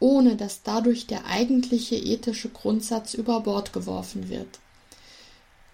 ohne 0.00 0.36
dass 0.36 0.62
dadurch 0.62 1.06
der 1.06 1.26
eigentliche 1.26 1.96
ethische 1.96 2.48
Grundsatz 2.48 3.14
über 3.14 3.40
Bord 3.40 3.72
geworfen 3.72 4.28
wird. 4.28 4.58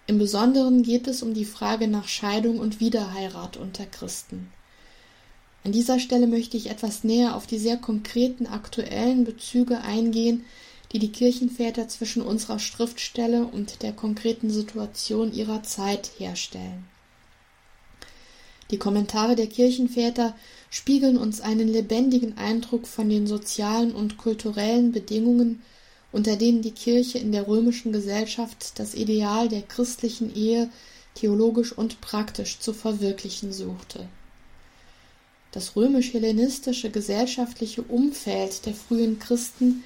Im 0.05 0.19
Besonderen 0.19 0.83
geht 0.83 1.07
es 1.07 1.23
um 1.23 1.33
die 1.33 1.45
Frage 1.45 1.87
nach 1.87 2.07
Scheidung 2.07 2.59
und 2.59 2.79
Wiederheirat 2.79 3.57
unter 3.57 3.85
Christen. 3.85 4.51
An 5.63 5.71
dieser 5.71 5.99
Stelle 5.99 6.27
möchte 6.27 6.57
ich 6.57 6.69
etwas 6.69 7.05
näher 7.05 7.35
auf 7.35 7.47
die 7.47 7.57
sehr 7.57 7.77
konkreten 7.77 8.47
aktuellen 8.47 9.23
Bezüge 9.23 9.79
eingehen, 9.79 10.43
die 10.93 10.99
die 10.99 11.11
Kirchenväter 11.11 11.87
zwischen 11.87 12.21
unserer 12.21 12.59
Schriftstelle 12.59 13.45
und 13.45 13.81
der 13.81 13.93
konkreten 13.93 14.51
Situation 14.51 15.33
ihrer 15.33 15.63
Zeit 15.63 16.11
herstellen. 16.17 16.85
Die 18.69 18.77
Kommentare 18.77 19.35
der 19.35 19.47
Kirchenväter 19.47 20.35
spiegeln 20.69 21.17
uns 21.17 21.41
einen 21.41 21.67
lebendigen 21.67 22.37
Eindruck 22.37 22.87
von 22.87 23.09
den 23.09 23.27
sozialen 23.27 23.93
und 23.93 24.17
kulturellen 24.17 24.91
Bedingungen, 24.91 25.61
unter 26.11 26.35
denen 26.35 26.61
die 26.61 26.71
Kirche 26.71 27.17
in 27.17 27.31
der 27.31 27.47
römischen 27.47 27.91
Gesellschaft 27.91 28.79
das 28.79 28.93
Ideal 28.93 29.49
der 29.49 29.63
christlichen 29.63 30.33
Ehe 30.35 30.69
theologisch 31.15 31.71
und 31.71 32.01
praktisch 32.01 32.59
zu 32.59 32.71
verwirklichen 32.73 33.51
suchte. 33.51 34.07
Das 35.51 35.75
römisch-hellenistische 35.75 36.89
gesellschaftliche 36.89 37.83
Umfeld 37.83 38.65
der 38.65 38.73
frühen 38.73 39.19
Christen 39.19 39.83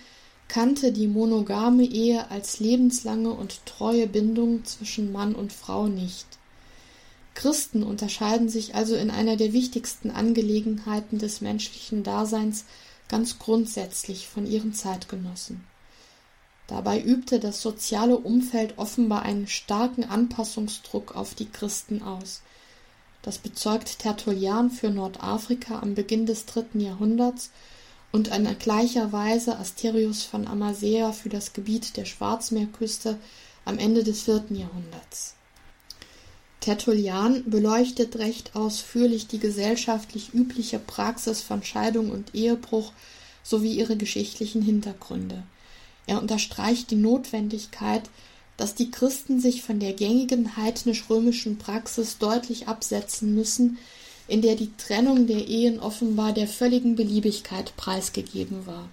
kannte 0.47 0.91
die 0.91 1.07
monogame 1.07 1.83
Ehe 1.83 2.31
als 2.31 2.59
lebenslange 2.59 3.31
und 3.31 3.65
treue 3.65 4.07
Bindung 4.07 4.63
zwischen 4.65 5.11
Mann 5.11 5.35
und 5.35 5.51
Frau 5.51 5.87
nicht. 5.87 6.25
Christen 7.33 7.83
unterscheiden 7.83 8.49
sich 8.49 8.73
also 8.73 8.95
in 8.95 9.11
einer 9.11 9.35
der 9.35 9.53
wichtigsten 9.53 10.09
Angelegenheiten 10.09 11.19
des 11.19 11.41
menschlichen 11.41 12.03
Daseins 12.03 12.65
ganz 13.09 13.37
grundsätzlich 13.39 14.27
von 14.27 14.47
ihren 14.47 14.73
Zeitgenossen. 14.73 15.63
Dabei 16.67 17.01
übte 17.01 17.39
das 17.39 17.61
soziale 17.61 18.17
Umfeld 18.17 18.77
offenbar 18.77 19.21
einen 19.21 19.47
starken 19.47 20.03
Anpassungsdruck 20.03 21.15
auf 21.15 21.33
die 21.33 21.49
Christen 21.49 22.01
aus. 22.01 22.41
Das 23.21 23.37
bezeugt 23.37 23.99
Tertullian 23.99 24.69
für 24.69 24.89
Nordafrika 24.89 25.79
am 25.79 25.95
Beginn 25.95 26.25
des 26.25 26.45
dritten 26.45 26.81
Jahrhunderts 26.81 27.51
und 28.11 28.29
in 28.29 28.57
gleicher 28.59 29.11
Weise 29.11 29.57
Asterius 29.57 30.23
von 30.23 30.47
Amasea 30.47 31.11
für 31.11 31.29
das 31.29 31.53
Gebiet 31.53 31.97
der 31.97 32.05
Schwarzmeerküste 32.05 33.17
am 33.65 33.77
Ende 33.77 34.03
des 34.03 34.23
vierten 34.23 34.55
Jahrhunderts. 34.55 35.35
Tertullian 36.61 37.43
beleuchtet 37.45 38.17
recht 38.17 38.55
ausführlich 38.55 39.27
die 39.27 39.39
gesellschaftlich 39.39 40.33
übliche 40.33 40.79
Praxis 40.79 41.41
von 41.41 41.63
Scheidung 41.63 42.11
und 42.11 42.33
Ehebruch 42.33 42.91
sowie 43.43 43.73
ihre 43.73 43.95
geschichtlichen 43.95 44.61
Hintergründe. 44.61 45.43
Er 46.07 46.21
unterstreicht 46.21 46.91
die 46.91 46.95
Notwendigkeit, 46.95 48.09
dass 48.57 48.73
die 48.73 48.89
Christen 48.89 49.39
sich 49.39 49.61
von 49.61 49.79
der 49.79 49.93
gängigen 49.93 50.57
heidnisch-römischen 50.57 51.57
Praxis 51.57 52.17
deutlich 52.17 52.67
absetzen 52.67 53.35
müssen, 53.35 53.77
in 54.27 54.41
der 54.41 54.55
die 54.55 54.71
Trennung 54.77 55.27
der 55.27 55.47
Ehen 55.47 55.79
offenbar 55.79 56.33
der 56.33 56.47
völligen 56.47 56.95
Beliebigkeit 56.95 57.75
preisgegeben 57.77 58.65
war. 58.65 58.89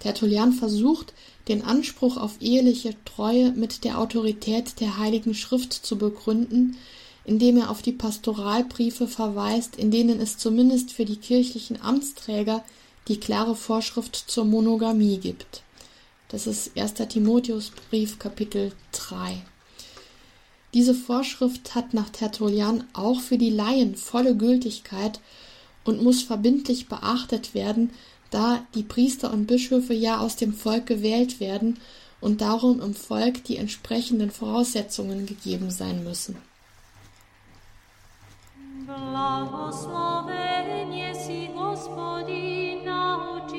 Tertullian 0.00 0.52
versucht, 0.52 1.12
den 1.48 1.62
Anspruch 1.62 2.16
auf 2.16 2.40
eheliche 2.40 2.94
Treue 3.04 3.52
mit 3.52 3.84
der 3.84 3.98
Autorität 3.98 4.80
der 4.80 4.98
Heiligen 4.98 5.34
Schrift 5.34 5.72
zu 5.72 5.96
begründen, 5.96 6.76
indem 7.24 7.56
er 7.56 7.70
auf 7.70 7.80
die 7.80 7.92
Pastoralbriefe 7.92 9.08
verweist, 9.08 9.76
in 9.76 9.90
denen 9.90 10.20
es 10.20 10.36
zumindest 10.36 10.92
für 10.92 11.04
die 11.04 11.16
kirchlichen 11.16 11.80
Amtsträger 11.80 12.64
die 13.08 13.18
klare 13.18 13.54
Vorschrift 13.54 14.16
zur 14.16 14.44
Monogamie 14.44 15.18
gibt. 15.18 15.62
Das 16.28 16.46
ist 16.46 16.76
1. 16.76 16.94
Timotheusbrief 17.08 18.18
Kapitel 18.18 18.72
3. 18.92 19.42
Diese 20.73 20.93
Vorschrift 20.93 21.75
hat 21.75 21.93
nach 21.93 22.09
Tertullian 22.09 22.83
auch 22.93 23.21
für 23.21 23.37
die 23.37 23.49
Laien 23.49 23.95
volle 23.95 24.35
Gültigkeit 24.35 25.21
und 25.83 26.03
muss 26.03 26.21
verbindlich 26.21 26.87
beachtet 26.87 27.55
werden, 27.55 27.91
da 28.29 28.61
die 28.75 28.83
Priester 28.83 29.33
und 29.33 29.47
Bischöfe 29.47 29.93
ja 29.93 30.19
aus 30.19 30.35
dem 30.35 30.53
Volk 30.53 30.85
gewählt 30.85 31.39
werden 31.39 31.79
und 32.21 32.41
darum 32.41 32.81
im 32.81 32.93
Volk 32.93 33.43
die 33.45 33.57
entsprechenden 33.57 34.29
Voraussetzungen 34.29 35.25
gegeben 35.25 35.71
sein 35.71 36.03
müssen. 36.03 36.37
Благословение 38.85 41.13
си 41.13 41.49
Господи, 41.53 42.81
научи 42.83 43.52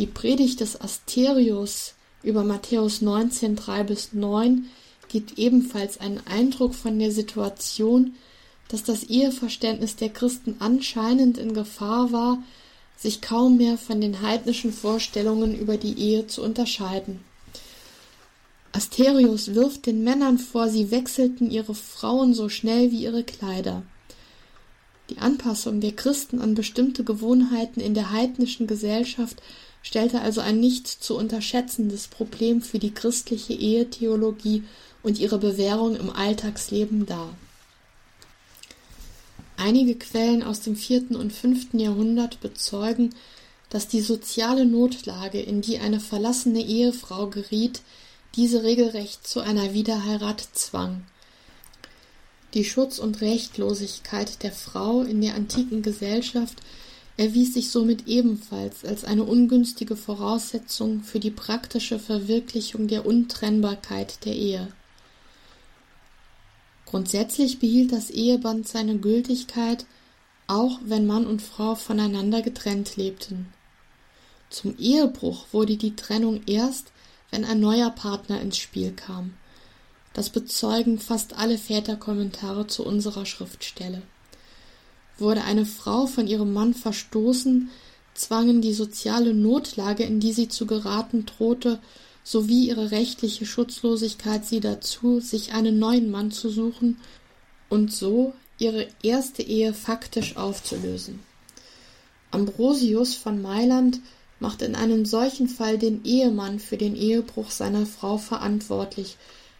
Die 0.00 0.06
Predigt 0.06 0.60
des 0.60 0.80
Asterius 0.80 1.92
über 2.22 2.42
Matthäus 2.42 3.02
19, 3.02 3.54
3 3.54 3.82
bis 3.82 4.14
9 4.14 4.64
gibt 5.08 5.38
ebenfalls 5.38 6.00
einen 6.00 6.26
Eindruck 6.26 6.74
von 6.74 6.98
der 6.98 7.12
Situation, 7.12 8.14
dass 8.68 8.82
das 8.82 9.02
Eheverständnis 9.02 9.96
der 9.96 10.08
Christen 10.08 10.56
anscheinend 10.58 11.36
in 11.36 11.52
Gefahr 11.52 12.12
war, 12.12 12.42
sich 12.96 13.20
kaum 13.20 13.58
mehr 13.58 13.76
von 13.76 14.00
den 14.00 14.22
heidnischen 14.22 14.72
Vorstellungen 14.72 15.54
über 15.54 15.76
die 15.76 15.98
Ehe 15.98 16.26
zu 16.26 16.42
unterscheiden. 16.42 17.20
Asterius 18.72 19.54
wirft 19.54 19.84
den 19.84 20.02
Männern 20.02 20.38
vor, 20.38 20.70
sie 20.70 20.90
wechselten 20.90 21.50
ihre 21.50 21.74
Frauen 21.74 22.32
so 22.32 22.48
schnell 22.48 22.90
wie 22.90 23.02
ihre 23.02 23.22
Kleider. 23.22 23.82
Die 25.10 25.18
Anpassung 25.18 25.82
der 25.82 25.92
Christen 25.92 26.40
an 26.40 26.54
bestimmte 26.54 27.04
Gewohnheiten 27.04 27.80
in 27.80 27.92
der 27.92 28.12
heidnischen 28.12 28.66
Gesellschaft 28.66 29.42
stellte 29.82 30.20
also 30.20 30.40
ein 30.40 30.60
nicht 30.60 30.86
zu 30.86 31.16
unterschätzendes 31.16 32.08
Problem 32.08 32.62
für 32.62 32.78
die 32.78 32.92
christliche 32.92 33.54
Ehetheologie 33.54 34.64
und 35.02 35.18
ihre 35.18 35.38
Bewährung 35.38 35.96
im 35.96 36.10
Alltagsleben 36.10 37.06
dar. 37.06 37.34
Einige 39.56 39.94
Quellen 39.94 40.42
aus 40.42 40.60
dem 40.60 40.76
vierten 40.76 41.16
und 41.16 41.32
fünften 41.32 41.78
Jahrhundert 41.78 42.40
bezeugen, 42.40 43.14
dass 43.68 43.88
die 43.88 44.00
soziale 44.00 44.66
Notlage, 44.66 45.40
in 45.40 45.60
die 45.60 45.78
eine 45.78 46.00
verlassene 46.00 46.62
Ehefrau 46.62 47.28
geriet, 47.28 47.82
diese 48.36 48.62
regelrecht 48.62 49.26
zu 49.26 49.40
einer 49.40 49.72
Wiederheirat 49.72 50.40
zwang. 50.52 51.02
Die 52.54 52.64
Schutz- 52.64 52.98
und 52.98 53.20
Rechtlosigkeit 53.20 54.42
der 54.42 54.52
Frau 54.52 55.02
in 55.02 55.20
der 55.20 55.34
antiken 55.34 55.82
Gesellschaft 55.82 56.58
erwies 57.20 57.52
sich 57.52 57.68
somit 57.68 58.08
ebenfalls 58.08 58.82
als 58.82 59.04
eine 59.04 59.24
ungünstige 59.24 59.94
Voraussetzung 59.94 61.02
für 61.02 61.20
die 61.20 61.30
praktische 61.30 61.98
Verwirklichung 61.98 62.88
der 62.88 63.04
Untrennbarkeit 63.04 64.24
der 64.24 64.34
Ehe. 64.34 64.72
Grundsätzlich 66.86 67.58
behielt 67.58 67.92
das 67.92 68.08
Eheband 68.08 68.66
seine 68.66 68.96
Gültigkeit, 68.96 69.84
auch 70.46 70.78
wenn 70.82 71.06
Mann 71.06 71.26
und 71.26 71.42
Frau 71.42 71.74
voneinander 71.74 72.40
getrennt 72.40 72.96
lebten. 72.96 73.52
Zum 74.48 74.78
Ehebruch 74.78 75.44
wurde 75.52 75.76
die 75.76 75.96
Trennung 75.96 76.40
erst, 76.46 76.90
wenn 77.30 77.44
ein 77.44 77.60
neuer 77.60 77.90
Partner 77.90 78.40
ins 78.40 78.56
Spiel 78.56 78.92
kam. 78.92 79.34
Das 80.14 80.30
bezeugen 80.30 80.98
fast 80.98 81.34
alle 81.34 81.58
Väterkommentare 81.58 82.66
zu 82.66 82.82
unserer 82.82 83.26
Schriftstelle. 83.26 84.00
Wurde 85.20 85.44
eine 85.44 85.66
Frau 85.66 86.06
von 86.06 86.26
ihrem 86.26 86.52
Mann 86.52 86.74
verstoßen, 86.74 87.70
zwangen 88.14 88.60
die 88.60 88.72
soziale 88.72 89.34
Notlage, 89.34 90.04
in 90.04 90.18
die 90.18 90.32
sie 90.32 90.48
zu 90.48 90.66
geraten 90.66 91.26
drohte, 91.26 91.78
sowie 92.24 92.68
ihre 92.68 92.90
rechtliche 92.90 93.46
Schutzlosigkeit 93.46 94.44
sie 94.44 94.60
dazu, 94.60 95.20
sich 95.20 95.52
einen 95.52 95.78
neuen 95.78 96.10
Mann 96.10 96.30
zu 96.30 96.48
suchen 96.48 96.98
und 97.68 97.92
so 97.92 98.34
ihre 98.58 98.88
erste 99.02 99.42
Ehe 99.42 99.72
faktisch 99.72 100.36
aufzulösen. 100.36 101.20
Ambrosius 102.30 103.14
von 103.14 103.42
Mailand 103.42 104.00
macht 104.38 104.62
in 104.62 104.74
einem 104.74 105.04
solchen 105.04 105.48
Fall 105.48 105.78
den 105.78 106.04
Ehemann 106.04 106.60
für 106.60 106.76
den 106.76 106.96
Ehebruch 106.96 107.50
seiner 107.50 107.86
Frau 107.86 108.18
verantwortlich, 108.18 109.16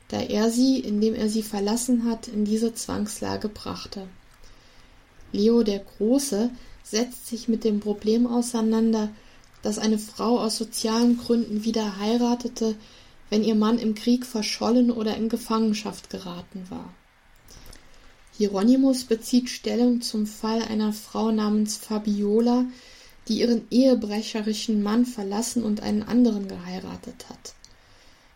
da 0.08 0.20
er 0.20 0.50
sie, 0.50 0.80
indem 0.80 1.14
er 1.14 1.28
sie 1.28 1.42
verlassen 1.42 2.04
hat, 2.04 2.28
in 2.28 2.44
diese 2.44 2.74
Zwangslage 2.74 3.48
brachte. 3.48 4.08
Leo 5.32 5.62
der 5.62 5.80
Große 5.80 6.50
setzt 6.82 7.26
sich 7.26 7.48
mit 7.48 7.64
dem 7.64 7.80
Problem 7.80 8.26
auseinander, 8.26 9.10
dass 9.62 9.78
eine 9.78 9.98
Frau 9.98 10.40
aus 10.40 10.56
sozialen 10.56 11.18
Gründen 11.18 11.64
wieder 11.64 11.98
heiratete, 11.98 12.74
wenn 13.28 13.44
ihr 13.44 13.54
Mann 13.54 13.78
im 13.78 13.94
Krieg 13.94 14.26
verschollen 14.26 14.90
oder 14.90 15.16
in 15.16 15.28
Gefangenschaft 15.28 16.10
geraten 16.10 16.66
war. 16.68 16.92
Hieronymus 18.36 19.04
bezieht 19.04 19.50
Stellung 19.50 20.00
zum 20.00 20.26
Fall 20.26 20.62
einer 20.62 20.92
Frau 20.92 21.30
namens 21.30 21.76
Fabiola, 21.76 22.64
die 23.28 23.40
ihren 23.40 23.66
ehebrecherischen 23.70 24.82
Mann 24.82 25.04
verlassen 25.04 25.62
und 25.62 25.82
einen 25.82 26.02
anderen 26.02 26.48
geheiratet 26.48 27.26
hat. 27.28 27.54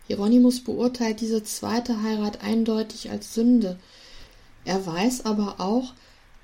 Hieronymus 0.07 0.61
beurteilt 0.61 1.21
diese 1.21 1.43
zweite 1.43 2.03
Heirat 2.03 2.43
eindeutig 2.43 3.11
als 3.11 3.33
Sünde. 3.35 3.79
Er 4.67 4.85
weiß 4.85 5.25
aber 5.25 5.59
auch, 5.59 5.95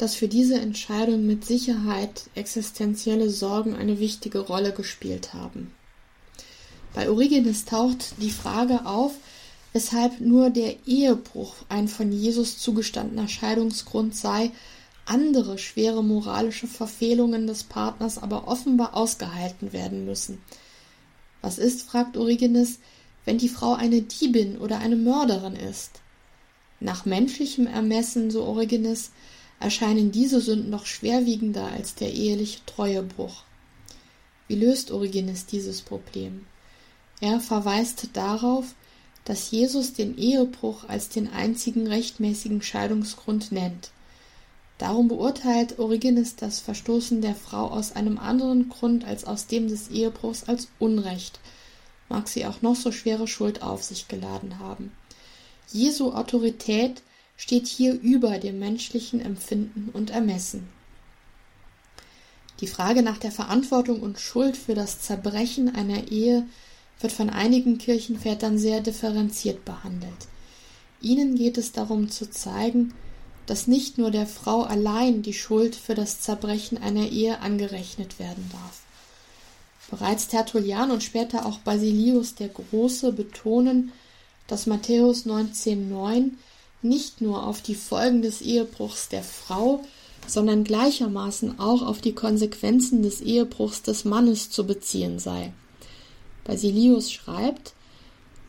dass 0.01 0.15
für 0.15 0.29
diese 0.29 0.59
Entscheidung 0.59 1.27
mit 1.27 1.45
Sicherheit 1.45 2.23
existenzielle 2.35 3.29
Sorgen 3.29 3.77
eine 3.77 4.01
wichtige 4.01 4.39
Rolle 4.39 4.73
gespielt 4.73 5.35
haben. 5.35 5.75
Bei 6.95 7.11
Origenes 7.11 7.67
taucht 7.67 8.15
die 8.17 8.31
Frage 8.31 8.87
auf, 8.87 9.13
weshalb 9.75 10.19
nur 10.19 10.49
der 10.49 10.75
Ehebruch 10.87 11.55
ein 11.69 11.87
von 11.87 12.13
Jesus 12.13 12.57
zugestandener 12.57 13.29
Scheidungsgrund 13.29 14.17
sei, 14.17 14.53
andere 15.05 15.59
schwere 15.59 16.03
moralische 16.03 16.67
Verfehlungen 16.67 17.47
des 17.47 17.65
Partners 17.65 18.17
aber 18.17 18.49
offenbar 18.49 18.97
ausgehalten 18.97 19.75
werden 19.75 20.07
müssen. 20.07 20.39
Was 21.43 21.59
ist, 21.59 21.83
fragt 21.83 22.17
Origenes, 22.17 22.79
wenn 23.27 23.37
die 23.37 23.51
Frau 23.51 23.75
eine 23.75 24.01
Diebin 24.01 24.57
oder 24.57 24.79
eine 24.79 24.97
Mörderin 24.97 25.57
ist? 25.57 26.01
Nach 26.81 27.05
menschlichem 27.05 27.67
Ermessen, 27.67 28.31
so 28.31 28.45
Origenes, 28.45 29.11
erscheinen 29.61 30.11
diese 30.11 30.41
Sünden 30.41 30.71
noch 30.71 30.87
schwerwiegender 30.87 31.67
als 31.67 31.95
der 31.95 32.13
eheliche 32.13 32.65
Treuebruch. 32.67 33.45
Wie 34.49 34.57
löst 34.57 34.91
Origenes 34.91 35.47
dieses 35.47 35.83
Problem? 35.83 36.47
Er 37.21 37.39
verweist 37.39 38.09
darauf, 38.15 38.75
dass 39.25 39.51
Jesus 39.51 39.93
den 39.93 40.17
Ehebruch 40.17 40.89
als 40.89 41.11
den 41.11 41.29
einzigen 41.29 41.87
rechtmäßigen 41.87 42.63
Scheidungsgrund 42.63 43.53
nennt. 43.53 43.91
Darum 44.79 45.09
beurteilt 45.09 45.79
Origenes 45.79 46.37
das 46.37 46.59
Verstoßen 46.59 47.21
der 47.21 47.35
Frau 47.35 47.67
aus 47.69 47.93
einem 47.93 48.19
anderen 48.19 48.71
Grund 48.71 49.05
als 49.05 49.25
aus 49.25 49.47
dem 49.47 49.69
des 49.69 49.89
Ehebruchs 49.89 50.45
als 50.45 50.69
Unrecht, 50.79 51.39
mag 52.09 52.29
sie 52.29 52.47
auch 52.47 52.63
noch 52.63 52.77
so 52.77 52.91
schwere 52.91 53.29
Schuld 53.29 53.63
auf 53.63 53.85
sich 53.85 54.09
geladen 54.09 54.59
haben. 54.59 54.91
Jesu 55.71 56.13
Autorität 56.13 57.03
steht 57.41 57.69
hier 57.69 57.99
über 57.99 58.39
dem 58.39 58.59
menschlichen 58.59 59.19
Empfinden 59.19 59.89
und 59.95 60.11
Ermessen. 60.11 60.69
Die 62.61 62.67
Frage 62.67 63.03
nach 63.03 63.17
der 63.17 63.33
Verantwortung 63.33 64.01
und 64.01 64.21
Schuld 64.21 64.59
für 64.59 64.75
das 64.75 65.01
Zerbrechen 65.01 65.75
einer 65.75 66.09
Ehe 66.09 66.47
wird 67.01 67.15
von 67.15 67.31
einigen 67.31 67.79
Kirchenvätern 67.79 68.59
sehr 68.59 68.83
differenziert 68.83 69.65
behandelt. 69.65 70.29
Ihnen 71.01 71.35
geht 71.35 71.57
es 71.57 71.73
darum 71.73 72.11
zu 72.11 72.31
zeigen, 72.31 72.93
dass 73.47 73.67
nicht 73.67 73.97
nur 73.97 74.11
der 74.11 74.27
Frau 74.27 74.65
allein 74.65 75.23
die 75.23 75.33
Schuld 75.33 75.75
für 75.75 75.95
das 75.95 76.21
Zerbrechen 76.21 76.77
einer 76.77 77.09
Ehe 77.09 77.41
angerechnet 77.41 78.19
werden 78.19 78.51
darf. 78.53 78.83
Bereits 79.91 80.29
Tertullian 80.29 80.91
und 80.91 81.03
später 81.03 81.47
auch 81.47 81.61
Basilius 81.61 82.35
der 82.35 82.49
Große 82.49 83.13
betonen, 83.13 83.93
dass 84.47 84.67
Matthäus 84.67 85.25
19,9 85.25 86.33
nicht 86.83 87.21
nur 87.21 87.47
auf 87.47 87.61
die 87.63 87.75
Folgen 87.75 88.23
des 88.23 88.41
Ehebruchs 88.41 89.09
der 89.09 89.23
Frau, 89.23 89.85
sondern 90.27 90.65
gleichermaßen 90.65 91.59
auch 91.59 91.83
auf 91.83 92.01
die 92.01 92.15
Konsequenzen 92.15 93.03
des 93.03 93.21
Ehebruchs 93.21 93.83
des 93.83 94.05
Mannes 94.05 94.51
zu 94.51 94.67
beziehen 94.67 95.19
sei. 95.19 95.53
Basilius 96.45 97.13
schreibt, 97.13 97.75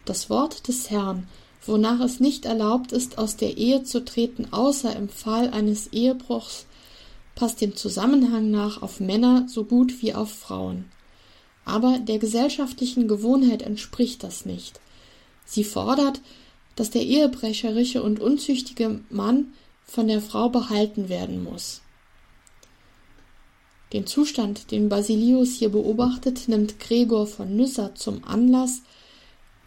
das 0.06 0.30
Wort 0.30 0.68
des 0.68 0.90
Herrn, 0.90 1.28
wonach 1.66 2.00
es 2.00 2.20
nicht 2.20 2.46
erlaubt 2.46 2.92
ist, 2.92 3.18
aus 3.18 3.36
der 3.36 3.58
Ehe 3.58 3.84
zu 3.84 4.04
treten, 4.04 4.48
außer 4.52 4.96
im 4.96 5.10
Fall 5.10 5.50
eines 5.50 5.88
Ehebruchs, 5.88 6.66
passt 7.36 7.62
dem 7.62 7.76
Zusammenhang 7.76 8.52
nach 8.52 8.82
auf 8.82 9.00
Männer 9.00 9.46
so 9.48 9.64
gut 9.64 10.02
wie 10.02 10.14
auf 10.14 10.32
Frauen. 10.32 10.86
Aber 11.66 12.00
der 12.00 12.18
gesellschaftlichen 12.18 13.08
Gewohnheit 13.08 13.62
entspricht 13.62 14.24
das 14.24 14.46
nicht. 14.46 14.80
Sie 15.46 15.64
fordert, 15.64 16.22
dass 16.82 16.90
der 16.90 17.04
ehebrecherische 17.04 18.02
und 18.02 18.20
unzüchtige 18.20 19.02
Mann 19.12 19.54
von 19.86 20.08
der 20.08 20.20
Frau 20.20 20.50
behalten 20.50 21.10
werden 21.10 21.44
muss. 21.44 21.82
Den 23.94 24.08
Zustand, 24.08 24.72
den 24.72 24.90
Basilius 24.90 25.54
hier 25.54 25.70
beobachtet, 25.70 26.48
nimmt 26.48 26.80
Gregor 26.80 27.28
von 27.28 27.56
Nyssa 27.56 27.94
zum 27.94 28.24
Anlass, 28.24 28.82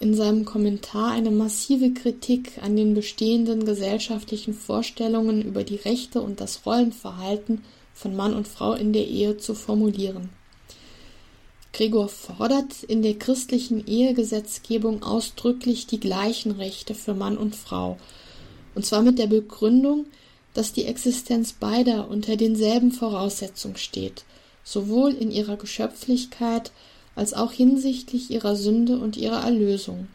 in 0.01 0.15
seinem 0.15 0.45
Kommentar 0.45 1.13
eine 1.13 1.31
massive 1.31 1.93
Kritik 1.93 2.61
an 2.61 2.75
den 2.75 2.95
bestehenden 2.95 3.65
gesellschaftlichen 3.65 4.53
Vorstellungen 4.53 5.41
über 5.41 5.63
die 5.63 5.77
Rechte 5.77 6.21
und 6.21 6.41
das 6.41 6.67
Rollenverhalten 6.67 7.63
von 7.93 8.17
Mann 8.17 8.35
und 8.35 8.49
Frau 8.49 8.73
in 8.73 8.93
der 8.93 9.07
Ehe 9.07 9.37
zu 9.37 9.55
formulieren. 9.55 10.31
Gregor 11.75 12.09
fordert 12.09 12.85
in 12.85 13.03
der 13.03 13.19
christlichen 13.19 13.85
Ehegesetzgebung 13.85 15.03
ausdrücklich 15.03 15.89
die 15.89 15.99
gleichen 15.99 16.53
Rechte 16.53 16.95
für 16.95 17.15
Mann 17.15 17.37
und 17.37 17.57
Frau, 17.57 17.99
und 18.77 18.87
zwar 18.87 19.03
mit 19.03 19.19
der 19.19 19.27
Begründung, 19.27 20.07
dass 20.55 20.73
die 20.73 20.85
Existenz 20.85 21.53
beider 21.53 22.09
unter 22.09 22.37
denselben 22.37 22.93
Voraussetzungen 22.93 23.77
steht, 23.77 24.25
sowohl 24.63 25.15
in 25.15 25.33
ihrer 25.33 25.57
Geschöpflichkeit 25.57 26.71
als 27.17 27.35
auch 27.35 27.51
hinsichtlich 27.51 28.31
ihrer 28.31 28.55
Sünde 28.55 28.99
und 28.99 29.17
ihrer 29.17 29.43
Erlösung. 29.43 30.07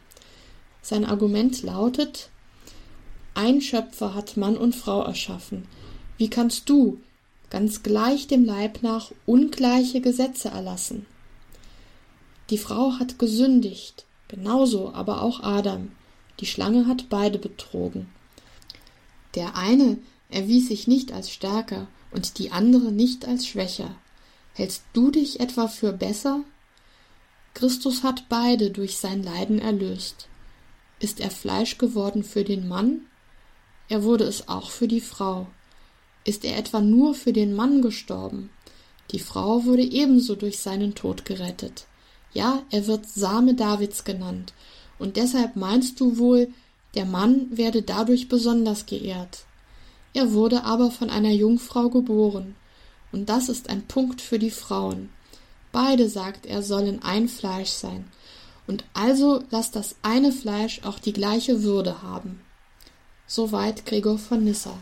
Sein 0.81 1.03
Argument 1.03 1.61
lautet 1.61 2.29
Ein 3.33 3.59
Schöpfer 3.59 4.15
hat 4.15 4.37
Mann 4.37 4.55
und 4.55 4.77
Frau 4.77 5.03
erschaffen. 5.03 5.67
Wie 6.17 6.29
kannst 6.29 6.69
du, 6.69 7.01
ganz 7.49 7.83
gleich 7.83 8.27
dem 8.27 8.45
Leib 8.45 8.81
nach, 8.81 9.11
ungleiche 9.25 9.99
Gesetze 9.99 10.47
erlassen? 10.47 11.05
Die 12.49 12.57
Frau 12.57 12.93
hat 12.99 13.19
gesündigt, 13.19 14.05
genauso 14.27 14.93
aber 14.93 15.21
auch 15.21 15.41
Adam. 15.41 15.91
Die 16.39 16.45
Schlange 16.45 16.87
hat 16.87 17.09
beide 17.09 17.37
betrogen. 17.37 18.09
Der 19.35 19.55
eine 19.55 19.97
erwies 20.29 20.69
sich 20.69 20.87
nicht 20.87 21.11
als 21.11 21.29
stärker 21.29 21.87
und 22.11 22.39
die 22.39 22.51
andere 22.51 22.91
nicht 22.91 23.27
als 23.27 23.45
schwächer. 23.45 23.95
Hältst 24.53 24.83
du 24.93 25.11
dich 25.11 25.39
etwa 25.39 25.67
für 25.67 25.93
besser? 25.93 26.41
Christus 27.53 28.03
hat 28.03 28.29
beide 28.29 28.71
durch 28.71 28.97
sein 28.97 29.21
Leiden 29.21 29.59
erlöst. 29.59 30.27
Ist 30.99 31.19
er 31.19 31.31
Fleisch 31.31 31.77
geworden 31.77 32.23
für 32.23 32.43
den 32.43 32.67
Mann? 32.67 33.01
Er 33.89 34.03
wurde 34.03 34.23
es 34.23 34.47
auch 34.47 34.71
für 34.71 34.87
die 34.87 35.01
Frau. 35.01 35.47
Ist 36.23 36.45
er 36.45 36.57
etwa 36.57 36.81
nur 36.81 37.15
für 37.15 37.33
den 37.33 37.53
Mann 37.53 37.81
gestorben? 37.81 38.49
Die 39.11 39.19
Frau 39.19 39.65
wurde 39.65 39.83
ebenso 39.83 40.35
durch 40.35 40.59
seinen 40.59 40.93
Tod 40.95 41.25
gerettet. 41.25 41.87
Ja, 42.33 42.63
er 42.69 42.87
wird 42.87 43.07
Same 43.07 43.55
Davids 43.55 44.03
genannt, 44.03 44.53
und 44.99 45.17
deshalb 45.17 45.55
meinst 45.55 45.99
du 45.99 46.17
wohl, 46.17 46.49
der 46.95 47.05
Mann 47.05 47.47
werde 47.51 47.81
dadurch 47.81 48.29
besonders 48.29 48.85
geehrt. 48.85 49.45
Er 50.13 50.33
wurde 50.33 50.63
aber 50.63 50.91
von 50.91 51.09
einer 51.09 51.31
Jungfrau 51.31 51.89
geboren, 51.89 52.55
und 53.11 53.29
das 53.29 53.49
ist 53.49 53.69
ein 53.69 53.87
Punkt 53.87 54.21
für 54.21 54.39
die 54.39 54.51
Frauen. 54.51 55.09
Beide, 55.71 56.09
sagt 56.09 56.45
er, 56.45 56.63
sollen 56.63 57.01
ein 57.01 57.27
Fleisch 57.27 57.69
sein, 57.69 58.05
und 58.67 58.83
also 58.93 59.43
lass 59.49 59.71
das 59.71 59.95
eine 60.03 60.31
Fleisch 60.31 60.81
auch 60.83 60.99
die 60.99 61.13
gleiche 61.13 61.63
Würde 61.63 62.01
haben. 62.03 62.41
Soweit 63.25 63.85
Gregor 63.85 64.17
von 64.17 64.43
Nyssa. 64.43 64.77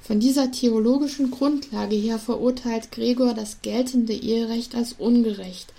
Von 0.00 0.20
dieser 0.20 0.50
theologischen 0.50 1.30
Grundlage 1.30 1.96
her 1.96 2.18
verurteilt 2.18 2.92
Gregor 2.92 3.34
das 3.34 3.60
geltende 3.60 4.14
Eherecht 4.14 4.74
als 4.74 4.94
ungerecht, 4.94 5.74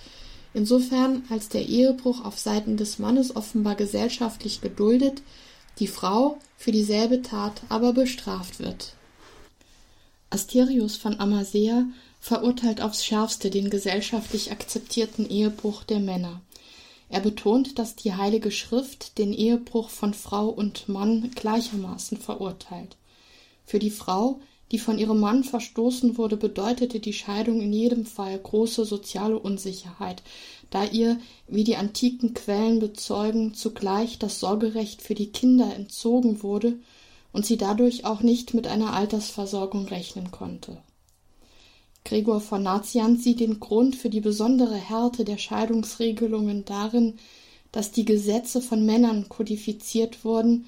insofern 0.54 1.24
als 1.30 1.48
der 1.48 1.66
Ehebruch 1.66 2.24
auf 2.24 2.38
Seiten 2.38 2.76
des 2.76 2.98
Mannes 2.98 3.34
offenbar 3.34 3.74
gesellschaftlich 3.74 4.60
geduldet, 4.60 5.22
die 5.78 5.86
Frau 5.86 6.38
für 6.56 6.72
dieselbe 6.72 7.22
Tat 7.22 7.62
aber 7.68 7.92
bestraft 7.92 8.58
wird. 8.58 8.94
Asterius 10.30 10.96
von 10.96 11.18
Amasea 11.18 11.86
verurteilt 12.20 12.80
aufs 12.80 13.04
schärfste 13.04 13.50
den 13.50 13.70
gesellschaftlich 13.70 14.52
akzeptierten 14.52 15.28
Ehebruch 15.28 15.84
der 15.84 16.00
Männer. 16.00 16.40
Er 17.08 17.20
betont, 17.20 17.78
dass 17.78 17.96
die 17.96 18.14
Heilige 18.14 18.52
Schrift 18.52 19.18
den 19.18 19.32
Ehebruch 19.32 19.90
von 19.90 20.14
Frau 20.14 20.48
und 20.48 20.88
Mann 20.88 21.32
gleichermaßen 21.34 22.18
verurteilt. 22.18 22.96
Für 23.66 23.80
die 23.80 23.90
Frau 23.90 24.40
die 24.72 24.78
von 24.78 24.98
ihrem 24.98 25.18
Mann 25.18 25.42
verstoßen 25.42 26.16
wurde, 26.16 26.36
bedeutete 26.36 27.00
die 27.00 27.12
Scheidung 27.12 27.60
in 27.60 27.72
jedem 27.72 28.06
Fall 28.06 28.38
große 28.38 28.84
soziale 28.84 29.38
Unsicherheit, 29.38 30.22
da 30.70 30.84
ihr, 30.84 31.18
wie 31.48 31.64
die 31.64 31.76
antiken 31.76 32.34
Quellen 32.34 32.78
bezeugen, 32.78 33.54
zugleich 33.54 34.18
das 34.18 34.38
Sorgerecht 34.38 35.02
für 35.02 35.14
die 35.14 35.32
Kinder 35.32 35.74
entzogen 35.74 36.42
wurde 36.42 36.78
und 37.32 37.44
sie 37.44 37.56
dadurch 37.56 38.04
auch 38.04 38.20
nicht 38.20 38.54
mit 38.54 38.66
einer 38.66 38.92
Altersversorgung 38.92 39.86
rechnen 39.86 40.30
konnte. 40.30 40.78
Gregor 42.04 42.40
von 42.40 42.62
Nazianz 42.62 43.24
sieht 43.24 43.40
den 43.40 43.60
Grund 43.60 43.94
für 43.94 44.08
die 44.08 44.20
besondere 44.20 44.76
Härte 44.76 45.24
der 45.24 45.38
Scheidungsregelungen 45.38 46.64
darin, 46.64 47.18
dass 47.72 47.92
die 47.92 48.04
Gesetze 48.04 48.62
von 48.62 48.84
Männern 48.86 49.28
kodifiziert 49.28 50.24
wurden, 50.24 50.66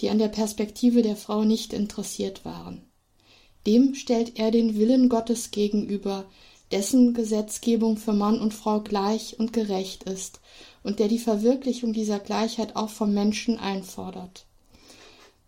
die 0.00 0.08
an 0.10 0.18
der 0.18 0.28
Perspektive 0.28 1.02
der 1.02 1.16
Frau 1.16 1.44
nicht 1.44 1.72
interessiert 1.72 2.44
waren. 2.44 2.87
Dem 3.66 3.94
stellt 3.94 4.38
er 4.38 4.50
den 4.50 4.76
Willen 4.76 5.08
Gottes 5.08 5.50
gegenüber, 5.50 6.24
dessen 6.70 7.14
Gesetzgebung 7.14 7.96
für 7.96 8.12
Mann 8.12 8.40
und 8.40 8.54
Frau 8.54 8.80
gleich 8.80 9.38
und 9.38 9.52
gerecht 9.52 10.04
ist 10.04 10.40
und 10.82 10.98
der 10.98 11.08
die 11.08 11.18
Verwirklichung 11.18 11.92
dieser 11.92 12.18
Gleichheit 12.18 12.76
auch 12.76 12.90
vom 12.90 13.12
Menschen 13.12 13.58
einfordert. 13.58 14.44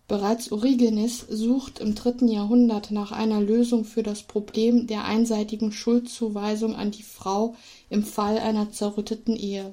Bereits 0.08 0.50
Origenes 0.50 1.24
sucht 1.30 1.78
im 1.78 1.94
dritten 1.94 2.26
Jahrhundert 2.26 2.90
nach 2.90 3.12
einer 3.12 3.40
Lösung 3.40 3.84
für 3.84 4.02
das 4.02 4.24
Problem 4.24 4.88
der 4.88 5.04
einseitigen 5.04 5.70
Schuldzuweisung 5.70 6.74
an 6.74 6.90
die 6.90 7.04
Frau 7.04 7.54
im 7.90 8.02
Fall 8.02 8.38
einer 8.38 8.72
zerrütteten 8.72 9.36
Ehe. 9.36 9.72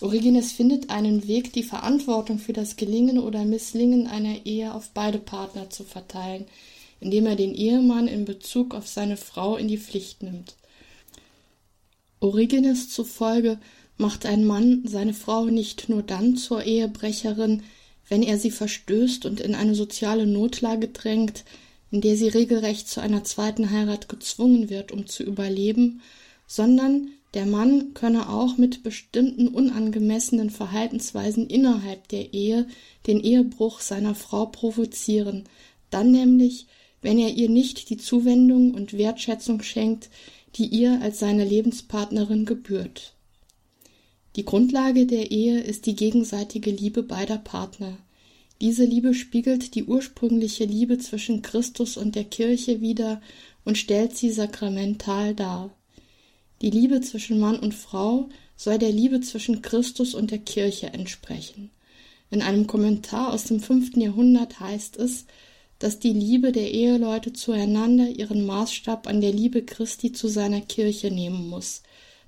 Origenes 0.00 0.50
findet 0.50 0.90
einen 0.90 1.28
Weg, 1.28 1.52
die 1.52 1.62
Verantwortung 1.62 2.38
für 2.40 2.52
das 2.52 2.74
Gelingen 2.74 3.18
oder 3.18 3.44
Misslingen 3.44 4.08
einer 4.08 4.44
Ehe 4.44 4.74
auf 4.74 4.90
beide 4.92 5.18
Partner 5.18 5.70
zu 5.70 5.84
verteilen, 5.84 6.46
indem 7.00 7.26
er 7.26 7.36
den 7.36 7.54
Ehemann 7.54 8.08
in 8.08 8.24
Bezug 8.24 8.74
auf 8.74 8.86
seine 8.86 9.16
Frau 9.16 9.56
in 9.56 9.68
die 9.68 9.78
Pflicht 9.78 10.22
nimmt. 10.22 10.56
Origenes 12.20 12.88
zufolge 12.90 13.58
macht 13.98 14.26
ein 14.26 14.44
Mann 14.44 14.82
seine 14.86 15.14
Frau 15.14 15.46
nicht 15.46 15.88
nur 15.88 16.02
dann 16.02 16.36
zur 16.36 16.64
Ehebrecherin, 16.64 17.62
wenn 18.08 18.22
er 18.22 18.38
sie 18.38 18.50
verstößt 18.50 19.26
und 19.26 19.40
in 19.40 19.54
eine 19.54 19.74
soziale 19.74 20.26
Notlage 20.26 20.88
drängt, 20.88 21.44
in 21.90 22.00
der 22.00 22.16
sie 22.16 22.28
regelrecht 22.28 22.88
zu 22.88 23.00
einer 23.00 23.24
zweiten 23.24 23.70
Heirat 23.70 24.08
gezwungen 24.08 24.70
wird, 24.70 24.92
um 24.92 25.06
zu 25.06 25.22
überleben, 25.22 26.02
sondern 26.46 27.10
der 27.34 27.46
Mann 27.46 27.92
könne 27.94 28.28
auch 28.28 28.56
mit 28.56 28.82
bestimmten 28.82 29.48
unangemessenen 29.48 30.50
Verhaltensweisen 30.50 31.48
innerhalb 31.48 32.08
der 32.08 32.32
Ehe 32.32 32.66
den 33.06 33.20
Ehebruch 33.20 33.80
seiner 33.80 34.14
Frau 34.14 34.46
provozieren, 34.46 35.44
dann 35.90 36.12
nämlich, 36.12 36.66
wenn 37.06 37.20
er 37.20 37.32
ihr 37.32 37.48
nicht 37.48 37.88
die 37.88 37.98
Zuwendung 37.98 38.74
und 38.74 38.98
Wertschätzung 38.98 39.62
schenkt, 39.62 40.10
die 40.56 40.66
ihr 40.66 41.00
als 41.02 41.20
seine 41.20 41.44
Lebenspartnerin 41.44 42.46
gebührt. 42.46 43.14
Die 44.34 44.44
Grundlage 44.44 45.06
der 45.06 45.30
Ehe 45.30 45.60
ist 45.60 45.86
die 45.86 45.94
gegenseitige 45.94 46.72
Liebe 46.72 47.04
beider 47.04 47.38
Partner. 47.38 47.96
Diese 48.60 48.84
Liebe 48.84 49.14
spiegelt 49.14 49.76
die 49.76 49.84
ursprüngliche 49.84 50.64
Liebe 50.64 50.98
zwischen 50.98 51.42
Christus 51.42 51.96
und 51.96 52.16
der 52.16 52.24
Kirche 52.24 52.80
wider 52.80 53.22
und 53.64 53.78
stellt 53.78 54.16
sie 54.16 54.32
sakramental 54.32 55.32
dar. 55.32 55.70
Die 56.60 56.70
Liebe 56.70 57.02
zwischen 57.02 57.38
Mann 57.38 57.60
und 57.60 57.72
Frau 57.72 58.30
soll 58.56 58.78
der 58.78 58.90
Liebe 58.90 59.20
zwischen 59.20 59.62
Christus 59.62 60.12
und 60.12 60.32
der 60.32 60.40
Kirche 60.40 60.88
entsprechen. 60.88 61.70
In 62.32 62.42
einem 62.42 62.66
Kommentar 62.66 63.32
aus 63.32 63.44
dem 63.44 63.60
fünften 63.60 64.00
Jahrhundert 64.00 64.58
heißt 64.58 64.96
es, 64.96 65.26
dass 65.78 65.98
die 65.98 66.12
Liebe 66.12 66.52
der 66.52 66.70
Eheleute 66.72 67.32
zueinander 67.32 68.08
ihren 68.08 68.46
Maßstab 68.46 69.06
an 69.06 69.20
der 69.20 69.32
Liebe 69.32 69.62
Christi 69.62 70.12
zu 70.12 70.28
seiner 70.28 70.60
Kirche 70.60 71.10
nehmen 71.10 71.48
muss. 71.48 71.82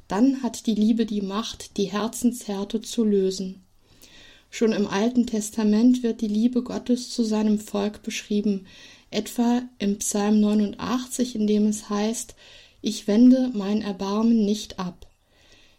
Dann 0.06 0.42
hat 0.42 0.66
die 0.66 0.74
Liebe 0.74 1.06
die 1.06 1.22
Macht, 1.22 1.76
die 1.76 1.84
Herzenshärte 1.84 2.80
zu 2.82 3.04
lösen. 3.04 3.62
Schon 4.50 4.72
im 4.72 4.86
Alten 4.86 5.26
Testament 5.26 6.02
wird 6.02 6.20
die 6.20 6.28
Liebe 6.28 6.62
Gottes 6.62 7.10
zu 7.10 7.22
seinem 7.22 7.58
Volk 7.58 8.02
beschrieben, 8.02 8.66
etwa 9.10 9.62
im 9.78 9.98
Psalm 9.98 10.40
89, 10.40 11.34
in 11.34 11.46
dem 11.46 11.66
es 11.66 11.90
heißt, 11.90 12.34
ich 12.80 13.06
wende 13.06 13.50
mein 13.52 13.82
Erbarmen 13.82 14.44
nicht 14.44 14.78
ab. 14.78 15.06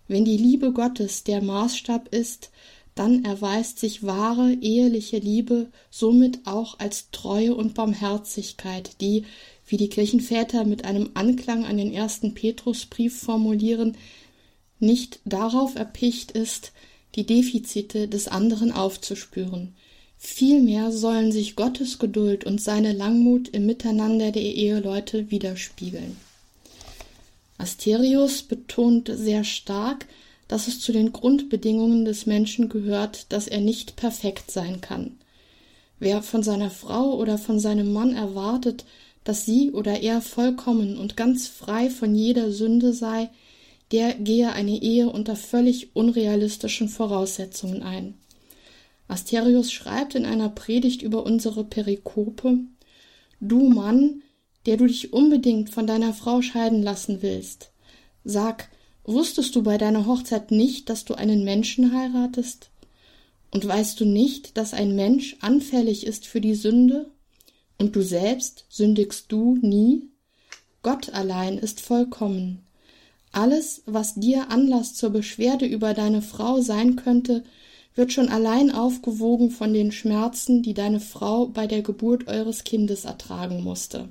Wenn 0.08 0.26
die 0.26 0.38
Liebe 0.38 0.74
Gottes 0.74 1.24
der 1.24 1.42
Maßstab 1.42 2.14
ist, 2.14 2.50
dann 2.96 3.24
erweist 3.24 3.80
sich 3.80 4.04
wahre 4.04 4.54
eheliche 4.54 5.20
Liebe 5.20 5.68
somit 5.90 6.40
auch 6.46 6.80
als 6.80 7.12
Treue 7.12 7.56
und 7.56 7.74
Barmherzigkeit, 7.74 9.00
die, 9.02 9.26
wie 9.68 9.78
die 9.78 9.90
Kirchenväter 9.90 10.66
mit 10.66 10.86
einem 10.86 11.12
Anklang 11.14 11.66
an 11.66 11.78
den 11.78 11.94
ersten 11.94 12.34
Petrusbrief 12.34 13.20
formulieren, 13.20 13.96
nicht 14.80 15.20
darauf 15.26 15.76
erpicht 15.76 16.32
ist, 16.32 16.72
die 17.16 17.26
Defizite 17.26 18.08
des 18.08 18.28
anderen 18.28 18.72
aufzuspüren. 18.72 19.74
Vielmehr 20.18 20.92
sollen 20.92 21.32
sich 21.32 21.56
Gottes 21.56 21.98
Geduld 21.98 22.44
und 22.44 22.62
seine 22.62 22.92
Langmut 22.92 23.48
im 23.50 23.66
Miteinander 23.66 24.32
der 24.32 24.44
Eheleute 24.44 25.32
widerspiegeln. 25.32 26.18
Asterius 27.58 28.44
betont 28.44 29.10
sehr 29.14 29.44
stark, 29.44 30.08
dass 30.50 30.68
es 30.68 30.82
zu 30.82 30.92
den 30.92 31.14
Grundbedingungen 31.14 32.04
des 32.04 32.26
Menschen 32.26 32.68
gehört, 32.68 33.32
dass 33.32 33.48
er 33.48 33.62
nicht 33.62 33.96
perfekt 33.96 34.52
sein 34.52 34.82
kann. 34.82 35.18
Wer 36.00 36.22
von 36.24 36.44
seiner 36.44 36.72
Frau 36.72 37.16
oder 37.16 37.38
von 37.38 37.60
seinem 37.60 37.94
Mann 37.94 38.16
erwartet, 38.16 38.84
dass 39.24 39.46
sie 39.46 39.72
oder 39.72 40.02
er 40.02 40.22
vollkommen 40.22 40.98
und 40.98 41.16
ganz 41.16 41.48
frei 41.48 41.90
von 41.90 42.16
jeder 42.16 42.52
Sünde 42.52 42.94
sei, 42.94 43.30
der 43.92 44.16
gehe 44.16 44.52
eine 44.52 44.82
Ehe 44.82 45.10
unter 45.10 45.36
völlig 45.36 45.96
unrealistischen 45.96 46.90
Voraussetzungen 46.90 47.84
ein. 47.84 48.16
Asterius 49.08 49.72
schreibt 49.72 50.16
in 50.16 50.26
einer 50.26 50.50
Predigt 50.50 51.04
über 51.04 51.26
unsere 51.26 51.64
Perikope 51.64 52.58
Du 53.40 53.70
Mann, 53.70 54.24
der 54.66 54.78
du 54.78 54.88
dich 54.88 55.14
unbedingt 55.14 55.70
von 55.70 55.86
deiner 55.86 56.14
Frau 56.14 56.42
scheiden 56.42 56.82
lassen 56.82 57.22
willst, 57.22 57.72
sag, 58.24 58.70
Wusstest 59.12 59.56
du 59.56 59.64
bei 59.64 59.80
deiner 59.80 60.06
Hochzeit 60.06 60.52
nicht, 60.52 60.88
dass 60.88 61.04
du 61.04 61.16
einen 61.16 61.44
Menschen 61.44 61.94
heiratest? 61.94 62.70
Und 63.50 63.68
weißt 63.68 64.00
du 64.00 64.06
nicht, 64.06 64.56
dass 64.56 64.76
ein 64.76 64.96
Mensch 64.96 65.36
anfällig 65.42 66.06
ist 66.06 66.28
für 66.28 66.40
die 66.40 66.54
Sünde? 66.54 67.10
Und 67.80 67.96
du 67.96 68.04
selbst 68.04 68.66
sündigst 68.70 69.32
du 69.32 69.58
nie? 69.64 70.12
Gott 70.84 71.10
allein 71.10 71.58
ist 71.58 71.82
vollkommen. 71.82 72.68
Alles, 73.32 73.82
was 73.88 74.14
dir 74.14 74.52
Anlass 74.52 74.94
zur 74.94 75.10
Beschwerde 75.10 75.66
über 75.66 75.96
deine 75.96 76.22
Frau 76.22 76.62
sein 76.62 76.96
könnte, 76.96 77.44
wird 77.96 78.14
schon 78.14 78.30
allein 78.30 78.70
aufgewogen 78.70 79.50
von 79.50 79.74
den 79.74 79.92
Schmerzen, 79.92 80.62
die 80.62 80.76
deine 80.76 81.00
Frau 81.00 81.48
bei 81.48 81.66
der 81.66 81.82
Geburt 81.82 82.28
eures 82.28 82.64
Kindes 82.64 83.06
ertragen 83.06 83.64
musste. 83.64 84.10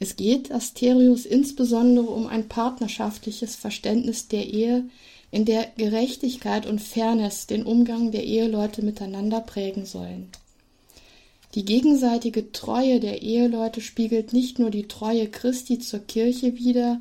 Es 0.00 0.16
geht 0.16 0.52
Asterius 0.52 1.26
insbesondere 1.26 2.06
um 2.06 2.26
ein 2.26 2.48
partnerschaftliches 2.48 3.56
Verständnis 3.56 4.28
der 4.28 4.46
Ehe, 4.46 4.88
in 5.30 5.44
der 5.44 5.66
Gerechtigkeit 5.76 6.66
und 6.66 6.80
Fairness 6.80 7.46
den 7.46 7.64
Umgang 7.64 8.12
der 8.12 8.24
Eheleute 8.24 8.82
miteinander 8.82 9.40
prägen 9.40 9.84
sollen. 9.84 10.30
Die 11.54 11.64
gegenseitige 11.64 12.52
Treue 12.52 13.00
der 13.00 13.22
Eheleute 13.22 13.80
spiegelt 13.80 14.32
nicht 14.32 14.58
nur 14.58 14.70
die 14.70 14.88
Treue 14.88 15.28
Christi 15.28 15.78
zur 15.78 16.00
Kirche 16.00 16.56
wider, 16.56 17.00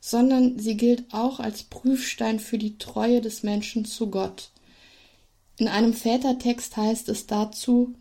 sondern 0.00 0.58
sie 0.58 0.76
gilt 0.76 1.04
auch 1.12 1.40
als 1.40 1.62
Prüfstein 1.62 2.38
für 2.38 2.58
die 2.58 2.76
Treue 2.78 3.20
des 3.20 3.42
Menschen 3.42 3.84
zu 3.84 4.10
Gott. 4.10 4.50
In 5.56 5.68
einem 5.68 5.94
Vätertext 5.94 6.76
heißt 6.76 7.08
es 7.08 7.26
dazu, 7.26 7.94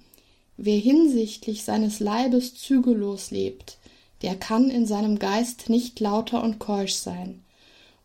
wer 0.57 0.77
hinsichtlich 0.77 1.63
seines 1.63 1.99
Leibes 1.99 2.55
zügellos 2.55 3.31
lebt, 3.31 3.77
der 4.23 4.35
kann 4.35 4.69
in 4.69 4.87
seinem 4.87 5.19
Geist 5.19 5.69
nicht 5.69 5.99
lauter 5.99 6.41
und 6.41 6.57
keusch 6.57 6.95
sein. 6.95 7.43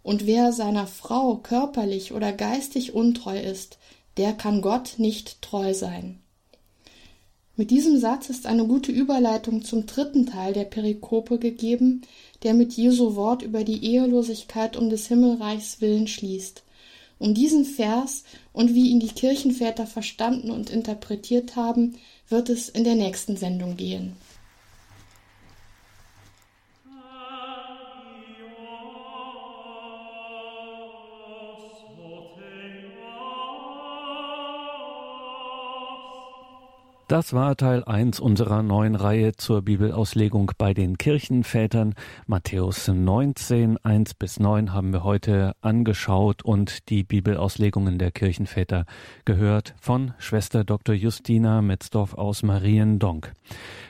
Und 0.03 0.27
wer 0.27 0.53
seiner 0.53 0.87
Frau 0.87 1.37
körperlich 1.37 2.13
oder 2.13 2.33
geistig 2.33 2.95
untreu 2.95 3.39
ist, 3.41 3.79
der 4.17 4.33
kann 4.33 4.61
Gott 4.61 4.95
nicht 4.99 5.41
treu 5.43 5.75
sein. 5.75 6.19
Mit 7.57 7.71
diesem 7.71 7.99
Satz 7.99 8.31
ist 8.31 8.47
eine 8.47 8.67
gute 8.67 8.93
Überleitung 8.93 9.65
zum 9.65 9.87
dritten 9.87 10.27
Teil 10.27 10.53
der 10.53 10.65
Perikope 10.65 11.39
gegeben, 11.39 12.03
der 12.43 12.55
mit 12.55 12.75
Jesu 12.75 13.17
Wort 13.17 13.43
über 13.43 13.65
die 13.65 13.85
Ehelosigkeit 13.85 14.77
um 14.77 14.91
des 14.91 15.09
Himmelreichs 15.09 15.81
willen 15.81 16.07
schließt. 16.07 16.63
Um 17.19 17.35
diesen 17.35 17.65
Vers 17.65 18.23
und 18.53 18.75
wie 18.75 18.91
ihn 18.91 19.01
die 19.01 19.09
Kirchenväter 19.09 19.87
verstanden 19.87 20.53
und 20.53 20.71
interpretiert 20.71 21.57
haben, 21.57 21.97
wird 22.29 22.49
es 22.49 22.69
in 22.69 22.85
der 22.85 22.95
nächsten 22.95 23.37
Sendung 23.37 23.77
gehen. 23.77 24.13
Das 37.09 37.33
war 37.33 37.57
Teil 37.57 37.85
1 37.85 38.21
unserer 38.21 38.63
neuen 38.63 38.95
Reihe 38.95 39.33
zur 39.35 39.63
Bibelauslegung 39.63 40.53
bei 40.59 40.75
den 40.75 40.99
Kirchenvätern. 40.99 41.95
Matthäus 42.27 42.87
19, 42.87 43.79
1 43.83 44.13
bis 44.13 44.39
9 44.39 44.75
haben 44.75 44.93
wir 44.93 45.05
heute 45.05 45.55
angeschaut 45.63 46.43
und 46.45 46.91
die 46.91 47.05
Bibelauslegungen 47.05 47.99
der 47.99 48.11
Kirchenväter 48.11 48.85
gehört 49.25 49.75
von 49.81 50.13
Schwester 50.19 50.65
Dr. 50.65 50.95
Justina 50.95 51.63
Metzdorf 51.63 52.13
aus 52.13 52.43
Mariendonk. 52.43 53.33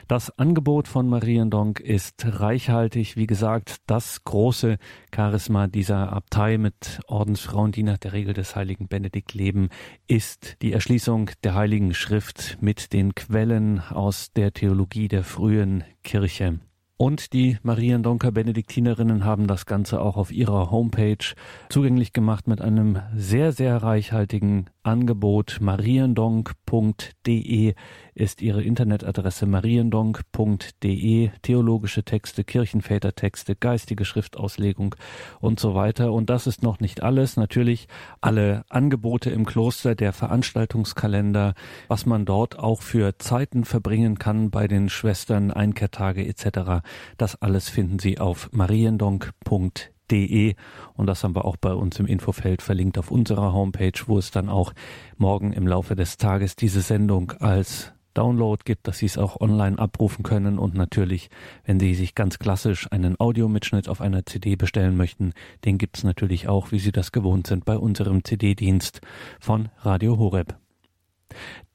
Das 0.09 0.35
Angebot 0.39 0.87
von 0.87 1.07
Mariendonk 1.07 1.79
ist 1.79 2.25
reichhaltig. 2.25 3.15
Wie 3.15 3.27
gesagt, 3.27 3.75
das 3.85 4.23
große 4.23 4.79
Charisma 5.13 5.67
dieser 5.67 6.11
Abtei 6.11 6.57
mit 6.57 6.99
Ordensfrauen, 7.05 7.71
die 7.71 7.83
nach 7.83 7.99
der 7.99 8.13
Regel 8.13 8.33
des 8.33 8.55
heiligen 8.55 8.87
Benedikt 8.87 9.35
leben, 9.35 9.69
ist 10.07 10.57
die 10.63 10.73
Erschließung 10.73 11.29
der 11.43 11.53
heiligen 11.53 11.93
Schrift 11.93 12.57
mit 12.59 12.91
den 12.91 13.13
Quellen 13.13 13.81
aus 13.81 14.33
der 14.33 14.51
Theologie 14.51 15.09
der 15.09 15.23
frühen 15.23 15.83
Kirche. 16.03 16.57
Und 16.97 17.31
die 17.31 17.59
Mariendonker 17.61 18.31
Benediktinerinnen 18.31 19.23
haben 19.23 19.45
das 19.45 19.67
Ganze 19.67 20.01
auch 20.01 20.17
auf 20.17 20.31
ihrer 20.31 20.71
Homepage 20.71 21.35
zugänglich 21.69 22.13
gemacht 22.13 22.47
mit 22.47 22.61
einem 22.61 22.99
sehr, 23.15 23.51
sehr 23.51 23.77
reichhaltigen 23.77 24.71
Angebot. 24.89 25.59
mariendonk.de 25.61 27.75
ist 28.15 28.41
ihre 28.41 28.63
Internetadresse 28.63 29.45
mariendonk.de. 29.45 31.29
Theologische 31.43 32.03
Texte, 32.03 32.43
Kirchenvätertexte, 32.43 33.55
geistige 33.55 34.03
Schriftauslegung 34.03 34.95
und 35.39 35.59
so 35.59 35.75
weiter. 35.75 36.11
Und 36.11 36.31
das 36.31 36.47
ist 36.47 36.63
noch 36.63 36.79
nicht 36.79 37.03
alles. 37.03 37.37
Natürlich 37.37 37.87
alle 38.19 38.65
Angebote 38.69 39.29
im 39.29 39.45
Kloster, 39.45 39.93
der 39.93 40.11
Veranstaltungskalender, 40.11 41.53
was 41.87 42.07
man 42.07 42.25
dort 42.25 42.57
auch 42.57 42.81
für 42.81 43.19
Zeiten 43.19 43.65
verbringen 43.65 44.17
kann 44.17 44.49
bei 44.49 44.67
den 44.67 44.89
Schwestern, 44.89 45.51
Einkehrtage 45.51 46.25
etc. 46.25 46.81
Das 47.17 47.39
alles 47.41 47.69
finden 47.69 47.99
Sie 47.99 48.17
auf 48.17 48.49
mariendonk.de 48.51 49.98
De. 50.11 50.55
Und 50.95 51.07
das 51.07 51.23
haben 51.23 51.35
wir 51.35 51.45
auch 51.45 51.57
bei 51.57 51.73
uns 51.73 51.99
im 51.99 52.05
Infofeld 52.05 52.61
verlinkt 52.61 52.97
auf 52.97 53.11
unserer 53.11 53.53
Homepage, 53.53 53.93
wo 54.07 54.17
es 54.17 54.31
dann 54.31 54.49
auch 54.49 54.73
morgen 55.17 55.53
im 55.53 55.67
Laufe 55.67 55.95
des 55.95 56.17
Tages 56.17 56.55
diese 56.55 56.81
Sendung 56.81 57.31
als 57.39 57.93
Download 58.13 58.61
gibt, 58.65 58.87
dass 58.87 58.97
Sie 58.97 59.05
es 59.05 59.17
auch 59.17 59.39
online 59.39 59.77
abrufen 59.79 60.23
können 60.23 60.59
und 60.59 60.73
natürlich, 60.73 61.29
wenn 61.65 61.79
Sie 61.79 61.95
sich 61.95 62.15
ganz 62.15 62.39
klassisch 62.39 62.91
einen 62.91 63.19
Audiomitschnitt 63.19 63.87
auf 63.87 64.01
einer 64.01 64.25
CD 64.25 64.55
bestellen 64.55 64.97
möchten, 64.97 65.33
den 65.63 65.77
gibt 65.77 65.97
es 65.97 66.03
natürlich 66.03 66.47
auch, 66.47 66.71
wie 66.71 66.79
Sie 66.79 66.91
das 66.91 67.11
gewohnt 67.11 67.47
sind, 67.47 67.65
bei 67.65 67.77
unserem 67.77 68.23
CD-Dienst 68.23 69.01
von 69.39 69.69
Radio 69.83 70.17
Horeb. 70.17 70.57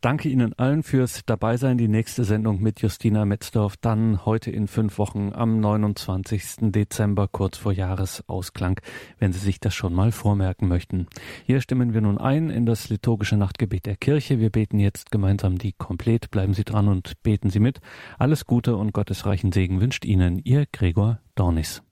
Danke 0.01 0.29
Ihnen 0.29 0.53
allen 0.59 0.83
fürs 0.83 1.23
Dabeisein. 1.25 1.79
Die 1.79 1.89
nächste 1.89 2.25
Sendung 2.25 2.61
mit 2.61 2.83
Justina 2.83 3.25
Metzdorf 3.25 3.77
dann 3.79 4.27
heute 4.27 4.51
in 4.51 4.67
fünf 4.67 4.99
Wochen 4.99 5.33
am 5.33 5.61
29. 5.61 6.73
Dezember 6.73 7.29
kurz 7.29 7.57
vor 7.57 7.73
Jahresausklang, 7.73 8.81
wenn 9.19 9.33
Sie 9.33 9.39
sich 9.39 9.61
das 9.61 9.75
schon 9.75 9.95
mal 9.95 10.13
vormerken 10.13 10.69
möchten. 10.69 11.07
Hier 11.47 11.61
stimmen 11.61 11.95
wir 11.95 12.03
nun 12.03 12.19
ein 12.19 12.51
in 12.51 12.67
das 12.67 12.89
liturgische 12.89 13.37
Nachtgebet 13.37 13.87
der 13.87 13.97
Kirche. 13.97 14.41
Wir 14.41 14.51
beten 14.51 14.79
jetzt 14.79 15.11
gemeinsam 15.11 15.57
die 15.57 15.73
komplett. 15.73 16.31
Bleiben 16.31 16.53
Sie 16.53 16.65
dran 16.65 16.89
und 16.89 17.23
beten 17.23 17.51
Sie 17.51 17.61
mit. 17.61 17.81
Alles 18.19 18.45
Gute 18.45 18.77
und 18.77 18.93
gottesreichen 18.93 19.53
Segen 19.53 19.81
wünscht 19.81 20.05
Ihnen 20.05 20.39
Ihr 20.45 20.67
Gregor 20.73 21.21
Dornis. 21.35 21.85